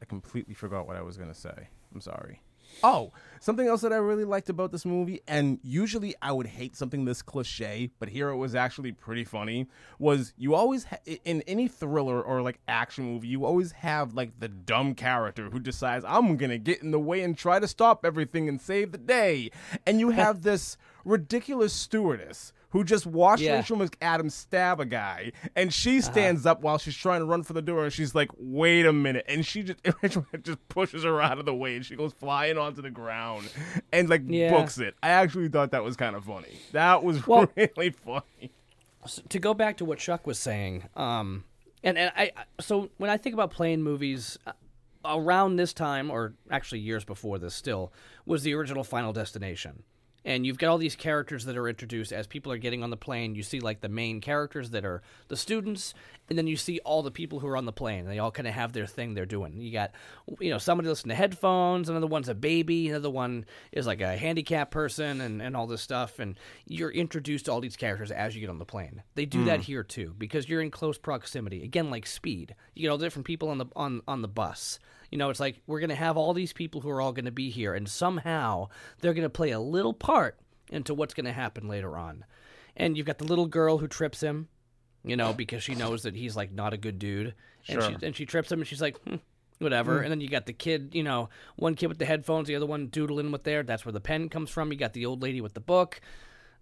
I 0.00 0.04
completely 0.04 0.54
forgot 0.54 0.86
what 0.86 0.96
I 0.96 1.02
was 1.02 1.16
gonna 1.16 1.34
say. 1.34 1.68
I'm 1.94 2.00
sorry. 2.00 2.40
Oh, 2.82 3.12
something 3.40 3.66
else 3.66 3.82
that 3.82 3.92
I 3.92 3.96
really 3.96 4.24
liked 4.24 4.48
about 4.48 4.72
this 4.72 4.84
movie, 4.84 5.20
and 5.28 5.58
usually 5.62 6.14
I 6.20 6.32
would 6.32 6.46
hate 6.46 6.74
something 6.74 7.04
this 7.04 7.22
cliche, 7.22 7.90
but 7.98 8.08
here 8.08 8.30
it 8.30 8.36
was 8.36 8.54
actually 8.54 8.92
pretty 8.92 9.24
funny. 9.24 9.68
Was 9.98 10.32
you 10.36 10.54
always 10.54 10.84
ha- 10.84 10.96
in 11.24 11.42
any 11.42 11.68
thriller 11.68 12.20
or 12.20 12.42
like 12.42 12.58
action 12.66 13.04
movie, 13.04 13.28
you 13.28 13.44
always 13.44 13.72
have 13.72 14.14
like 14.14 14.40
the 14.40 14.48
dumb 14.48 14.94
character 14.94 15.50
who 15.50 15.60
decides 15.60 16.04
I'm 16.04 16.36
gonna 16.36 16.58
get 16.58 16.82
in 16.82 16.90
the 16.90 16.98
way 16.98 17.20
and 17.20 17.36
try 17.36 17.58
to 17.60 17.68
stop 17.68 18.04
everything 18.04 18.48
and 18.48 18.60
save 18.60 18.92
the 18.92 18.98
day, 18.98 19.50
and 19.86 20.00
you 20.00 20.10
have 20.22 20.42
this 20.42 20.76
ridiculous 21.04 21.72
stewardess 21.72 22.52
who 22.74 22.84
just 22.84 23.06
watched 23.06 23.40
Yeah. 23.42 23.54
Rachel 23.54 23.78
McAdams 23.78 24.32
stab 24.32 24.80
a 24.80 24.84
guy, 24.84 25.32
and 25.56 25.72
she 25.72 26.02
stands 26.02 26.44
up 26.44 26.60
while 26.60 26.76
she's 26.76 26.96
trying 26.96 27.20
to 27.20 27.24
run 27.24 27.42
for 27.44 27.54
the 27.54 27.62
door, 27.62 27.84
and 27.84 27.92
she's 27.92 28.14
like, 28.14 28.28
"Wait 28.36 28.84
a 28.84 28.92
minute!" 28.92 29.24
And 29.26 29.46
she 29.46 29.62
just 29.62 29.78
Rachel 30.02 30.26
just 30.42 30.58
pushes 30.68 31.04
her 31.04 31.22
out 31.22 31.38
of 31.38 31.46
the 31.46 31.54
way, 31.54 31.76
and 31.76 31.86
she 31.86 31.96
goes 31.96 32.12
flying 32.12 32.58
onto 32.58 32.82
the 32.82 32.90
ground, 32.90 33.48
and 33.92 34.10
like 34.10 34.22
Yeah. 34.26 34.50
books 34.50 34.76
it. 34.78 34.94
I 35.02 35.08
actually 35.10 35.48
thought 35.48 35.70
that 35.70 35.82
was 35.84 35.96
kind 35.96 36.14
of 36.16 36.24
funny. 36.24 36.58
That 36.72 37.02
was 37.02 37.26
Well- 37.26 37.48
really 37.56 37.90
funny. 37.90 38.50
S- 39.04 39.22
to 39.28 39.38
go 39.38 39.54
back 39.54 39.76
to 39.78 39.84
what 39.84 39.98
Chuck 39.98 40.26
was 40.26 40.38
saying, 40.38 40.84
um, 40.96 41.44
and 41.82 41.96
and 41.96 42.12
I 42.16 42.32
I- 42.36 42.44
so 42.60 42.90
when 42.98 43.08
I 43.08 43.16
think 43.16 43.34
about 43.34 43.50
playing 43.52 43.82
movies, 43.82 44.36
uh, 44.46 44.52
around 45.04 45.56
this 45.56 45.72
time, 45.72 46.10
or 46.10 46.32
actually 46.50 46.80
years 46.80 47.04
before 47.04 47.38
this, 47.38 47.54
still 47.54 47.92
was 48.26 48.42
the 48.42 48.54
original 48.54 48.82
Final 48.82 49.12
Destination. 49.12 49.84
And 50.24 50.46
you've 50.46 50.58
got 50.58 50.70
all 50.70 50.78
these 50.78 50.96
characters 50.96 51.44
that 51.44 51.56
are 51.56 51.68
introduced 51.68 52.12
as 52.12 52.26
people 52.26 52.50
are 52.50 52.58
getting 52.58 52.82
on 52.82 52.90
the 52.90 52.96
plane. 52.96 53.34
You 53.34 53.42
see 53.42 53.60
like 53.60 53.80
the 53.80 53.88
main 53.88 54.20
characters 54.20 54.70
that 54.70 54.84
are 54.84 55.02
the 55.28 55.36
students, 55.36 55.92
and 56.28 56.38
then 56.38 56.46
you 56.46 56.56
see 56.56 56.78
all 56.80 57.02
the 57.02 57.10
people 57.10 57.40
who 57.40 57.46
are 57.46 57.56
on 57.56 57.66
the 57.66 57.72
plane. 57.72 58.06
They 58.06 58.18
all 58.18 58.30
kind 58.30 58.48
of 58.48 58.54
have 58.54 58.72
their 58.72 58.86
thing 58.86 59.12
they're 59.12 59.26
doing. 59.26 59.60
You 59.60 59.72
got, 59.72 59.92
you 60.40 60.50
know, 60.50 60.58
somebody 60.58 60.88
listening 60.88 61.10
to 61.10 61.16
headphones. 61.16 61.88
Another 61.88 62.06
one's 62.06 62.30
a 62.30 62.34
baby. 62.34 62.88
Another 62.88 63.10
one 63.10 63.44
is 63.72 63.86
like 63.86 64.00
a 64.00 64.16
handicapped 64.16 64.70
person, 64.70 65.20
and, 65.20 65.42
and 65.42 65.56
all 65.56 65.66
this 65.66 65.82
stuff. 65.82 66.18
And 66.18 66.38
you're 66.66 66.90
introduced 66.90 67.44
to 67.46 67.52
all 67.52 67.60
these 67.60 67.76
characters 67.76 68.10
as 68.10 68.34
you 68.34 68.40
get 68.40 68.50
on 68.50 68.58
the 68.58 68.64
plane. 68.64 69.02
They 69.14 69.26
do 69.26 69.44
that 69.44 69.60
hmm. 69.60 69.64
here 69.64 69.82
too 69.82 70.14
because 70.16 70.48
you're 70.48 70.62
in 70.62 70.70
close 70.70 70.96
proximity. 70.96 71.62
Again, 71.62 71.90
like 71.90 72.06
Speed. 72.06 72.54
You 72.74 72.82
get 72.82 72.88
all 72.88 72.98
different 72.98 73.26
people 73.26 73.50
on 73.50 73.58
the 73.58 73.66
on 73.76 74.02
on 74.08 74.22
the 74.22 74.28
bus. 74.28 74.78
You 75.14 75.18
know, 75.18 75.30
it's 75.30 75.38
like 75.38 75.62
we're 75.68 75.78
going 75.78 75.90
to 75.90 75.94
have 75.94 76.16
all 76.16 76.34
these 76.34 76.52
people 76.52 76.80
who 76.80 76.90
are 76.90 77.00
all 77.00 77.12
going 77.12 77.26
to 77.26 77.30
be 77.30 77.48
here, 77.48 77.72
and 77.72 77.88
somehow 77.88 78.66
they're 79.00 79.14
going 79.14 79.22
to 79.22 79.30
play 79.30 79.52
a 79.52 79.60
little 79.60 79.94
part 79.94 80.36
into 80.72 80.92
what's 80.92 81.14
going 81.14 81.26
to 81.26 81.32
happen 81.32 81.68
later 81.68 81.96
on. 81.96 82.24
And 82.76 82.96
you've 82.96 83.06
got 83.06 83.18
the 83.18 83.24
little 83.24 83.46
girl 83.46 83.78
who 83.78 83.86
trips 83.86 84.20
him, 84.20 84.48
you 85.04 85.16
know, 85.16 85.32
because 85.32 85.62
she 85.62 85.76
knows 85.76 86.02
that 86.02 86.16
he's 86.16 86.34
like 86.34 86.50
not 86.50 86.72
a 86.72 86.76
good 86.76 86.98
dude, 86.98 87.32
and 87.68 87.80
Sure. 87.80 87.90
she 88.00 88.04
and 88.04 88.16
she 88.16 88.26
trips 88.26 88.50
him, 88.50 88.58
and 88.58 88.66
she's 88.66 88.82
like, 88.82 88.98
hmm, 89.04 89.14
whatever. 89.60 90.00
And 90.00 90.10
then 90.10 90.20
you 90.20 90.26
got 90.26 90.46
the 90.46 90.52
kid, 90.52 90.90
you 90.94 91.04
know, 91.04 91.28
one 91.54 91.76
kid 91.76 91.86
with 91.86 91.98
the 91.98 92.06
headphones, 92.06 92.48
the 92.48 92.56
other 92.56 92.66
one 92.66 92.88
doodling 92.88 93.30
with 93.30 93.44
there. 93.44 93.62
That's 93.62 93.84
where 93.84 93.92
the 93.92 94.00
pen 94.00 94.28
comes 94.28 94.50
from. 94.50 94.72
You 94.72 94.78
got 94.78 94.94
the 94.94 95.06
old 95.06 95.22
lady 95.22 95.40
with 95.40 95.54
the 95.54 95.60
book. 95.60 96.00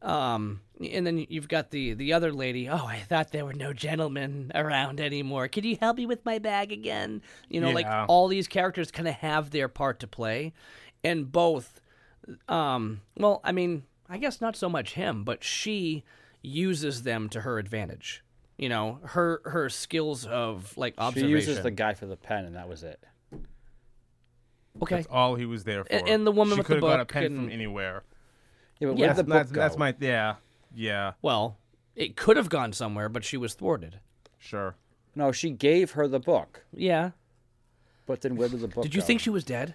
Um, 0.02 0.60
and 0.80 1.06
then 1.06 1.24
you've 1.28 1.46
got 1.48 1.70
the 1.70 1.94
the 1.94 2.12
other 2.12 2.32
lady. 2.32 2.68
Oh, 2.68 2.86
I 2.86 2.98
thought 2.98 3.30
there 3.30 3.44
were 3.44 3.54
no 3.54 3.72
gentlemen 3.72 4.50
around 4.54 5.00
anymore. 5.00 5.46
Could 5.48 5.64
you 5.64 5.76
help 5.80 5.96
me 5.96 6.06
with 6.06 6.24
my 6.24 6.38
bag 6.40 6.72
again? 6.72 7.22
You 7.48 7.60
know, 7.60 7.70
like 7.70 7.86
all 8.08 8.26
these 8.28 8.48
characters 8.48 8.90
kind 8.90 9.06
of 9.06 9.14
have 9.14 9.50
their 9.50 9.68
part 9.68 10.00
to 10.00 10.06
play, 10.08 10.52
and 11.04 11.30
both. 11.30 11.80
Um, 12.48 13.00
well, 13.16 13.40
I 13.44 13.52
mean, 13.52 13.84
I 14.08 14.18
guess 14.18 14.40
not 14.40 14.56
so 14.56 14.68
much 14.68 14.94
him, 14.94 15.22
but 15.24 15.42
she 15.44 16.02
uses 16.42 17.04
them 17.04 17.28
to 17.30 17.40
her 17.42 17.58
advantage. 17.58 18.24
You 18.58 18.68
know, 18.68 18.98
her 19.04 19.40
her 19.44 19.68
skills 19.68 20.26
of 20.26 20.76
like 20.76 20.94
She 21.14 21.26
uses 21.26 21.62
the 21.62 21.70
guy 21.70 21.94
for 21.94 22.06
the 22.06 22.16
pen, 22.16 22.44
and 22.44 22.56
that 22.56 22.68
was 22.68 22.82
it. 22.82 23.02
okay, 24.82 24.96
That's 24.96 25.06
all 25.08 25.34
he 25.36 25.46
was 25.46 25.64
there 25.64 25.84
for. 25.84 25.92
And- 25.92 26.08
and 26.08 26.26
the 26.26 26.32
woman 26.32 26.54
she 26.56 26.60
with 26.60 26.66
the 26.66 26.74
could 26.74 26.82
have 26.82 26.90
got 26.92 27.00
a 27.00 27.04
pen 27.04 27.24
and- 27.24 27.36
from 27.36 27.50
anywhere. 27.50 28.02
Yeah, 28.82 28.88
but 28.88 28.98
Yeah, 28.98 29.06
where 29.06 29.14
did 29.14 29.16
the 29.16 29.24
book 29.24 29.32
That's, 29.34 29.52
go? 29.52 29.60
that's 29.60 29.76
my 29.78 29.94
yeah 30.00 30.34
yeah 30.74 31.12
well, 31.22 31.56
it 31.94 32.16
could 32.16 32.36
have 32.36 32.48
gone 32.48 32.72
somewhere, 32.72 33.08
but 33.08 33.24
she 33.24 33.36
was 33.36 33.54
thwarted. 33.54 34.00
sure. 34.38 34.74
No, 35.14 35.30
she 35.30 35.50
gave 35.50 35.90
her 35.92 36.08
the 36.08 36.18
book, 36.18 36.64
Yeah. 36.74 37.10
but 38.06 38.22
then 38.22 38.34
where 38.36 38.48
did 38.48 38.60
the 38.60 38.68
book? 38.68 38.82
Did 38.82 38.94
you 38.94 39.00
go? 39.02 39.06
think 39.06 39.20
she 39.20 39.30
was 39.30 39.44
dead 39.44 39.74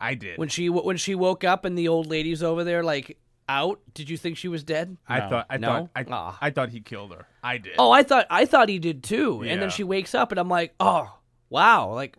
I 0.00 0.14
did. 0.14 0.38
when 0.38 0.48
she 0.48 0.68
when 0.68 0.96
she 0.96 1.14
woke 1.14 1.44
up 1.44 1.64
and 1.64 1.76
the 1.76 1.88
old 1.88 2.06
lady's 2.06 2.42
over 2.42 2.64
there 2.64 2.82
like 2.84 3.18
out? 3.48 3.80
Did 3.92 4.08
you 4.08 4.16
think 4.16 4.36
she 4.36 4.48
was 4.48 4.62
dead? 4.64 4.96
I 5.08 5.18
No. 5.20 5.28
thought 5.28 5.46
I 5.50 5.56
No? 5.58 5.66
thought 5.68 5.90
I, 5.96 6.04
Ah. 6.10 6.38
I 6.40 6.50
thought 6.50 6.70
he 6.70 6.80
killed 6.80 7.12
her. 7.12 7.26
I 7.42 7.58
did. 7.58 7.74
Oh, 7.78 7.90
I 7.90 8.02
thought 8.02 8.26
I 8.30 8.44
thought 8.46 8.68
he 8.68 8.78
did 8.78 9.02
too. 9.02 9.40
And 9.40 9.50
Yeah. 9.50 9.56
then 9.56 9.70
she 9.70 9.84
wakes 9.84 10.14
up 10.14 10.30
and 10.32 10.38
I'm 10.38 10.48
like, 10.48 10.74
oh 10.80 11.18
wow, 11.50 11.92
like 11.92 12.16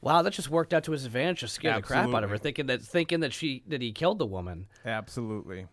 wow, 0.00 0.22
that 0.22 0.32
just 0.32 0.50
worked 0.50 0.72
out 0.74 0.84
to 0.84 0.92
his 0.92 1.04
advantage. 1.04 1.40
Just 1.40 1.54
scared 1.54 1.76
the 1.76 1.82
crap 1.82 2.08
out 2.14 2.24
of 2.24 2.30
her, 2.30 2.38
thinking 2.38 2.66
that 2.66 2.82
thinking 2.82 3.20
that 3.20 3.32
she 3.32 3.62
that 3.68 3.80
he 3.82 3.92
killed 3.92 4.18
the 4.18 4.26
woman. 4.26 4.66
Absolutely. 4.84 5.66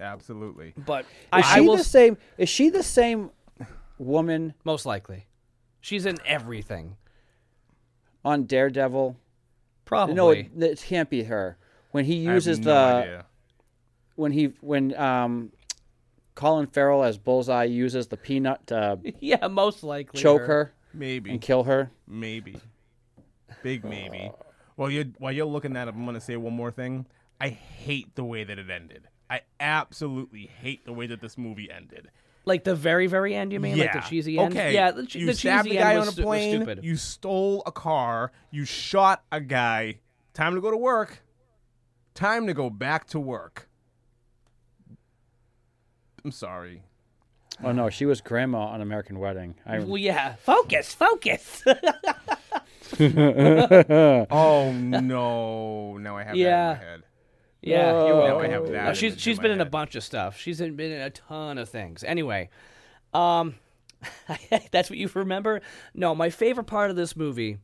Absolutely. 0.00 0.74
But 0.76 1.00
Is 1.02 1.06
I, 1.32 1.38
I 1.38 1.54
she 1.56 1.60
will 1.62 1.76
the 1.76 1.84
same? 1.84 2.18
Is 2.36 2.48
she 2.48 2.70
the 2.70 2.82
same 2.84 3.30
woman 3.98 4.54
most 4.64 4.86
likely. 4.86 5.26
She's 5.80 6.06
in 6.06 6.18
everything. 6.24 6.96
on 8.24 8.44
Daredevil? 8.44 9.16
Probably. 9.84 10.14
No, 10.14 10.30
it, 10.30 10.48
it 10.56 10.84
can't 10.86 11.08
be 11.10 11.24
her. 11.24 11.56
When 11.92 12.04
he 12.04 12.20
I 12.28 12.32
have 12.32 12.34
uses 12.34 12.58
no 12.60 12.64
the 12.64 12.76
idea. 12.76 13.26
when 14.16 14.32
he 14.32 14.52
when 14.60 14.94
um, 14.96 15.50
Colin 16.34 16.66
Farrell 16.66 17.02
as 17.02 17.16
Bullseye 17.18 17.64
uses 17.64 18.08
the 18.08 18.16
peanut 18.16 18.66
to 18.68 18.98
yeah, 19.20 19.46
most 19.48 19.82
likely. 19.82 20.20
choke 20.20 20.42
her 20.42 20.72
maybe 20.92 21.30
and 21.30 21.40
kill 21.40 21.64
her. 21.64 21.90
maybe 22.06 22.56
big 23.62 23.84
maybe. 23.84 24.30
Well, 24.76 24.90
you're 24.90 25.06
while 25.18 25.32
you're 25.32 25.46
looking 25.46 25.76
at 25.76 25.88
it, 25.88 25.94
I'm 25.94 26.04
gonna 26.04 26.20
say 26.20 26.36
one 26.36 26.54
more 26.54 26.70
thing. 26.70 27.06
I 27.40 27.48
hate 27.48 28.14
the 28.14 28.24
way 28.24 28.44
that 28.44 28.58
it 28.58 28.70
ended. 28.70 29.08
I 29.30 29.42
absolutely 29.60 30.46
hate 30.46 30.84
the 30.84 30.92
way 30.92 31.06
that 31.06 31.20
this 31.20 31.36
movie 31.38 31.70
ended. 31.70 32.10
Like 32.44 32.64
the 32.64 32.74
very, 32.74 33.06
very 33.06 33.34
end, 33.34 33.52
you 33.52 33.60
mean? 33.60 33.76
yeah. 33.76 33.84
Like 33.84 33.92
the 34.04 34.08
cheesy 34.08 34.38
end? 34.38 34.52
Okay. 34.54 34.72
Yeah, 34.72 34.90
the, 34.90 35.04
che- 35.06 35.18
you 35.18 35.26
the 35.26 35.34
stabbed 35.34 35.66
cheesy 35.66 35.76
the 35.76 35.82
guy 35.82 35.90
end 35.92 36.00
on 36.00 36.08
a 36.08 36.12
stu- 36.12 36.22
plane. 36.22 36.56
stupid. 36.62 36.84
You 36.84 36.96
stole 36.96 37.62
a 37.66 37.72
car. 37.72 38.32
You 38.50 38.64
shot 38.64 39.22
a 39.30 39.40
guy. 39.40 39.98
Time 40.32 40.54
to 40.54 40.60
go 40.60 40.70
to 40.70 40.76
work. 40.76 41.22
Time 42.14 42.46
to 42.46 42.54
go 42.54 42.70
back 42.70 43.06
to 43.08 43.20
work. 43.20 43.68
I'm 46.24 46.32
sorry. 46.32 46.82
Oh 47.62 47.72
no, 47.72 47.90
she 47.90 48.06
was 48.06 48.20
grandma 48.20 48.66
on 48.68 48.80
American 48.80 49.18
Wedding. 49.18 49.56
I, 49.66 49.80
Well, 49.80 49.96
yeah. 49.98 50.34
Focus, 50.36 50.94
focus. 50.94 51.62
Oh 54.30 54.72
no! 54.72 55.96
Now 55.98 56.16
I 56.16 56.22
have 56.24 56.36
Yeah. 56.36 56.48
that 56.48 56.72
in 56.72 56.78
my 56.78 56.84
head. 56.90 57.02
yeah, 57.62 57.90
Oh. 57.92 58.06
you're 58.06 58.28
Now 58.28 58.38
I 58.40 58.48
have 58.48 58.62
that 58.66 58.72
No, 58.72 58.78
image 58.86 58.96
she's 58.98 59.12
in 59.14 59.18
she's 59.18 59.36
my 59.38 59.42
been 59.42 59.52
in 59.52 59.60
a 59.60 59.64
head. 59.64 59.70
bunch 59.70 59.94
of 59.96 60.04
stuff. 60.04 60.38
She's 60.38 60.60
in, 60.60 60.76
been 60.76 60.92
in 60.92 61.00
a 61.00 61.10
ton 61.10 61.58
of 61.58 61.68
things. 61.68 62.02
Anyway, 62.04 62.50
um, 63.14 63.54
that's 64.70 64.90
what 64.90 64.98
you 64.98 65.10
remember. 65.14 65.60
No, 65.94 66.14
my 66.14 66.30
favorite 66.30 66.64
part 66.68 66.90
of 66.90 66.96
this 66.96 67.16
movie, 67.16 67.58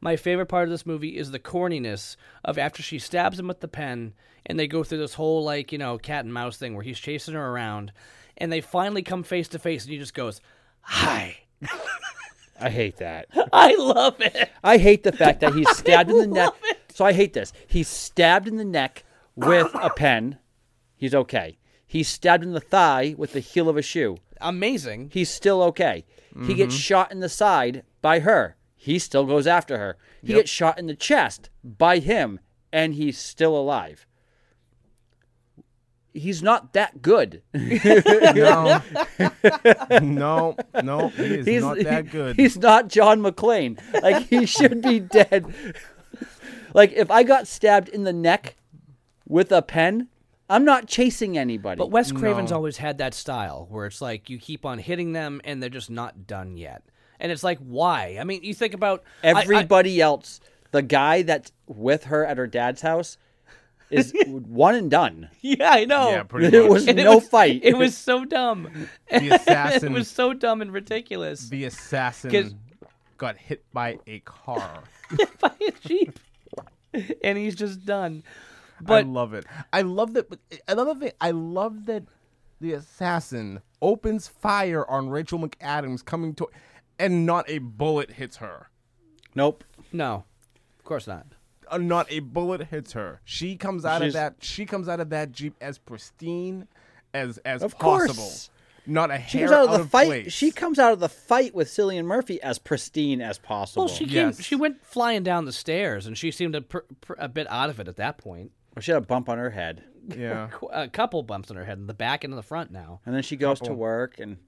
my 0.00 0.16
favorite 0.16 0.46
part 0.46 0.64
of 0.64 0.70
this 0.70 0.84
movie 0.86 1.16
is 1.16 1.30
the 1.30 1.38
corniness 1.38 2.16
of 2.44 2.58
after 2.58 2.82
she 2.82 2.98
stabs 2.98 3.38
him 3.38 3.48
with 3.48 3.60
the 3.60 3.68
pen, 3.68 4.12
and 4.46 4.58
they 4.58 4.66
go 4.66 4.82
through 4.84 4.98
this 4.98 5.14
whole 5.14 5.42
like 5.44 5.72
you 5.72 5.78
know 5.78 5.98
cat 5.98 6.24
and 6.24 6.34
mouse 6.34 6.56
thing 6.56 6.74
where 6.74 6.84
he's 6.84 6.98
chasing 6.98 7.34
her 7.34 7.48
around, 7.50 7.92
and 8.36 8.52
they 8.52 8.60
finally 8.60 9.02
come 9.02 9.22
face 9.22 9.48
to 9.48 9.58
face, 9.58 9.84
and 9.84 9.92
he 9.92 9.98
just 9.98 10.14
goes, 10.14 10.40
"Hi." 10.82 11.38
I 12.62 12.70
hate 12.70 12.96
that. 12.98 13.26
I 13.52 13.74
love 13.74 14.20
it. 14.20 14.50
I 14.62 14.78
hate 14.78 15.02
the 15.02 15.12
fact 15.12 15.40
that 15.40 15.54
he's 15.54 15.68
stabbed 15.76 16.10
in 16.10 16.18
the 16.18 16.26
neck. 16.26 16.52
So 16.94 17.04
I 17.04 17.12
hate 17.12 17.32
this. 17.32 17.52
He's 17.66 17.88
stabbed 17.88 18.48
in 18.48 18.56
the 18.56 18.64
neck 18.64 19.04
with 19.34 19.70
a 19.74 19.90
pen. 19.96 20.38
He's 20.96 21.14
okay. 21.14 21.58
He's 21.86 22.08
stabbed 22.08 22.44
in 22.44 22.52
the 22.52 22.60
thigh 22.60 23.14
with 23.18 23.32
the 23.32 23.40
heel 23.40 23.68
of 23.68 23.76
a 23.76 23.82
shoe. 23.82 24.18
Amazing. 24.40 25.10
He's 25.12 25.30
still 25.30 25.62
okay. 25.64 26.04
He 26.46 26.54
gets 26.54 26.74
mm-hmm. 26.74 26.80
shot 26.80 27.12
in 27.12 27.20
the 27.20 27.28
side 27.28 27.84
by 28.00 28.20
her. 28.20 28.56
He 28.74 28.98
still 28.98 29.26
goes 29.26 29.46
after 29.46 29.78
her. 29.78 29.98
He 30.22 30.32
gets 30.32 30.50
shot 30.50 30.78
in 30.78 30.86
the 30.86 30.94
chest 30.94 31.50
by 31.62 31.98
him, 31.98 32.40
and 32.72 32.94
he's 32.94 33.18
still 33.18 33.54
alive. 33.56 34.06
He's 36.14 36.42
not 36.42 36.72
that 36.74 37.00
good. 37.02 37.42
No, 37.54 38.82
no, 40.02 40.56
no. 40.82 41.08
He 41.08 41.22
is 41.24 41.46
He's 41.46 41.62
not 41.62 41.78
that 41.80 42.10
good. 42.10 42.36
He's 42.36 42.56
not 42.58 42.88
John 42.88 43.20
McClane. 43.20 43.78
Like 44.02 44.28
he 44.28 44.46
should 44.54 44.82
be 44.82 45.00
dead. 45.00 45.52
like 46.74 46.92
if 46.92 47.10
I 47.10 47.22
got 47.22 47.46
stabbed 47.46 47.88
in 47.88 48.04
the 48.04 48.12
neck 48.12 48.56
with 49.28 49.52
a 49.52 49.62
pen, 49.62 50.08
I'm 50.48 50.64
not 50.64 50.86
chasing 50.86 51.38
anybody. 51.38 51.78
But 51.78 51.90
Wes 51.90 52.12
Craven's 52.12 52.50
No. 52.50 52.56
always 52.56 52.76
had 52.76 52.98
that 52.98 53.14
style 53.14 53.66
where 53.70 53.86
it's 53.86 54.02
like 54.02 54.28
you 54.28 54.38
keep 54.38 54.64
on 54.66 54.78
hitting 54.78 55.12
them 55.12 55.40
and 55.44 55.62
they're 55.62 55.70
just 55.70 55.90
not 55.90 56.26
done 56.26 56.56
yet. 56.56 56.82
And 57.20 57.30
it's 57.30 57.44
like, 57.44 57.58
why? 57.60 58.16
I 58.20 58.24
mean, 58.24 58.42
you 58.42 58.52
think 58.52 58.74
about 58.74 59.02
I- 59.22 59.32
I- 59.32 59.40
Everybody 59.42 60.00
else, 60.00 60.40
the 60.72 60.82
guy 60.82 61.22
that's 61.22 61.52
with 61.66 62.04
her 62.04 62.26
at 62.26 62.36
her 62.36 62.46
dad's 62.46 62.82
house, 62.82 63.16
is 63.92 64.12
one 64.26 64.74
and 64.74 64.90
done. 64.90 65.28
yeah, 65.40 65.70
I 65.70 65.84
know. 65.84 66.10
yeah, 66.10 66.22
pretty 66.24 66.48
There 66.50 66.62
much. 66.62 66.70
was 66.70 66.88
And 66.88 66.98
it 66.98 67.04
no 67.04 67.16
was- 67.16 67.28
fight. 67.28 67.60
It 67.62 67.76
was 67.76 67.96
so 67.96 68.24
dumb. 68.24 68.68
the 69.10 69.28
assassin. 69.34 69.92
it 69.92 69.94
was 69.94 70.08
so 70.08 70.32
dumb 70.34 70.62
and 70.62 70.72
ridiculous. 70.72 71.48
the 71.48 71.64
assassin 71.64 72.58
got 73.18 73.36
hit 73.36 73.64
by 73.72 73.98
a 74.06 74.18
car. 74.20 74.82
By 75.40 75.52
a 75.68 75.72
jeep, 75.86 76.18
and 77.22 77.36
he's 77.36 77.54
just 77.54 77.84
done. 77.84 78.22
But 78.80 79.04
I 79.04 79.08
love 79.08 79.34
it. 79.34 79.44
I 79.72 79.82
love 79.82 80.14
that. 80.14 80.26
Another 80.66 80.94
thing, 80.94 81.12
I 81.20 81.32
love 81.32 81.84
that 81.86 82.04
the 82.60 82.72
assassin 82.72 83.60
opens 83.82 84.26
fire 84.28 84.88
on 84.88 85.10
Rachel 85.10 85.38
McAdams 85.38 86.02
coming 86.04 86.34
to, 86.36 86.48
and 86.98 87.26
not 87.26 87.44
a 87.48 87.58
bullet 87.58 88.12
hits 88.12 88.38
her. 88.38 88.70
Nope. 89.34 89.64
no, 89.92 90.24
of 90.78 90.84
course 90.84 91.06
not. 91.06 91.26
Uh, 91.72 91.78
not 91.78 92.06
a 92.10 92.20
bullet 92.20 92.66
hits 92.68 92.92
her. 92.92 93.20
She 93.24 93.56
comes 93.56 93.84
out 93.84 94.02
She's- 94.02 94.10
of 94.10 94.12
that. 94.14 94.34
She 94.40 94.66
comes 94.66 94.88
out 94.88 95.00
of 95.00 95.10
that 95.10 95.32
jeep 95.32 95.54
as 95.60 95.78
pristine 95.78 96.68
as 97.14 97.38
as 97.38 97.62
Of 97.62 97.78
possible. 97.78 98.14
course. 98.22 98.50
Not 98.84 99.10
a 99.12 99.16
hair 99.16 99.28
She 99.28 99.38
comes 99.38 99.52
out 99.52 99.64
of 99.64 99.70
out 99.70 99.76
the 99.78 99.88
fight. 99.88 100.06
place. 100.06 100.32
She 100.32 100.50
comes 100.50 100.78
out 100.80 100.92
of 100.92 100.98
the 100.98 101.08
fight 101.08 101.54
with 101.54 101.68
Cillian 101.68 102.04
Murphy 102.04 102.42
as 102.42 102.58
pristine 102.58 103.20
as 103.20 103.38
possible. 103.38 103.84
Well, 103.84 103.94
she 103.94 104.06
came. 104.06 104.28
Yes. 104.28 104.42
She 104.42 104.56
went 104.56 104.84
flying 104.84 105.22
down 105.22 105.44
the 105.44 105.52
stairs, 105.52 106.06
and 106.06 106.18
she 106.18 106.30
seemed 106.32 106.56
a, 106.56 106.62
pr- 106.62 106.78
pr- 107.00 107.14
a 107.16 107.28
bit 107.28 107.46
out 107.48 107.70
of 107.70 107.78
it 107.78 107.86
at 107.86 107.94
that 107.96 108.18
point. 108.18 108.50
Well, 108.74 108.82
she 108.82 108.90
had 108.90 109.00
a 109.02 109.06
bump 109.06 109.28
on 109.28 109.38
her 109.38 109.50
head, 109.50 109.84
yeah. 110.08 110.48
A 110.72 110.88
couple 110.88 111.22
bumps 111.22 111.48
on 111.50 111.56
her 111.58 111.64
head, 111.64 111.78
in 111.78 111.86
the 111.86 111.94
back 111.94 112.24
and 112.24 112.32
in 112.32 112.36
the 112.36 112.42
front 112.42 112.72
now. 112.72 113.00
and 113.06 113.14
then 113.14 113.22
she 113.22 113.36
goes 113.36 113.60
to 113.60 113.72
work, 113.72 114.18
and 114.18 114.38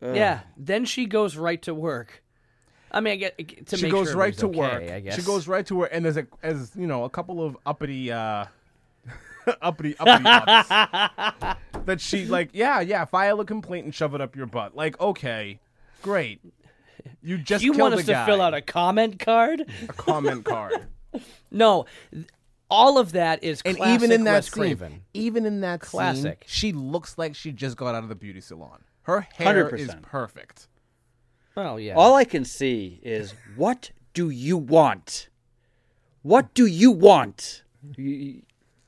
Ugh. 0.00 0.14
Yeah. 0.14 0.40
Then 0.56 0.84
she 0.84 1.06
goes 1.06 1.36
right 1.36 1.60
to 1.62 1.74
work. 1.74 2.22
I 2.90 3.00
mean, 3.00 3.12
I 3.12 3.16
get 3.16 3.66
to 3.66 3.76
she 3.76 3.84
make 3.84 3.92
goes 3.92 4.08
sure 4.08 4.16
right 4.16 4.36
to 4.38 4.46
okay, 4.48 4.58
work. 4.58 4.82
I 4.82 5.00
guess 5.00 5.16
She 5.16 5.22
goes 5.22 5.46
right 5.48 5.64
to 5.66 5.74
work, 5.74 5.90
and 5.92 6.04
there's 6.04 6.16
a 6.16 6.26
as 6.42 6.72
you 6.74 6.86
know 6.86 7.04
a 7.04 7.10
couple 7.10 7.44
of 7.44 7.56
uppity 7.66 8.10
uh 8.10 8.46
uppity 9.62 9.94
uppity 9.98 10.24
ups 10.28 10.68
that 11.86 12.00
she 12.00 12.26
like 12.26 12.50
yeah 12.52 12.80
yeah 12.80 13.04
file 13.04 13.40
a 13.40 13.44
complaint 13.44 13.84
and 13.84 13.94
shove 13.94 14.14
it 14.14 14.20
up 14.20 14.36
your 14.36 14.46
butt. 14.46 14.74
Like 14.76 15.00
okay, 15.00 15.58
great. 16.02 16.40
You 17.22 17.38
just 17.38 17.64
You 17.64 17.72
want 17.72 17.94
us 17.94 18.00
a 18.02 18.04
to 18.06 18.24
fill 18.26 18.40
out 18.42 18.54
a 18.54 18.60
comment 18.60 19.18
card? 19.18 19.64
a 19.88 19.92
comment 19.92 20.44
card, 20.44 20.86
No, 21.50 21.86
all 22.70 22.98
of 22.98 23.12
that 23.12 23.42
is 23.42 23.62
and 23.64 23.76
classic 23.76 23.94
even 24.02 24.12
in 24.12 24.24
that 24.24 24.32
Wes 24.34 24.46
scene, 24.50 24.62
Craven. 24.62 25.02
even 25.14 25.46
in 25.46 25.60
that 25.62 25.80
Classic. 25.80 26.44
scene, 26.44 26.48
she 26.48 26.72
looks 26.72 27.16
like 27.16 27.34
she 27.34 27.52
just 27.52 27.76
got 27.76 27.94
out 27.94 28.02
of 28.02 28.08
the 28.08 28.14
beauty 28.14 28.40
salon. 28.40 28.82
Her 29.02 29.20
hair 29.32 29.74
is 29.74 29.88
100%. 29.88 30.02
perfect. 30.02 30.68
Well, 31.56 31.78
yeah. 31.80 31.94
all 31.94 32.14
I 32.14 32.24
can 32.24 32.44
see 32.44 33.00
is 33.02 33.34
what 33.56 33.90
do 34.14 34.30
you 34.30 34.56
want? 34.56 35.28
What 36.22 36.54
do 36.54 36.66
you 36.66 36.90
want? 36.90 37.62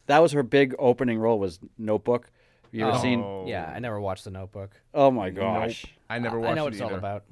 That 0.06 0.18
was 0.18 0.32
her 0.32 0.42
big 0.42 0.74
opening 0.78 1.18
role. 1.18 1.38
Was 1.38 1.60
Notebook. 1.78 2.30
Have 2.64 2.74
you 2.74 2.86
ever 2.88 2.98
seen? 2.98 3.20
Oh, 3.20 3.44
yeah, 3.46 3.72
I 3.74 3.78
never 3.80 4.00
watched 4.00 4.24
The 4.24 4.30
Notebook. 4.30 4.70
Oh 4.94 5.10
my 5.10 5.30
nope. 5.30 5.36
gosh! 5.40 5.86
I 6.08 6.18
never 6.18 6.38
watched 6.38 6.52
I 6.52 6.54
know 6.54 6.64
what 6.64 6.72
it 6.72 6.76
it's 6.76 6.82
all 6.82 6.88
either. 6.90 6.98
about. 6.98 7.24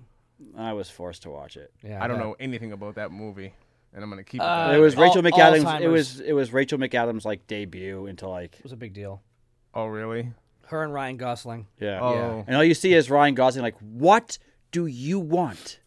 I 0.57 0.73
was 0.73 0.89
forced 0.91 1.23
to 1.23 1.31
watch 1.31 1.57
it. 1.57 1.73
Yeah, 1.83 2.03
I 2.03 2.07
don't 2.09 2.19
bet. 2.19 2.27
know 2.27 2.37
anything 2.41 2.73
about 2.73 2.95
that 2.97 3.11
movie, 3.13 3.53
and 3.93 4.03
I'm 4.03 4.11
gonna 4.11 4.25
keep 4.25 4.41
it. 4.41 4.45
Uh, 4.45 4.69
that 4.69 4.77
it 4.77 4.81
was 4.81 4.97
way. 4.97 5.07
Al- 5.07 5.09
Rachel 5.09 5.23
McAdams. 5.23 5.59
It 5.59 5.65
Alzheimer's. 5.85 5.91
was 5.91 6.21
it 6.21 6.33
was 6.33 6.53
Rachel 6.53 6.79
McAdams 6.79 7.25
like 7.25 7.47
debut 7.47 8.07
into 8.07 8.29
like 8.29 8.55
It 8.57 8.63
was 8.65 8.73
a 8.73 8.77
big 8.77 8.93
deal. 8.95 9.23
Oh 9.75 9.87
really? 9.87 10.33
Her 10.67 10.85
and 10.85 10.93
Ryan 10.93 11.17
Gosling. 11.17 11.67
yeah. 11.81 11.99
Oh. 12.01 12.45
And 12.47 12.55
all 12.57 12.65
you 12.65 12.75
see 12.75 12.93
is 12.93 13.09
Ryan 13.11 13.35
Gosling 13.35 13.63
like, 13.63 13.77
what 13.81 14.39
do 14.71 14.87
you 14.87 15.19
want? 15.19 15.81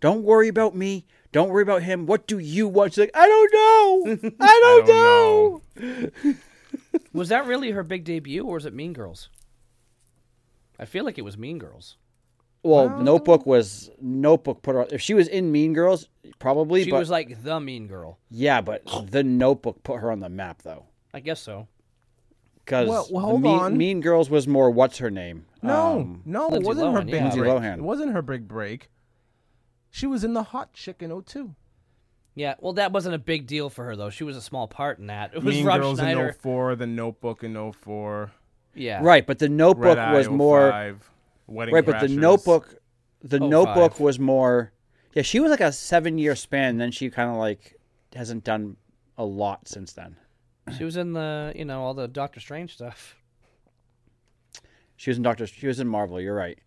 Don't 0.00 0.22
worry 0.22 0.48
about 0.48 0.74
me. 0.74 1.06
Don't 1.32 1.50
worry 1.50 1.62
about 1.62 1.82
him. 1.82 2.06
What 2.06 2.26
do 2.26 2.38
you 2.38 2.68
want? 2.68 2.92
She's 2.92 3.00
like, 3.00 3.10
I 3.14 3.26
don't 3.28 3.52
know. 3.52 4.30
I 4.40 4.60
don't, 4.62 4.86
don't 4.86 6.24
know. 6.24 6.34
Was 7.12 7.28
that 7.30 7.46
really 7.46 7.70
her 7.70 7.82
big 7.82 8.04
debut, 8.04 8.44
or 8.44 8.54
was 8.54 8.66
it 8.66 8.74
Mean 8.74 8.92
Girls? 8.92 9.28
I 10.78 10.84
feel 10.84 11.04
like 11.04 11.18
it 11.18 11.22
was 11.22 11.36
Mean 11.36 11.58
Girls. 11.58 11.96
Well, 12.62 13.00
Notebook 13.00 13.46
was 13.46 13.90
Notebook 14.00 14.62
put 14.62 14.74
her. 14.74 14.82
On. 14.82 14.88
If 14.90 15.00
she 15.00 15.14
was 15.14 15.26
in 15.26 15.50
Mean 15.50 15.72
Girls, 15.72 16.08
probably. 16.38 16.84
She 16.84 16.90
but 16.90 16.98
was 16.98 17.10
like 17.10 17.42
the 17.42 17.58
Mean 17.60 17.86
Girl. 17.86 18.18
yeah, 18.30 18.60
but 18.60 18.82
the 19.10 19.24
Notebook 19.24 19.82
put 19.82 20.00
her 20.00 20.12
on 20.12 20.20
the 20.20 20.28
map 20.28 20.62
though, 20.62 20.86
I 21.12 21.20
guess 21.20 21.40
so. 21.40 21.66
Because 22.68 22.86
Well- 22.86 23.08
well, 23.10 23.24
hold 23.24 23.40
mean, 23.42 23.58
on. 23.58 23.76
mean 23.78 24.00
Girls 24.02 24.28
was 24.28 24.46
more. 24.46 24.70
What's 24.70 24.98
her 24.98 25.10
name? 25.10 25.46
No, 25.62 26.00
Um, 26.00 26.22
no, 26.26 26.50
it 26.54 26.62
wasn't 26.62 26.92
her 26.94 27.00
big 27.02 27.14
yeah. 27.14 27.22
Lindsay 27.22 27.38
break. 27.40 27.50
Lohan. 27.50 27.78
It 27.78 27.82
wasn't 27.82 28.12
her 28.12 28.20
big 28.20 28.46
break. 28.46 28.90
She 29.90 30.06
was 30.06 30.22
in 30.22 30.34
the 30.34 30.42
Hot 30.42 30.74
Chick 30.74 31.02
in 31.02 31.10
02. 31.10 31.54
Yeah, 32.34 32.54
well, 32.60 32.74
that 32.74 32.92
wasn't 32.92 33.14
a 33.14 33.18
big 33.18 33.46
deal 33.46 33.70
for 33.70 33.86
her 33.86 33.96
though. 33.96 34.10
She 34.10 34.22
was 34.22 34.36
a 34.36 34.42
small 34.42 34.68
part 34.68 34.98
in 34.98 35.06
that. 35.06 35.30
It 35.34 35.42
was 35.42 35.54
mean 35.56 35.64
Rob 35.64 35.80
Girls 35.80 35.98
Schneider. 35.98 36.28
in 36.28 36.34
04, 36.34 36.76
The 36.76 36.86
Notebook 36.86 37.42
in 37.42 37.54
04, 37.72 38.32
Yeah, 38.74 39.00
right, 39.02 39.26
but 39.26 39.38
the 39.38 39.48
Notebook 39.48 39.96
Red 39.96 39.98
Eye 39.98 40.12
was 40.12 40.28
more. 40.28 40.96
Wedding 41.46 41.74
Right, 41.74 41.86
but 41.86 42.00
the 42.00 42.08
Notebook, 42.08 42.76
the 43.22 43.40
Oh, 43.42 43.48
Notebook 43.48 43.98
was 43.98 44.18
more. 44.20 44.72
Yeah, 45.14 45.22
she 45.22 45.40
was 45.40 45.50
like 45.50 45.62
a 45.62 45.72
seven-year 45.72 46.36
span. 46.36 46.76
Then 46.76 46.90
she 46.90 47.08
kind 47.08 47.30
of 47.30 47.36
like 47.36 47.80
hasn't 48.14 48.44
done 48.44 48.76
a 49.16 49.24
lot 49.24 49.66
since 49.66 49.94
then. 49.94 50.16
She 50.76 50.84
was 50.84 50.96
in 50.96 51.12
the, 51.12 51.52
you 51.56 51.64
know, 51.64 51.82
all 51.82 51.94
the 51.94 52.08
Doctor 52.08 52.40
Strange 52.40 52.74
stuff. 52.74 53.16
She 54.96 55.10
was 55.10 55.16
in 55.16 55.22
Doctor. 55.22 55.46
She 55.46 55.66
was 55.66 55.80
in 55.80 55.86
Marvel. 55.88 56.20
You're 56.20 56.34
right. 56.34 56.58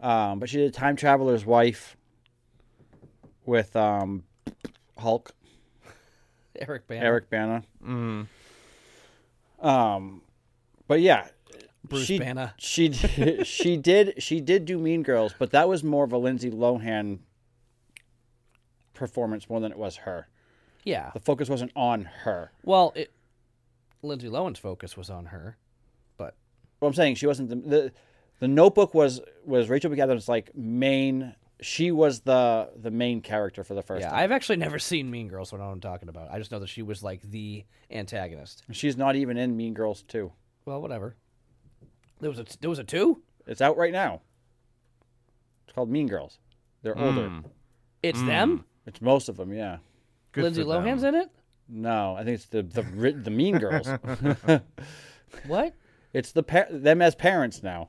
Um, 0.00 0.38
but 0.38 0.48
she 0.48 0.58
did 0.58 0.72
Time 0.74 0.94
Traveler's 0.96 1.44
Wife 1.44 1.96
with 3.44 3.74
um, 3.74 4.22
Hulk, 4.96 5.32
Eric 6.56 6.86
Bana. 6.86 7.04
Eric 7.04 7.28
Bana. 7.30 7.64
Um, 9.60 10.22
but 10.86 11.00
yeah, 11.00 11.26
Bruce 11.84 12.04
she, 12.06 12.18
Banner. 12.18 12.54
She 12.58 12.88
did- 12.90 13.46
she 13.46 13.76
did 13.76 14.22
she 14.22 14.40
did 14.40 14.64
do 14.66 14.78
Mean 14.78 15.02
Girls, 15.02 15.34
but 15.38 15.50
that 15.50 15.68
was 15.68 15.82
more 15.82 16.04
of 16.04 16.12
a 16.12 16.18
Lindsay 16.18 16.50
Lohan 16.50 17.18
performance 18.94 19.48
more 19.50 19.60
than 19.60 19.72
it 19.72 19.78
was 19.78 19.96
her. 19.96 20.28
Yeah. 20.84 21.10
The 21.12 21.20
focus 21.20 21.48
wasn't 21.48 21.72
on 21.74 22.04
her. 22.22 22.52
Well, 22.62 22.92
it, 22.94 23.10
Lindsay 24.06 24.28
Lohan's 24.28 24.58
focus 24.58 24.96
was 24.96 25.10
on 25.10 25.26
her, 25.26 25.56
but 26.16 26.34
What 26.78 26.88
I'm 26.88 26.94
saying, 26.94 27.16
she 27.16 27.26
wasn't 27.26 27.50
the 27.50 27.56
the, 27.56 27.92
the 28.40 28.48
Notebook 28.48 28.94
was 28.94 29.20
was 29.44 29.68
Rachel 29.68 29.90
McAdams 29.90 30.28
like 30.28 30.54
main. 30.54 31.34
She 31.62 31.90
was 31.90 32.20
the 32.20 32.70
the 32.76 32.90
main 32.90 33.22
character 33.22 33.64
for 33.64 33.74
the 33.74 33.82
first 33.82 34.02
yeah, 34.02 34.10
time. 34.10 34.18
I've 34.18 34.32
actually 34.32 34.56
never 34.56 34.78
seen 34.78 35.10
Mean 35.10 35.28
Girls, 35.28 35.50
so 35.50 35.56
I 35.56 35.60
know 35.60 35.66
what 35.66 35.72
I'm 35.72 35.80
talking 35.80 36.08
about. 36.08 36.30
I 36.30 36.38
just 36.38 36.52
know 36.52 36.58
that 36.58 36.68
she 36.68 36.82
was 36.82 37.02
like 37.02 37.22
the 37.22 37.64
antagonist. 37.90 38.62
She's 38.72 38.96
not 38.96 39.16
even 39.16 39.38
in 39.38 39.56
Mean 39.56 39.72
Girls 39.72 40.04
2. 40.08 40.30
Well, 40.66 40.82
whatever. 40.82 41.16
There 42.20 42.30
was 42.30 42.38
a 42.38 42.44
there 42.60 42.70
was 42.70 42.78
a 42.78 42.84
two. 42.84 43.22
It's 43.46 43.60
out 43.60 43.76
right 43.76 43.92
now. 43.92 44.20
It's 45.66 45.74
called 45.74 45.90
Mean 45.90 46.08
Girls. 46.08 46.38
They're 46.82 46.94
hmm. 46.94 47.02
older. 47.02 47.32
It's 48.02 48.20
hmm. 48.20 48.26
them. 48.26 48.64
It's 48.86 49.00
most 49.00 49.28
of 49.28 49.36
them, 49.36 49.52
yeah. 49.52 49.78
Good 50.32 50.44
Lindsay 50.44 50.62
for 50.62 50.68
them. 50.68 50.84
Lohan's 50.84 51.02
in 51.02 51.14
it. 51.14 51.30
No, 51.68 52.14
I 52.16 52.24
think 52.24 52.34
it's 52.36 52.46
the 52.46 52.62
the 52.62 52.82
the 53.12 53.30
Mean 53.30 53.58
Girls. 53.58 53.88
What? 55.46 55.74
it's 56.12 56.32
the 56.32 56.42
pa- 56.42 56.66
them 56.70 57.02
as 57.02 57.14
parents 57.14 57.62
now, 57.62 57.88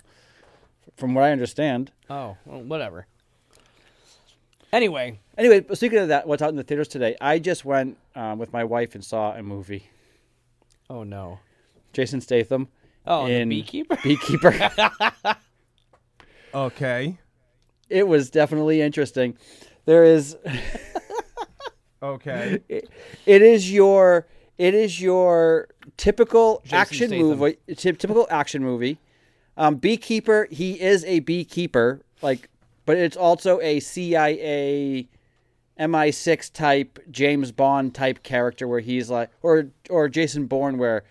from 0.97 1.13
what 1.13 1.23
I 1.23 1.31
understand. 1.31 1.91
Oh, 2.09 2.35
well, 2.45 2.61
whatever. 2.61 3.05
Anyway, 4.73 5.19
Anyway, 5.37 5.63
speaking 5.73 5.99
of 5.99 6.07
that, 6.09 6.27
what's 6.27 6.41
out 6.41 6.49
in 6.49 6.55
the 6.55 6.63
theaters 6.63 6.87
today? 6.89 7.15
I 7.21 7.39
just 7.39 7.63
went 7.63 7.97
um, 8.15 8.37
with 8.39 8.51
my 8.51 8.63
wife 8.63 8.95
and 8.95 9.05
saw 9.05 9.33
a 9.33 9.41
movie. 9.43 9.89
oh 10.89 11.03
no. 11.03 11.39
Jason 11.93 12.19
Statham. 12.21 12.67
Oh, 13.05 13.27
in 13.27 13.47
the 13.49 13.61
beekeeper. 13.61 13.97
Beekeeper. 14.03 14.71
Okay. 16.53 17.17
it 17.89 18.07
was 18.07 18.29
definitely 18.29 18.81
interesting. 18.81 19.37
There 19.85 20.03
is. 20.03 20.35
Okay. 22.01 22.59
it 22.69 23.41
is 23.41 23.71
your 23.71 24.27
it 24.57 24.73
is 24.73 25.01
your 25.01 25.67
typical 25.97 26.61
Jason 26.63 26.77
action 26.77 27.07
Statham. 27.09 27.27
movie 27.27 27.57
ty- 27.75 27.91
typical 27.91 28.27
action 28.29 28.63
movie 28.63 28.97
um, 29.55 29.75
beekeeper 29.75 30.47
he 30.51 30.79
is 30.79 31.03
a 31.05 31.19
beekeeper 31.19 32.01
like 32.21 32.49
but 32.85 32.97
it's 32.97 33.17
also 33.17 33.59
a 33.61 33.79
cia 33.79 35.07
mi6 35.79 36.53
type 36.53 36.99
james 37.11 37.51
bond 37.51 37.93
type 37.93 38.23
character 38.23 38.67
where 38.67 38.79
he's 38.79 39.09
like 39.09 39.29
or 39.41 39.67
or 39.89 40.09
jason 40.09 40.45
bourne 40.47 40.77
where 40.77 41.03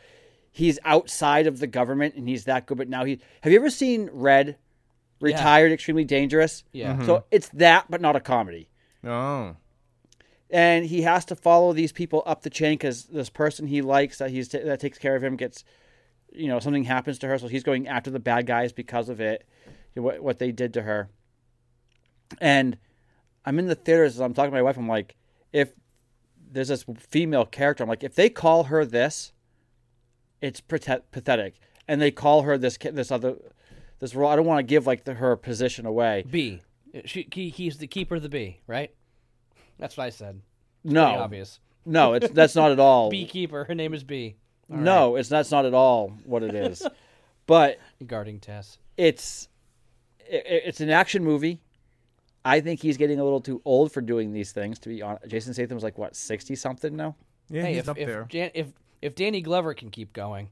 he's 0.51 0.79
outside 0.85 1.47
of 1.47 1.59
the 1.61 1.67
government 1.67 2.15
and 2.17 2.29
he's 2.29 2.45
that 2.45 2.67
good 2.67 2.79
but 2.79 2.89
now 2.89 3.05
he 3.05 3.21
have 3.43 3.53
you 3.53 3.59
ever 3.59 3.71
seen 3.71 4.09
red 4.13 4.57
retired 5.21 5.71
extremely 5.73 6.05
dangerous 6.05 6.65
Yeah. 6.73 7.01
so 7.07 7.25
it's 7.31 7.49
that 7.51 7.87
but 7.89 8.01
not 8.01 8.17
a 8.17 8.21
comedy 8.21 8.69
Oh. 9.05 9.55
And 10.51 10.87
he 10.87 11.03
has 11.03 11.25
to 11.27 11.37
follow 11.37 11.73
these 11.73 11.93
people 11.93 12.23
up 12.27 12.43
the 12.43 12.51
chain 12.51 12.75
because 12.75 13.05
this 13.05 13.31
person 13.31 13.67
he 13.67 13.83
likes 13.83 14.19
that 14.19 14.31
he's 14.31 14.49
that 14.49 14.81
takes 14.81 14.99
care 14.99 15.17
of 15.17 15.25
him 15.25 15.37
gets, 15.37 15.65
you 16.33 16.49
know, 16.49 16.61
something 16.61 16.85
happens 16.85 17.19
to 17.21 17.27
her, 17.27 17.39
so 17.39 17.49
he's 17.49 17.65
going 17.65 17.89
after 17.89 18.11
the 18.11 18.21
bad 18.21 18.47
guys 18.47 18.73
because 18.73 19.09
of 19.09 19.21
it, 19.21 19.47
what 19.95 20.21
what 20.21 20.39
they 20.39 20.53
did 20.53 20.73
to 20.75 20.83
her. 20.83 21.09
And 22.41 22.79
I'm 23.45 23.59
in 23.59 23.67
the 23.67 23.75
theaters 23.75 24.21
I'm 24.21 24.35
talking 24.35 24.51
to 24.51 24.57
my 24.57 24.63
wife. 24.63 24.77
I'm 24.77 24.89
like, 24.89 25.17
if 25.53 25.73
there's 26.51 26.69
this 26.69 26.85
female 26.99 27.45
character, 27.45 27.83
I'm 27.83 27.89
like, 27.89 28.05
if 28.05 28.15
they 28.15 28.29
call 28.29 28.65
her 28.65 28.85
this, 28.85 29.33
it's 30.41 30.61
pathetic, 30.61 31.59
and 31.89 32.01
they 32.01 32.11
call 32.11 32.43
her 32.43 32.57
this 32.57 32.79
this 32.79 33.11
other 33.11 33.37
this 33.99 34.15
role. 34.15 34.31
I 34.31 34.37
don't 34.37 34.47
want 34.47 34.59
to 34.59 34.71
give 34.71 34.87
like 34.87 35.05
the, 35.05 35.15
her 35.15 35.37
position 35.37 35.87
away. 35.87 36.25
Bee. 36.29 36.63
She, 37.05 37.29
he, 37.31 37.51
he's 37.51 37.77
the 37.77 37.87
keeper 37.87 38.15
of 38.17 38.23
the 38.23 38.29
bee, 38.29 38.61
right? 38.67 38.91
That's 39.79 39.97
what 39.97 40.05
I 40.05 40.11
said. 40.11 40.41
No, 40.85 41.05
obvious. 41.05 41.61
no, 41.85 42.15
it's 42.15 42.31
that's 42.31 42.55
not 42.55 42.71
at 42.71 42.81
all. 42.81 43.11
Beekeeper. 43.11 43.65
Her 43.65 43.75
name 43.75 43.95
is 43.95 44.05
Bee. 44.05 44.37
All 44.71 44.79
no, 44.79 45.17
it's 45.17 45.29
that's 45.29 45.51
not 45.51 45.65
at 45.65 45.75
all 45.75 46.13
what 46.25 46.43
it 46.43 46.55
is. 46.55 46.87
but 47.47 47.79
right. 48.01 48.09
Guarding 48.09 48.41
Tess. 48.41 48.79
it's 48.97 49.49
it, 50.21 50.45
it's 50.47 50.81
an 50.81 50.91
action 50.91 51.25
movie. 51.25 51.61
I 52.45 52.61
think 52.61 52.81
he's 52.81 52.97
getting 52.97 53.19
a 53.19 53.25
little 53.25 53.41
too 53.41 53.61
old 53.65 53.91
for 53.91 54.01
doing 54.01 54.33
these 54.33 54.53
things. 54.53 54.79
To 54.81 54.89
be 54.89 55.03
honest, 55.03 55.27
Jason 55.29 55.55
Statham's 55.55 55.83
like 55.83 55.99
what 55.99 56.15
sixty 56.15 56.55
something 56.55 56.95
now. 56.95 57.17
Yeah, 57.49 57.63
hey, 57.63 57.75
he's 57.75 57.83
if 57.83 57.89
up 57.89 57.99
if, 57.99 58.07
there. 58.07 58.27
Jan, 58.29 58.51
if 58.55 58.69
if 59.03 59.15
Danny 59.15 59.41
Glover 59.41 59.75
can 59.75 59.91
keep 59.91 60.13
going, 60.13 60.49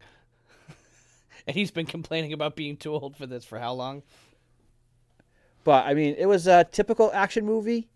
and 1.46 1.56
he's 1.56 1.70
been 1.70 1.86
complaining 1.86 2.32
about 2.32 2.56
being 2.56 2.76
too 2.76 2.92
old 2.92 3.16
for 3.16 3.26
this 3.26 3.44
for 3.44 3.58
how 3.58 3.72
long? 3.72 4.02
But 5.64 5.86
I 5.86 5.94
mean, 5.94 6.14
it 6.18 6.26
was 6.26 6.46
a 6.46 6.64
typical 6.64 7.10
action 7.14 7.46
movie. 7.46 7.88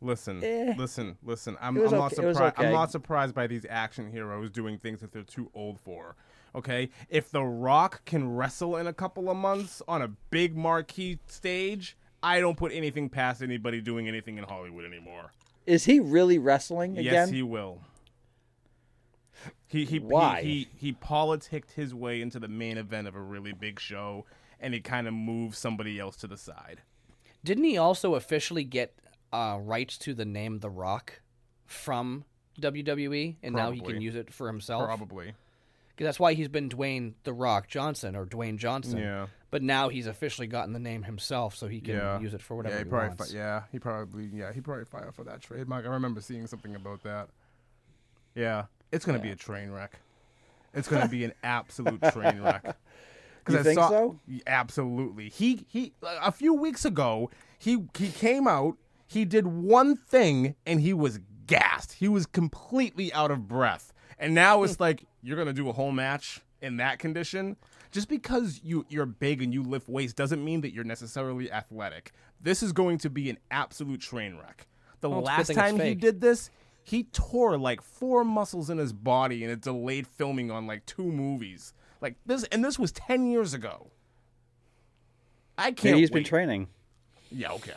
Listen, 0.00 0.42
Eh. 0.44 0.74
listen, 0.76 1.16
listen. 1.22 1.56
I'm, 1.60 1.76
I'm 1.78 1.84
not 1.84 2.12
okay- 2.12 2.22
it 2.22 2.26
was 2.26 2.36
surprised. 2.36 2.58
okay. 2.58 2.66
I'm 2.66 2.72
not 2.72 2.90
surprised 2.90 3.34
by 3.34 3.46
these 3.46 3.64
action 3.70 4.10
heroes 4.10 4.50
doing 4.50 4.78
things 4.78 5.00
that 5.00 5.12
they're 5.12 5.22
too 5.22 5.50
old 5.54 5.80
for. 5.80 6.16
Okay, 6.54 6.90
if 7.08 7.30
The 7.30 7.42
Rock 7.42 8.04
can 8.04 8.28
wrestle 8.36 8.76
in 8.76 8.86
a 8.86 8.92
couple 8.92 9.28
of 9.30 9.36
months 9.36 9.82
on 9.88 10.02
a 10.02 10.08
big 10.30 10.56
marquee 10.56 11.18
stage, 11.26 11.96
I 12.22 12.38
don't 12.40 12.56
put 12.56 12.70
anything 12.72 13.08
past 13.08 13.42
anybody 13.42 13.80
doing 13.80 14.06
anything 14.08 14.38
in 14.38 14.44
Hollywood 14.44 14.84
anymore. 14.84 15.32
Is 15.66 15.84
he 15.86 15.98
really 16.00 16.38
wrestling 16.38 16.92
again? 16.98 17.12
Yes, 17.12 17.30
he 17.30 17.42
will. 17.42 17.80
He 19.66 19.84
he, 19.84 19.98
Why? 19.98 20.42
he 20.42 20.48
he 20.48 20.68
he 20.88 20.92
politicked 20.92 21.72
his 21.72 21.92
way 21.94 22.20
into 22.22 22.38
the 22.38 22.48
main 22.48 22.78
event 22.78 23.08
of 23.08 23.14
a 23.16 23.20
really 23.20 23.52
big 23.52 23.80
show, 23.80 24.24
and 24.60 24.72
he 24.72 24.80
kind 24.80 25.08
of 25.08 25.14
moved 25.14 25.56
somebody 25.56 25.98
else 25.98 26.16
to 26.18 26.26
the 26.28 26.36
side. 26.36 26.82
Didn't 27.42 27.64
he 27.64 27.76
also 27.76 28.14
officially 28.14 28.64
get 28.64 28.94
uh, 29.34 29.58
rights 29.58 29.98
to 29.98 30.14
the 30.14 30.24
name 30.24 30.60
The 30.60 30.70
Rock 30.70 31.20
from 31.66 32.24
WWE, 32.60 33.36
and 33.42 33.54
now 33.54 33.70
he 33.72 33.80
can 33.80 34.00
use 34.00 34.14
it 34.14 34.32
for 34.32 34.46
himself? 34.46 34.84
Probably. 34.84 35.34
Because 35.88 36.06
that's 36.06 36.20
why 36.20 36.34
he's 36.34 36.48
been 36.48 36.68
Dwayne 36.68 37.14
The 37.24 37.32
Rock 37.32 37.68
Johnson 37.68 38.16
or 38.16 38.26
Dwayne 38.26 38.56
Johnson. 38.58 38.98
Yeah. 38.98 39.26
But 39.50 39.62
now 39.62 39.88
he's 39.88 40.08
officially 40.08 40.48
gotten 40.48 40.72
the 40.72 40.80
name 40.80 41.04
himself, 41.04 41.54
so 41.54 41.68
he 41.68 41.80
can 41.80 41.94
Yeah. 41.94 42.18
use 42.18 42.34
it 42.34 42.42
for 42.42 42.56
whatever 42.56 42.74
yeah, 42.74 42.78
he 42.80 42.84
he, 42.84 42.90
probably 42.90 43.08
wants. 43.08 43.30
fi- 43.30 43.36
yeah, 43.38 43.62
he 43.70 43.78
probably 43.78 44.30
yeah, 44.34 44.52
he 44.52 44.60
probably 44.60 44.84
filed 44.84 45.14
for 45.14 45.22
that 45.24 45.40
trademark. 45.40 45.84
I 45.84 45.88
remember 45.88 46.20
seeing 46.20 46.46
something 46.48 46.74
about 46.74 47.02
that. 47.04 47.28
Yeah, 48.34 48.64
it's 48.90 49.04
gonna 49.04 49.20
be 49.20 49.30
a 49.30 49.36
train 49.36 49.70
wreck. 49.70 50.00
It's 50.72 50.88
gonna 50.88 51.06
be 51.08 51.24
an 51.24 51.32
absolute 51.44 52.02
train 52.12 52.40
wreck. 52.40 52.76
You 53.48 53.58
I 53.58 53.62
think 53.62 53.78
saw, 53.78 53.88
so? 53.90 54.20
Absolutely. 54.46 55.28
He 55.28 55.64
he. 55.68 55.92
A 56.02 56.32
few 56.32 56.54
weeks 56.54 56.84
ago, 56.84 57.30
he 57.58 57.84
he 57.96 58.10
came 58.10 58.48
out. 58.48 58.76
He 59.14 59.24
did 59.24 59.46
one 59.46 59.94
thing, 59.94 60.56
and 60.66 60.80
he 60.80 60.92
was 60.92 61.20
gassed. 61.46 61.92
He 61.92 62.08
was 62.08 62.26
completely 62.26 63.12
out 63.12 63.30
of 63.30 63.46
breath. 63.46 63.92
And 64.18 64.34
now 64.34 64.64
it's 64.64 64.74
hmm. 64.74 64.82
like 64.82 65.04
you're 65.22 65.36
gonna 65.36 65.52
do 65.52 65.68
a 65.68 65.72
whole 65.72 65.92
match 65.92 66.40
in 66.60 66.78
that 66.78 66.98
condition. 66.98 67.56
Just 67.92 68.08
because 68.08 68.60
you 68.64 68.84
you're 68.88 69.06
big 69.06 69.40
and 69.40 69.54
you 69.54 69.62
lift 69.62 69.88
weights 69.88 70.12
doesn't 70.12 70.44
mean 70.44 70.62
that 70.62 70.72
you're 70.72 70.82
necessarily 70.82 71.50
athletic. 71.52 72.10
This 72.40 72.60
is 72.60 72.72
going 72.72 72.98
to 72.98 73.10
be 73.10 73.30
an 73.30 73.38
absolute 73.52 74.00
train 74.00 74.36
wreck. 74.36 74.66
The 75.00 75.08
Well, 75.08 75.20
it's 75.20 75.28
a 75.28 75.54
good 75.54 75.58
last 75.58 75.76
time 75.76 75.80
he 75.80 75.94
did 75.94 76.20
this, 76.20 76.50
he 76.82 77.04
tore 77.04 77.56
like 77.56 77.82
four 77.82 78.24
muscles 78.24 78.68
in 78.68 78.78
his 78.78 78.92
body 78.92 79.44
and 79.44 79.52
it 79.52 79.60
delayed 79.60 80.08
filming 80.08 80.50
on 80.50 80.66
like 80.66 80.86
two 80.86 81.04
movies. 81.04 81.72
Like 82.00 82.16
this, 82.26 82.42
and 82.50 82.64
this 82.64 82.80
was 82.80 82.90
ten 82.90 83.30
years 83.30 83.54
ago. 83.54 83.92
I 85.56 85.70
can't. 85.70 85.84
Maybe 85.84 86.00
he's 86.00 86.10
wait. 86.10 86.14
been 86.14 86.24
training. 86.24 86.68
Yeah. 87.30 87.52
Okay. 87.52 87.76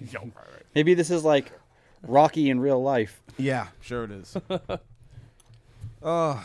Yo, 0.00 0.20
all 0.20 0.24
right. 0.36 0.62
Maybe 0.74 0.94
this 0.94 1.10
is 1.10 1.24
like 1.24 1.52
Rocky 2.02 2.50
in 2.50 2.60
real 2.60 2.82
life. 2.82 3.22
Yeah, 3.36 3.68
sure 3.80 4.04
it 4.04 4.10
is. 4.10 4.36
uh, 6.02 6.42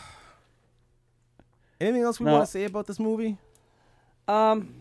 anything 1.80 2.02
else 2.02 2.20
we 2.20 2.26
No. 2.26 2.32
want 2.34 2.44
to 2.44 2.50
say 2.50 2.64
about 2.64 2.86
this 2.86 2.98
movie? 2.98 3.38
Um, 4.28 4.74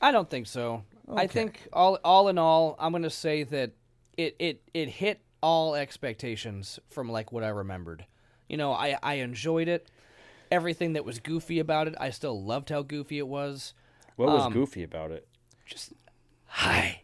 I 0.00 0.12
don't 0.12 0.28
think 0.28 0.46
so. 0.46 0.84
I 1.12 1.26
think 1.26 1.66
all 1.72 1.98
all 2.04 2.28
in 2.28 2.38
all, 2.38 2.76
I'm 2.78 2.92
gonna 2.92 3.10
say 3.10 3.42
that 3.42 3.72
it 4.16 4.36
it 4.38 4.62
it 4.72 4.88
hit 4.88 5.20
all 5.42 5.74
expectations 5.74 6.78
from 6.88 7.10
like 7.10 7.32
what 7.32 7.42
I 7.42 7.48
remembered. 7.48 8.04
You 8.48 8.56
know, 8.56 8.72
I 8.72 8.96
I 9.02 9.14
enjoyed 9.14 9.66
it. 9.66 9.88
Everything 10.52 10.92
that 10.92 11.04
was 11.04 11.18
goofy 11.18 11.58
about 11.58 11.88
it, 11.88 11.94
I 11.98 12.10
still 12.10 12.40
loved 12.42 12.70
how 12.70 12.82
goofy 12.82 13.18
it 13.18 13.26
was. 13.26 13.74
What 14.16 14.28
was 14.28 14.44
Um, 14.44 14.52
goofy 14.52 14.82
about 14.84 15.10
it? 15.10 15.26
Just 15.66 15.92
hi. 16.46 16.99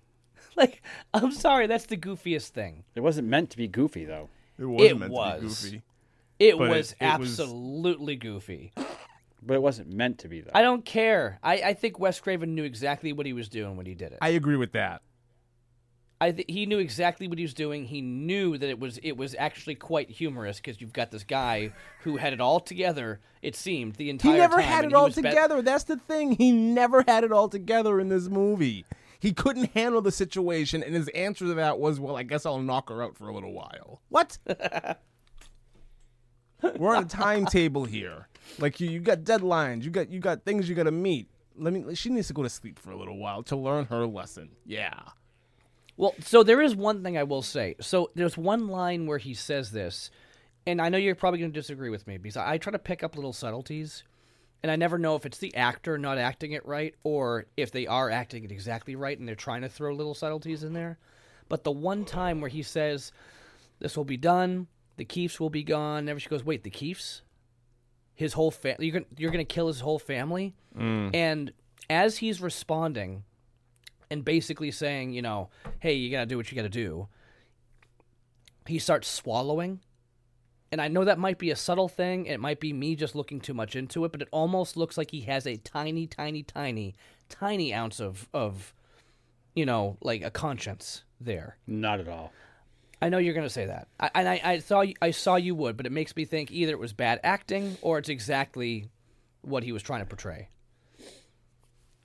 Like, 0.63 0.83
I'm 1.13 1.33
sorry, 1.33 1.67
that's 1.67 1.87
the 1.87 1.97
goofiest 1.97 2.49
thing. 2.49 2.85
It 2.95 3.01
wasn't 3.01 3.29
meant 3.29 3.51
to 3.51 3.57
be 3.57 3.69
goofy 3.69 4.05
though. 4.05 4.31
It 4.59 4.65
wasn't 4.65 4.91
It 4.91 4.99
meant 5.01 5.13
was. 5.13 5.35
to 5.35 5.41
be 5.41 5.49
goofy. 5.77 5.83
It 6.39 6.59
But 6.59 6.69
was 6.71 6.93
it- 6.93 6.97
it 7.05 7.19
was- 7.19 7.41
absolutely 7.41 8.17
goofy. 8.17 8.73
but 9.43 9.55
it 9.55 9.63
wasn't 9.63 9.93
meant 9.93 10.19
to 10.21 10.29
be 10.29 10.41
that. 10.41 10.57
I 10.57 10.63
don't 10.63 10.85
care. 10.85 11.39
I, 11.43 11.55
I 11.63 11.75
think 11.75 11.99
Wes 11.99 12.19
Craven 12.21 12.55
knew 12.55 12.65
exactly 12.65 13.13
what 13.13 13.27
he 13.27 13.33
was 13.33 13.49
doing 13.49 13.77
when 13.77 13.87
he 13.87 13.95
did 13.95 14.13
it. 14.13 14.19
I 14.23 14.31
agree 14.31 14.57
with 14.57 14.73
that. 14.73 15.03
I 16.19 16.31
th- 16.33 16.47
he 16.49 16.65
knew 16.65 16.79
exactly 16.79 17.29
what 17.29 17.37
he 17.37 17.45
was 17.45 17.53
doing. 17.53 17.85
He 17.85 18.01
knew 18.01 18.57
that 18.57 18.69
it 18.71 18.81
was 18.81 18.97
it 19.03 19.19
was 19.19 19.35
actually 19.39 19.75
quite 19.75 20.09
humorous 20.09 20.57
because 20.57 20.81
you've 20.81 20.95
got 20.95 21.11
this 21.11 21.25
guy 21.25 21.73
who 22.01 22.17
had 22.17 22.33
it 22.33 22.41
all 22.41 22.59
together. 22.59 23.21
It 23.43 23.55
seemed 23.55 23.97
the 23.97 24.09
entire 24.09 24.33
He 24.33 24.39
never 24.39 24.55
time, 24.57 24.65
had 24.65 24.85
it 24.87 24.95
all 24.95 25.05
was 25.05 25.17
be- 25.17 25.23
together. 25.23 25.61
That's 25.61 25.85
the 25.85 25.99
thing. 25.99 26.33
He 26.33 26.53
never 26.53 27.05
had 27.07 27.23
it 27.25 27.33
all 27.33 27.51
together 27.51 28.01
in 28.01 28.09
this 28.09 28.29
movie. 28.29 28.87
He 29.19 29.33
couldn't 29.33 29.73
handle 29.73 30.03
the 30.03 30.12
situation, 30.12 30.83
and 30.83 30.95
his 30.95 31.09
answer 31.09 31.47
to 31.47 31.55
that 31.55 31.79
was, 31.79 31.99
"Well, 31.99 32.17
I 32.17 32.23
guess 32.23 32.47
I'll 32.47 32.61
knock 32.61 32.89
her 32.89 33.03
out 33.03 33.17
for 33.17 33.29
a 33.29 33.35
little 33.35 33.53
while." 33.53 34.01
What? 34.09 34.39
We're 36.79 36.97
on 36.97 37.05
a 37.05 37.07
timetable 37.07 37.85
here. 37.85 38.29
Like 38.59 38.81
you, 38.81 38.89
you 38.91 39.01
got 39.01 39.21
deadlines. 39.21 39.83
You 39.83 39.91
got 39.91 40.11
you 40.11 40.21
got 40.21 40.45
things 40.45 40.69
you 40.69 40.75
got 40.75 40.85
to 40.85 40.91
meet. 40.91 41.29
Let 41.57 41.73
me. 41.73 41.95
She 41.95 42.11
needs 42.11 42.29
to 42.29 42.35
go 42.35 42.43
to 42.43 42.49
sleep 42.51 42.79
for 42.79 42.91
a 42.91 42.97
little 42.97 43.19
while 43.19 43.43
to 43.45 43.57
learn 43.57 43.87
her 43.87 44.07
lesson. 44.07 44.51
Yeah. 44.64 45.01
Well, 45.97 46.14
so 46.21 46.43
there 46.43 46.61
is 46.61 46.77
one 46.77 47.03
thing 47.03 47.17
I 47.17 47.23
will 47.23 47.43
say. 47.43 47.75
So 47.81 48.11
there's 48.14 48.37
one 48.37 48.69
line 48.69 49.07
where 49.07 49.19
he 49.19 49.33
says 49.33 49.71
this, 49.71 50.11
and 50.67 50.81
I 50.81 50.91
know 50.91 50.99
you're 50.99 51.14
probably 51.14 51.41
going 51.41 51.53
to 51.53 51.59
disagree 51.59 51.89
with 51.89 52.07
me 52.07 52.19
because 52.19 52.37
I 52.37 52.59
try 52.59 52.73
to 52.73 52.79
pick 52.79 53.03
up 53.03 53.17
little 53.17 53.33
subtleties, 53.33 54.05
and 54.63 54.71
I 54.73 54.77
never 54.77 54.99
know 54.99 55.17
if 55.17 55.27
it's 55.27 55.39
the 55.39 55.55
actor 55.55 55.99
not 55.99 56.19
acting 56.19 56.53
it 56.53 56.67
right 56.67 56.95
or 57.05 57.47
if 57.57 57.71
they 57.71 57.87
are 57.87 58.11
acting 58.11 58.45
it 58.45 58.53
exactly 58.53 58.97
right 58.97 59.19
and 59.19 59.29
they're 59.29 59.35
trying 59.35 59.63
to 59.63 59.69
throw 59.69 59.95
little 59.95 60.15
subtleties 60.15 60.63
in 60.63 60.73
there. 60.73 60.99
But 61.49 61.65
the 61.65 61.73
one 61.73 62.05
time 62.05 62.41
where 62.41 62.51
he 62.51 62.63
says, 62.63 63.13
"This 63.79 63.97
will 63.97 64.05
be 64.05 64.17
done," 64.17 64.67
the 64.97 65.05
Keefes 65.05 65.39
will 65.39 65.51
be 65.51 65.63
gone. 65.63 66.07
Never 66.07 66.19
she 66.19 66.29
goes, 66.29 66.45
"Wait, 66.45 66.65
the 66.65 66.71
Keefes." 66.71 67.23
His 68.15 68.33
whole 68.33 68.51
family. 68.51 68.87
You're 68.87 68.95
gonna, 68.95 69.15
you're 69.19 69.31
gonna 69.31 69.45
kill 69.45 69.67
his 69.67 69.81
whole 69.81 69.99
family, 69.99 70.55
mm. 70.75 71.15
and 71.15 71.53
as 71.91 72.17
he's 72.17 72.41
responding, 72.41 73.25
and 74.11 74.25
basically 74.25 74.71
saying, 74.71 75.13
you 75.13 75.23
know, 75.23 75.49
hey, 75.81 75.95
you 75.95 76.11
got 76.11 76.21
to 76.21 76.27
do 76.27 76.37
what 76.37 76.51
you 76.51 76.57
got 76.57 76.63
to 76.63 76.69
do, 76.69 77.09
he 78.67 78.79
starts 78.79 79.09
swallowing. 79.09 79.81
And 80.77 80.83
I 80.83 80.89
know 80.89 81.07
that 81.07 81.18
might 81.18 81.39
be 81.39 81.51
a 81.51 81.57
subtle 81.57 81.89
thing. 81.89 82.27
It 82.27 82.39
might 82.39 82.61
be 82.61 82.70
me 82.74 82.97
just 82.97 83.14
looking 83.14 83.41
too 83.41 83.55
much 83.55 83.74
into 83.74 84.05
it, 84.05 84.12
but 84.12 84.20
it 84.20 84.29
almost 84.31 84.77
looks 84.77 84.99
like 84.99 85.11
he 85.11 85.22
has 85.22 85.47
a 85.47 85.57
tiny, 85.57 86.07
tiny, 86.07 86.43
tiny, 86.43 86.95
tiny 87.31 87.72
ounce 87.72 87.99
of, 87.99 88.29
of 88.35 88.74
you 89.55 89.64
know, 89.64 89.97
like 90.03 90.22
a 90.22 90.31
conscience 90.31 91.03
there. 91.18 91.57
Not 91.66 91.99
at 91.99 92.09
all. 92.09 92.31
I 93.01 93.09
know 93.09 93.16
you're 93.16 93.33
going 93.33 93.47
to 93.47 93.49
say 93.49 93.64
that. 93.64 93.89
I, 93.99 94.11
and 94.16 94.29
I, 94.29 94.41
I, 94.45 94.59
saw, 94.59 94.85
I 95.01 95.12
saw 95.12 95.37
you 95.37 95.55
would, 95.55 95.79
but 95.79 95.87
it 95.87 95.93
makes 95.93 96.14
me 96.14 96.27
think 96.27 96.51
either 96.51 96.72
it 96.72 96.79
was 96.79 96.93
bad 96.93 97.20
acting 97.24 97.79
or 97.81 97.97
it's 97.97 98.11
exactly 98.11 98.91
what 99.41 99.62
he 99.62 99.72
was 99.72 99.83
trying 99.83 100.01
to 100.01 100.07
portray. 100.07 100.51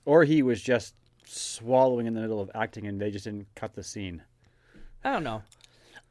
Or 0.06 0.24
he 0.24 0.44
was 0.44 0.62
just 0.62 0.96
swallowing 1.26 2.08
in 2.08 2.14
the 2.14 2.22
middle 2.22 2.40
of 2.40 2.50
acting, 2.56 2.88
and 2.88 3.02
they 3.02 3.12
just 3.12 3.26
didn't 3.26 3.48
cut 3.54 3.74
the 3.74 3.84
scene. 3.84 4.24
I 5.04 5.12
don't 5.12 5.26
know. 5.26 5.44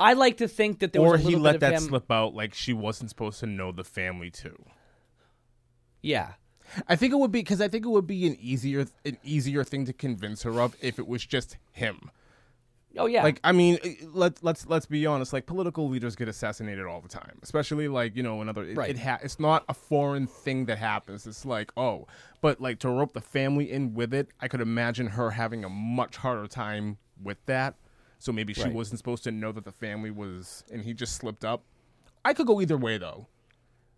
I 0.01 0.15
like 0.15 0.39
to 0.39 0.49
think 0.49 0.81
that 0.81 0.93
there 0.93 1.03
or 1.03 1.13
was 1.13 1.21
a 1.21 1.25
he 1.25 1.29
little 1.31 1.43
let 1.43 1.53
bit 1.53 1.57
of 1.57 1.61
that 1.61 1.73
him. 1.75 1.81
slip 1.89 2.11
out 2.11 2.35
like 2.35 2.55
she 2.55 2.73
wasn't 2.73 3.11
supposed 3.11 3.41
to 3.41 3.47
know 3.47 3.71
the 3.73 3.85
family 3.85 4.31
too. 4.31 4.57
Yeah. 6.03 6.33
I 6.89 6.97
think 6.97 7.13
it 7.13 7.17
would 7.17 7.33
be 7.33 7.41
because 7.41 7.61
I 7.61 7.69
think 7.69 7.85
it 7.85 7.89
would 7.89 8.07
be 8.07 8.27
an 8.27 8.37
easier 8.41 8.87
an 9.05 9.19
easier 9.25 9.65
thing 9.65 9.87
to 9.87 9.93
convince 9.93 10.43
her 10.45 10.61
of 10.61 10.77
if 10.81 10.99
it 10.99 11.07
was 11.09 11.25
just 11.27 11.57
him. 11.73 12.11
Oh 12.97 13.07
yeah. 13.07 13.23
Like 13.25 13.41
I 13.43 13.51
mean, 13.53 13.79
eh, 13.85 13.95
let 14.13 14.43
let's 14.43 14.67
let's 14.67 14.87
be 14.87 15.05
honest. 15.05 15.33
Like 15.33 15.47
political 15.47 15.89
leaders 15.89 16.15
get 16.17 16.29
assassinated 16.29 16.87
all 16.87 17.01
the 17.01 17.09
time, 17.09 17.39
especially 17.43 17.89
like 17.89 18.17
you 18.17 18.23
know 18.23 18.41
another. 18.41 18.63
It, 18.65 18.77
Right. 18.77 18.91
it 18.91 18.99
ha- 18.99 19.19
it's 19.23 19.41
not 19.41 19.65
a 19.69 19.75
foreign 19.75 20.27
thing 20.29 20.67
that 20.67 20.79
happens. 20.79 21.27
It's 21.27 21.45
like 21.45 21.73
oh, 21.77 22.07
but 22.41 22.61
like 22.61 22.79
to 22.81 22.89
rope 22.89 23.13
the 23.15 23.21
family 23.21 23.71
in 23.71 23.95
with 23.95 24.15
it, 24.15 24.29
I 24.41 24.47
could 24.49 24.61
imagine 24.61 25.09
her 25.09 25.31
having 25.33 25.65
a 25.65 25.69
much 25.69 26.17
harder 26.19 26.47
time 26.47 26.99
with 27.21 27.45
that. 27.47 27.75
So 28.21 28.31
maybe 28.33 28.53
she 28.55 28.63
Right. 28.63 28.73
wasn't 28.73 28.99
supposed 28.99 29.25
to 29.25 29.33
know 29.33 29.51
that 29.51 29.65
the 29.65 29.73
family 29.73 30.11
was, 30.13 30.63
and 30.71 30.85
he 30.85 30.95
just 30.95 31.17
slipped 31.17 31.45
up. 31.45 31.65
I 32.25 32.33
could 32.35 32.47
go 32.47 32.61
either 32.61 32.77
way 32.77 32.97
though. 32.99 33.27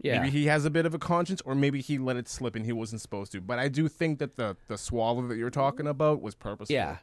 yeah. 0.01 0.19
Maybe 0.21 0.31
he 0.31 0.47
has 0.47 0.65
a 0.65 0.71
bit 0.71 0.87
of 0.87 0.95
a 0.95 0.99
conscience, 0.99 1.41
or 1.43 1.55
maybe 1.55 1.81
he 1.81 1.99
let 1.99 2.17
it 2.17 2.27
slip 2.29 2.57
and 2.57 2.65
he 2.65 2.73
wasn't 2.73 3.01
supposed 3.03 3.31
to. 3.33 3.41
But 3.41 3.59
I 3.61 3.69
do 3.69 3.87
think 3.89 4.19
that 4.21 4.37
the 4.37 4.57
the 4.69 4.79
swallow 4.79 5.27
that 5.29 5.37
you're 5.37 5.51
talking 5.51 5.87
about 5.87 6.23
was 6.23 6.35
purposeful. 6.35 6.73
Yeah. 6.75 6.97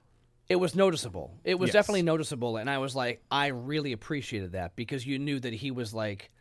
It 0.49 0.55
was 0.55 0.75
noticeable. 0.75 1.37
It 1.43 1.59
was 1.59 1.67
Yes. 1.67 1.73
definitely 1.73 2.01
noticeable. 2.01 2.57
And 2.57 2.69
I 2.69 2.79
was 2.79 2.95
like, 2.95 3.21
I 3.29 3.47
really 3.47 3.91
appreciated 3.91 4.53
that 4.53 4.75
because 4.75 5.05
you 5.05 5.19
knew 5.19 5.39
that 5.41 5.53
he 5.53 5.69
was 5.71 5.93
like, 5.93 6.31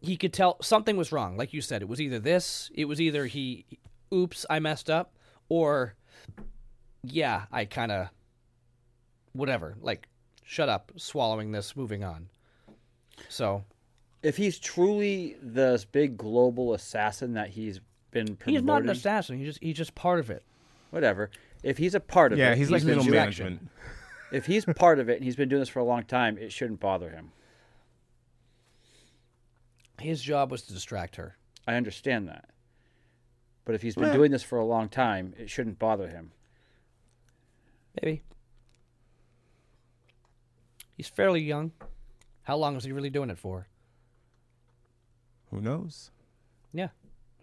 he 0.00 0.16
could 0.16 0.32
tell 0.32 0.62
something 0.62 0.96
was 0.96 1.10
wrong. 1.10 1.36
Like 1.36 1.52
you 1.52 1.60
said, 1.60 1.82
it 1.82 1.88
was 1.88 2.00
either 2.00 2.18
this, 2.20 2.70
it 2.74 2.84
was 2.84 3.00
either 3.00 3.26
he, 3.26 3.66
oops, 4.14 4.46
I 4.48 4.60
messed 4.60 4.88
up, 4.88 5.16
or 5.48 5.94
yeah, 7.02 7.46
I 7.50 7.64
kind 7.64 7.90
of, 7.92 8.08
whatever, 9.32 9.76
like, 9.80 10.08
shut 10.44 10.68
up, 10.68 10.92
swallowing 10.96 11.52
this, 11.52 11.76
moving 11.76 12.02
on. 12.04 12.28
So 13.28 13.64
If 14.22 14.36
he's 14.36 14.58
truly 14.58 15.36
this 15.42 15.84
big 15.84 16.16
global 16.16 16.74
assassin 16.74 17.34
that 17.34 17.50
he's 17.50 17.80
been 18.10 18.36
promoting, 18.36 18.54
he's 18.54 18.62
not 18.62 18.82
an 18.82 18.88
assassin. 18.90 19.38
He's 19.38 19.46
just 19.48 19.62
he's 19.62 19.76
just 19.76 19.94
part 19.94 20.18
of 20.20 20.30
it. 20.30 20.44
whatever. 20.90 21.30
If 21.62 21.78
he's 21.78 21.94
a 21.94 22.00
part 22.00 22.32
of 22.32 22.38
Yeah, 22.38 22.52
it, 22.52 22.58
he's, 22.58 22.70
like 22.70 22.80
been 22.82 22.88
middle 22.88 23.04
doing- 23.04 23.14
management. 23.16 23.68
If 24.32 24.46
he's 24.46 24.64
part 24.64 24.98
of 24.98 25.08
it 25.08 25.16
and 25.16 25.24
he's 25.24 25.36
been 25.36 25.48
doing 25.48 25.60
this 25.60 25.68
for 25.68 25.78
a 25.80 25.84
long 25.84 26.04
time, 26.04 26.36
it 26.38 26.52
shouldn't 26.52 26.80
bother 26.80 27.10
him. 27.10 27.32
His 30.00 30.20
job 30.22 30.50
was 30.50 30.62
to 30.62 30.72
distract 30.72 31.16
her. 31.16 31.36
I 31.66 31.74
understand 31.74 32.28
that. 32.28 32.48
But 33.64 33.74
if 33.74 33.82
he's 33.82 33.94
been 33.94 34.04
Well- 34.04 34.14
doing 34.14 34.32
this 34.32 34.42
for 34.42 34.58
a 34.58 34.64
long 34.64 34.88
time, 34.88 35.34
it 35.38 35.48
shouldn't 35.50 35.78
bother 35.78 36.08
him. 36.08 36.32
Maybe. 38.02 38.22
He's 40.96 41.08
fairly 41.08 41.40
young. 41.40 41.72
How 42.42 42.56
long 42.56 42.74
was 42.74 42.84
he 42.84 42.92
really 42.92 43.10
doing 43.10 43.30
it 43.30 43.38
for? 43.38 43.66
Who 45.50 45.60
knows? 45.60 46.10
Yeah. 46.72 46.88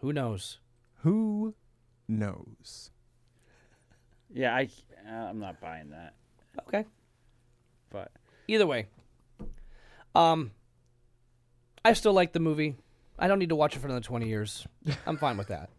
Who 0.01 0.13
knows? 0.13 0.59
Who 1.03 1.55
knows? 2.07 2.91
Yeah, 4.31 4.53
I, 4.55 4.69
uh, 5.09 5.11
I'm 5.11 5.39
not 5.39 5.59
buying 5.59 5.89
that. 5.89 6.13
Okay. 6.67 6.85
But 7.89 8.11
Either 8.47 8.67
way. 8.67 8.85
Um 10.13 10.51
I 11.83 11.93
still 11.93 12.13
like 12.13 12.31
the 12.33 12.39
movie. 12.39 12.75
I 13.17 13.27
don't 13.27 13.39
need 13.39 13.49
to 13.49 13.55
watch 13.55 13.75
it 13.75 13.79
for 13.79 13.87
another 13.87 14.03
20 14.03 14.27
years. 14.27 14.67
I'm 15.07 15.17
fine 15.17 15.35
with 15.35 15.47
that. 15.47 15.71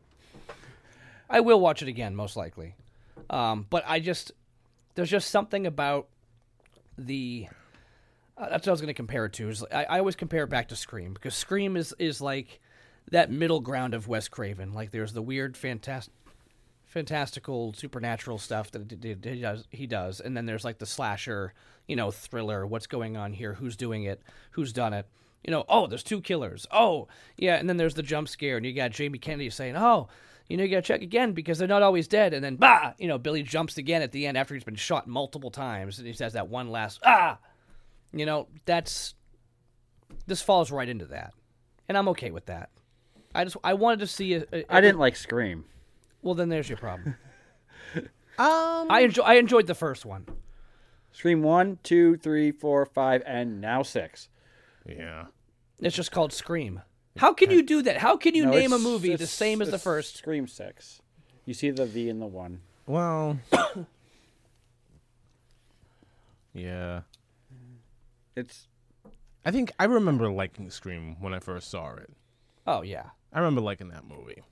I 1.30 1.38
will 1.40 1.60
watch 1.60 1.80
it 1.80 1.86
again 1.86 2.16
most 2.16 2.36
likely. 2.36 2.74
Um 3.28 3.66
but 3.70 3.84
I 3.86 4.00
just 4.00 4.32
there's 4.96 5.10
just 5.10 5.30
something 5.30 5.64
about 5.64 6.08
the 6.98 7.46
uh, 8.40 8.48
that's 8.48 8.66
what 8.66 8.70
I 8.70 8.72
was 8.72 8.80
going 8.80 8.88
to 8.88 8.94
compare 8.94 9.26
it 9.26 9.32
to. 9.34 9.48
Is 9.48 9.64
I, 9.70 9.84
I 9.84 9.98
always 9.98 10.16
compare 10.16 10.44
it 10.44 10.50
back 10.50 10.68
to 10.68 10.76
Scream 10.76 11.12
because 11.12 11.34
Scream 11.34 11.76
is 11.76 11.94
is 11.98 12.20
like 12.20 12.60
that 13.10 13.30
middle 13.30 13.60
ground 13.60 13.94
of 13.94 14.08
Wes 14.08 14.28
Craven. 14.28 14.72
Like 14.72 14.90
there's 14.90 15.12
the 15.12 15.22
weird, 15.22 15.56
fantastic, 15.56 16.14
fantastical, 16.84 17.72
supernatural 17.74 18.38
stuff 18.38 18.70
that 18.70 18.90
he 19.02 19.14
does. 19.14 19.64
He 19.70 19.86
does, 19.86 20.20
and 20.20 20.36
then 20.36 20.46
there's 20.46 20.64
like 20.64 20.78
the 20.78 20.86
slasher, 20.86 21.52
you 21.86 21.96
know, 21.96 22.10
thriller. 22.10 22.66
What's 22.66 22.86
going 22.86 23.16
on 23.16 23.32
here? 23.32 23.54
Who's 23.54 23.76
doing 23.76 24.04
it? 24.04 24.22
Who's 24.52 24.72
done 24.72 24.94
it? 24.94 25.06
You 25.44 25.50
know, 25.50 25.64
oh, 25.68 25.86
there's 25.86 26.02
two 26.02 26.20
killers. 26.20 26.66
Oh, 26.70 27.08
yeah, 27.36 27.56
and 27.56 27.68
then 27.68 27.78
there's 27.78 27.94
the 27.94 28.02
jump 28.02 28.28
scare, 28.28 28.58
and 28.58 28.66
you 28.66 28.72
got 28.74 28.90
Jamie 28.90 29.18
Kennedy 29.18 29.50
saying, 29.50 29.76
oh. 29.76 30.08
You 30.48 30.56
know, 30.56 30.64
you 30.64 30.70
gotta 30.70 30.82
check 30.82 31.00
again 31.00 31.30
because 31.30 31.58
they're 31.58 31.68
not 31.68 31.84
always 31.84 32.08
dead. 32.08 32.34
And 32.34 32.42
then, 32.42 32.56
bah! 32.56 32.94
You 32.98 33.06
know, 33.06 33.18
Billy 33.18 33.44
jumps 33.44 33.78
again 33.78 34.02
at 34.02 34.10
the 34.10 34.26
end 34.26 34.36
after 34.36 34.52
he's 34.52 34.64
been 34.64 34.74
shot 34.74 35.06
multiple 35.06 35.52
times, 35.52 35.98
and 35.98 36.08
he 36.08 36.12
says 36.12 36.32
that 36.32 36.48
one 36.48 36.70
last, 36.70 36.98
ah! 37.04 37.38
You 38.12 38.26
know, 38.26 38.48
that's 38.64 39.14
this 40.26 40.42
falls 40.42 40.70
right 40.70 40.88
into 40.88 41.06
that, 41.06 41.32
and 41.88 41.96
I'm 41.96 42.08
okay 42.08 42.30
with 42.30 42.46
that. 42.46 42.70
I 43.34 43.44
just 43.44 43.56
I 43.62 43.74
wanted 43.74 44.00
to 44.00 44.06
see 44.08 44.34
a, 44.34 44.44
a- 44.52 44.64
I 44.68 44.80
didn't 44.80 44.98
like 44.98 45.14
Scream. 45.16 45.64
Well, 46.22 46.34
then 46.34 46.48
there's 46.48 46.68
your 46.68 46.78
problem. 46.78 47.16
Um, 48.38 48.86
I 48.90 49.00
enjoy 49.00 49.22
I 49.22 49.34
enjoyed 49.34 49.66
the 49.66 49.74
first 49.74 50.06
one. 50.06 50.24
Scream 51.12 51.42
one, 51.42 51.78
two, 51.82 52.16
three, 52.16 52.52
four, 52.52 52.86
five, 52.86 53.22
and 53.26 53.60
now 53.60 53.82
six. 53.82 54.30
yeah. 54.88 55.26
It's 55.80 55.94
just 55.94 56.10
called 56.10 56.32
Scream. 56.32 56.80
How 57.18 57.34
can 57.34 57.50
you 57.50 57.62
do 57.62 57.82
that? 57.82 57.98
How 57.98 58.16
can 58.16 58.34
you 58.34 58.44
No, 58.46 58.50
name 58.52 58.72
a 58.72 58.76
it's- 58.76 58.80
movie 58.82 59.08
the 59.08 59.14
it's- 59.14 59.30
same 59.30 59.60
as 59.60 59.68
the 59.68 59.74
it's 59.74 59.84
first? 59.84 60.16
Scream 60.16 60.46
six. 60.46 61.02
You 61.44 61.52
see 61.52 61.70
the 61.70 61.84
V 61.84 62.08
in 62.08 62.18
the 62.18 62.26
one. 62.26 62.60
Well. 62.86 63.38
yeah. 66.54 67.00
It's 68.40 68.68
I 69.44 69.50
think 69.50 69.72
I 69.78 69.84
remember 69.84 70.30
liking 70.30 70.70
Scream 70.70 71.16
when 71.20 71.32
I 71.32 71.38
first 71.38 71.70
saw 71.70 71.94
it. 71.94 72.10
Oh 72.66 72.82
yeah. 72.82 73.10
I 73.32 73.38
remember 73.38 73.60
liking 73.60 73.88
that 73.88 74.04
movie. 74.04 74.42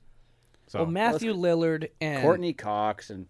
So 0.67 0.81
Well, 0.81 0.91
Matthew 0.91 1.35
Lillard 1.35 1.89
and 2.01 2.23
Courteney 2.23 2.53
Cox 2.53 3.11
and 3.11 3.27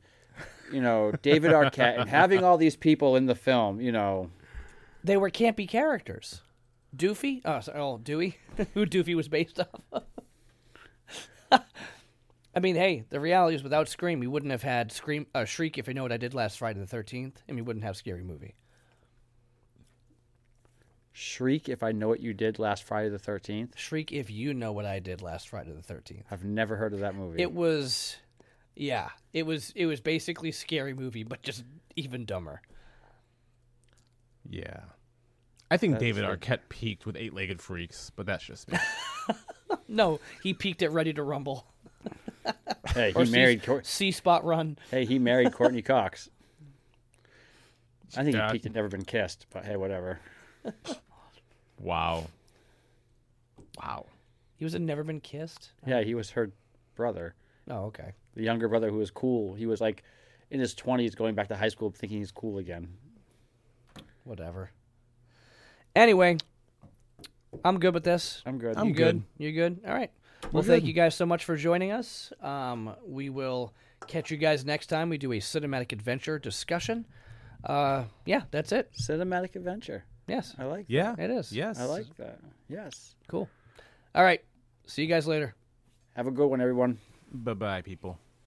you 0.72 0.80
know 0.80 1.12
David 1.22 1.52
Arquette 1.52 2.00
and 2.00 2.08
having 2.08 2.44
all 2.44 2.56
these 2.58 2.76
people 2.76 3.16
in 3.16 3.26
the 3.26 3.34
film. 3.34 3.80
You 3.80 3.92
know, 3.92 4.30
they 5.02 5.16
were 5.16 5.30
campy 5.30 5.68
characters. 5.68 6.42
Doofy, 6.96 7.42
oh, 7.44 7.60
sorry, 7.60 7.78
oh 7.78 7.98
Dewey, 7.98 8.38
who 8.74 8.86
Doofy 8.86 9.14
was 9.14 9.28
based 9.28 9.60
off. 9.60 9.68
of. 9.92 10.02
I 12.54 12.60
mean, 12.60 12.76
hey, 12.76 13.04
the 13.10 13.20
reality 13.20 13.54
is 13.54 13.62
without 13.62 13.88
Scream, 13.88 14.20
we 14.20 14.26
wouldn't 14.26 14.50
have 14.50 14.62
had 14.62 14.90
Scream, 14.90 15.26
uh, 15.34 15.44
Shriek. 15.44 15.78
If 15.78 15.86
you 15.86 15.94
know 15.94 16.02
what 16.02 16.12
I 16.12 16.16
did 16.16 16.34
last 16.34 16.58
Friday 16.58 16.80
the 16.80 16.86
Thirteenth, 16.86 17.42
and 17.46 17.56
we 17.56 17.62
wouldn't 17.62 17.84
have 17.84 17.96
Scary 17.96 18.24
Movie. 18.24 18.54
Shriek 21.12 21.68
if 21.68 21.82
I 21.82 21.92
know 21.92 22.08
what 22.08 22.20
you 22.20 22.32
did 22.32 22.58
last 22.58 22.84
Friday 22.84 23.08
the 23.08 23.18
13th. 23.18 23.76
Shriek, 23.76 24.12
if 24.12 24.30
you 24.30 24.54
know 24.54 24.72
what 24.72 24.84
I 24.86 24.98
did 25.00 25.20
last 25.22 25.48
Friday 25.48 25.72
the 25.72 25.82
Thirteenth. 25.82 26.26
I've 26.30 26.44
never 26.44 26.76
heard 26.76 26.92
of 26.94 27.00
that 27.00 27.14
movie. 27.14 27.42
It 27.42 27.52
was, 27.52 28.16
yeah, 28.76 29.08
it 29.32 29.44
was. 29.44 29.72
It 29.74 29.86
was 29.86 30.00
basically 30.00 30.52
Scary 30.52 30.94
Movie, 30.94 31.24
but 31.24 31.42
just 31.42 31.64
even 31.96 32.24
dumber. 32.24 32.60
Yeah. 34.48 34.80
I 35.70 35.76
think 35.76 35.94
That's 35.94 36.02
David 36.02 36.24
it. 36.24 36.40
Arquette 36.40 36.60
peaked 36.70 37.04
with 37.04 37.16
Eight 37.16 37.34
Legged 37.34 37.60
Freaks, 37.60 38.10
but 38.16 38.24
that's 38.26 38.44
just 38.44 38.70
me. 38.70 38.78
No, 39.90 40.18
he 40.42 40.54
peaked 40.54 40.82
at 40.82 40.92
Ready 40.92 41.12
to 41.14 41.22
Rumble 41.22 41.66
hey, 42.94 43.12
or 43.14 43.24
he 43.24 43.30
married. 43.32 43.62
Cour- 43.62 43.82
See 43.84 44.10
Spot 44.12 44.42
Run. 44.44 44.78
hey, 44.90 45.04
he 45.04 45.18
married 45.18 45.52
Courteney 45.52 45.82
Cox. 45.82 46.28
I 48.16 48.22
think 48.24 48.36
Yeah. 48.36 48.46
he 48.46 48.52
peaked 48.52 48.66
at 48.66 48.74
Never 48.74 48.88
Been 48.88 49.04
Kissed, 49.04 49.46
but 49.50 49.64
hey, 49.66 49.76
whatever. 49.76 50.20
Wow. 51.80 52.26
Wow. 53.80 54.06
He 54.56 54.64
was 54.64 54.74
in 54.74 54.86
Never 54.86 55.04
Been 55.04 55.20
Kissed. 55.20 55.70
Yeah, 55.86 56.02
he 56.02 56.14
was 56.14 56.30
her 56.30 56.50
brother, 56.96 57.34
Oh, 57.70 57.84
okay. 57.86 58.12
the 58.34 58.42
younger 58.42 58.68
brother 58.68 58.90
who 58.90 58.98
was 58.98 59.10
cool. 59.10 59.54
He 59.54 59.66
was 59.66 59.80
like 59.80 60.02
in 60.50 60.58
his 60.58 60.74
20s, 60.74 61.14
going 61.14 61.34
back 61.34 61.48
to 61.48 61.56
high 61.56 61.68
school, 61.68 61.90
thinking 61.90 62.18
he's 62.18 62.32
cool 62.32 62.58
again. 62.58 62.88
Whatever. 64.24 64.70
Anyway, 65.94 66.38
I'm 67.64 67.78
good 67.78 67.94
with 67.94 68.04
this. 68.04 68.42
I'm 68.46 68.58
good. 68.58 68.76
I'm 68.76 68.88
you 68.88 68.94
good. 68.94 69.22
You're 69.38 69.52
good? 69.52 69.80
All 69.86 69.94
right. 69.94 70.10
Well, 70.44 70.62
We're 70.62 70.62
thank 70.62 70.82
good. 70.82 70.88
you 70.88 70.92
guys 70.92 71.14
so 71.14 71.26
much 71.26 71.44
for 71.44 71.56
joining 71.56 71.92
us. 71.92 72.32
Um, 72.42 72.94
we 73.06 73.28
will 73.30 73.72
catch 74.06 74.30
you 74.30 74.36
guys 74.36 74.64
next 74.64 74.86
time. 74.86 75.08
We 75.08 75.18
do 75.18 75.32
a 75.32 75.38
cinematic 75.38 75.92
adventure 75.92 76.38
discussion. 76.38 77.06
Uh, 77.64 78.04
yeah, 78.24 78.42
that's 78.50 78.70
it. 78.72 78.90
Cinematic 78.94 79.56
adventure. 79.56 80.04
Yes, 80.28 80.54
I 80.58 80.64
like. 80.64 80.84
Yeah. 80.88 81.14
it 81.18 81.30
is. 81.30 81.52
Yes. 81.52 81.80
I 81.80 81.84
like 81.84 82.14
that. 82.18 82.38
Yes. 82.68 83.16
Cool. 83.28 83.48
All 84.14 84.22
right. 84.22 84.42
See 84.86 85.02
you 85.02 85.08
guys 85.08 85.26
later. 85.26 85.54
Have 86.14 86.26
a 86.26 86.30
good 86.30 86.46
one, 86.48 86.60
everyone. 86.60 86.98
Bye 87.32 87.54
bye, 87.54 87.82
people. 87.82 88.18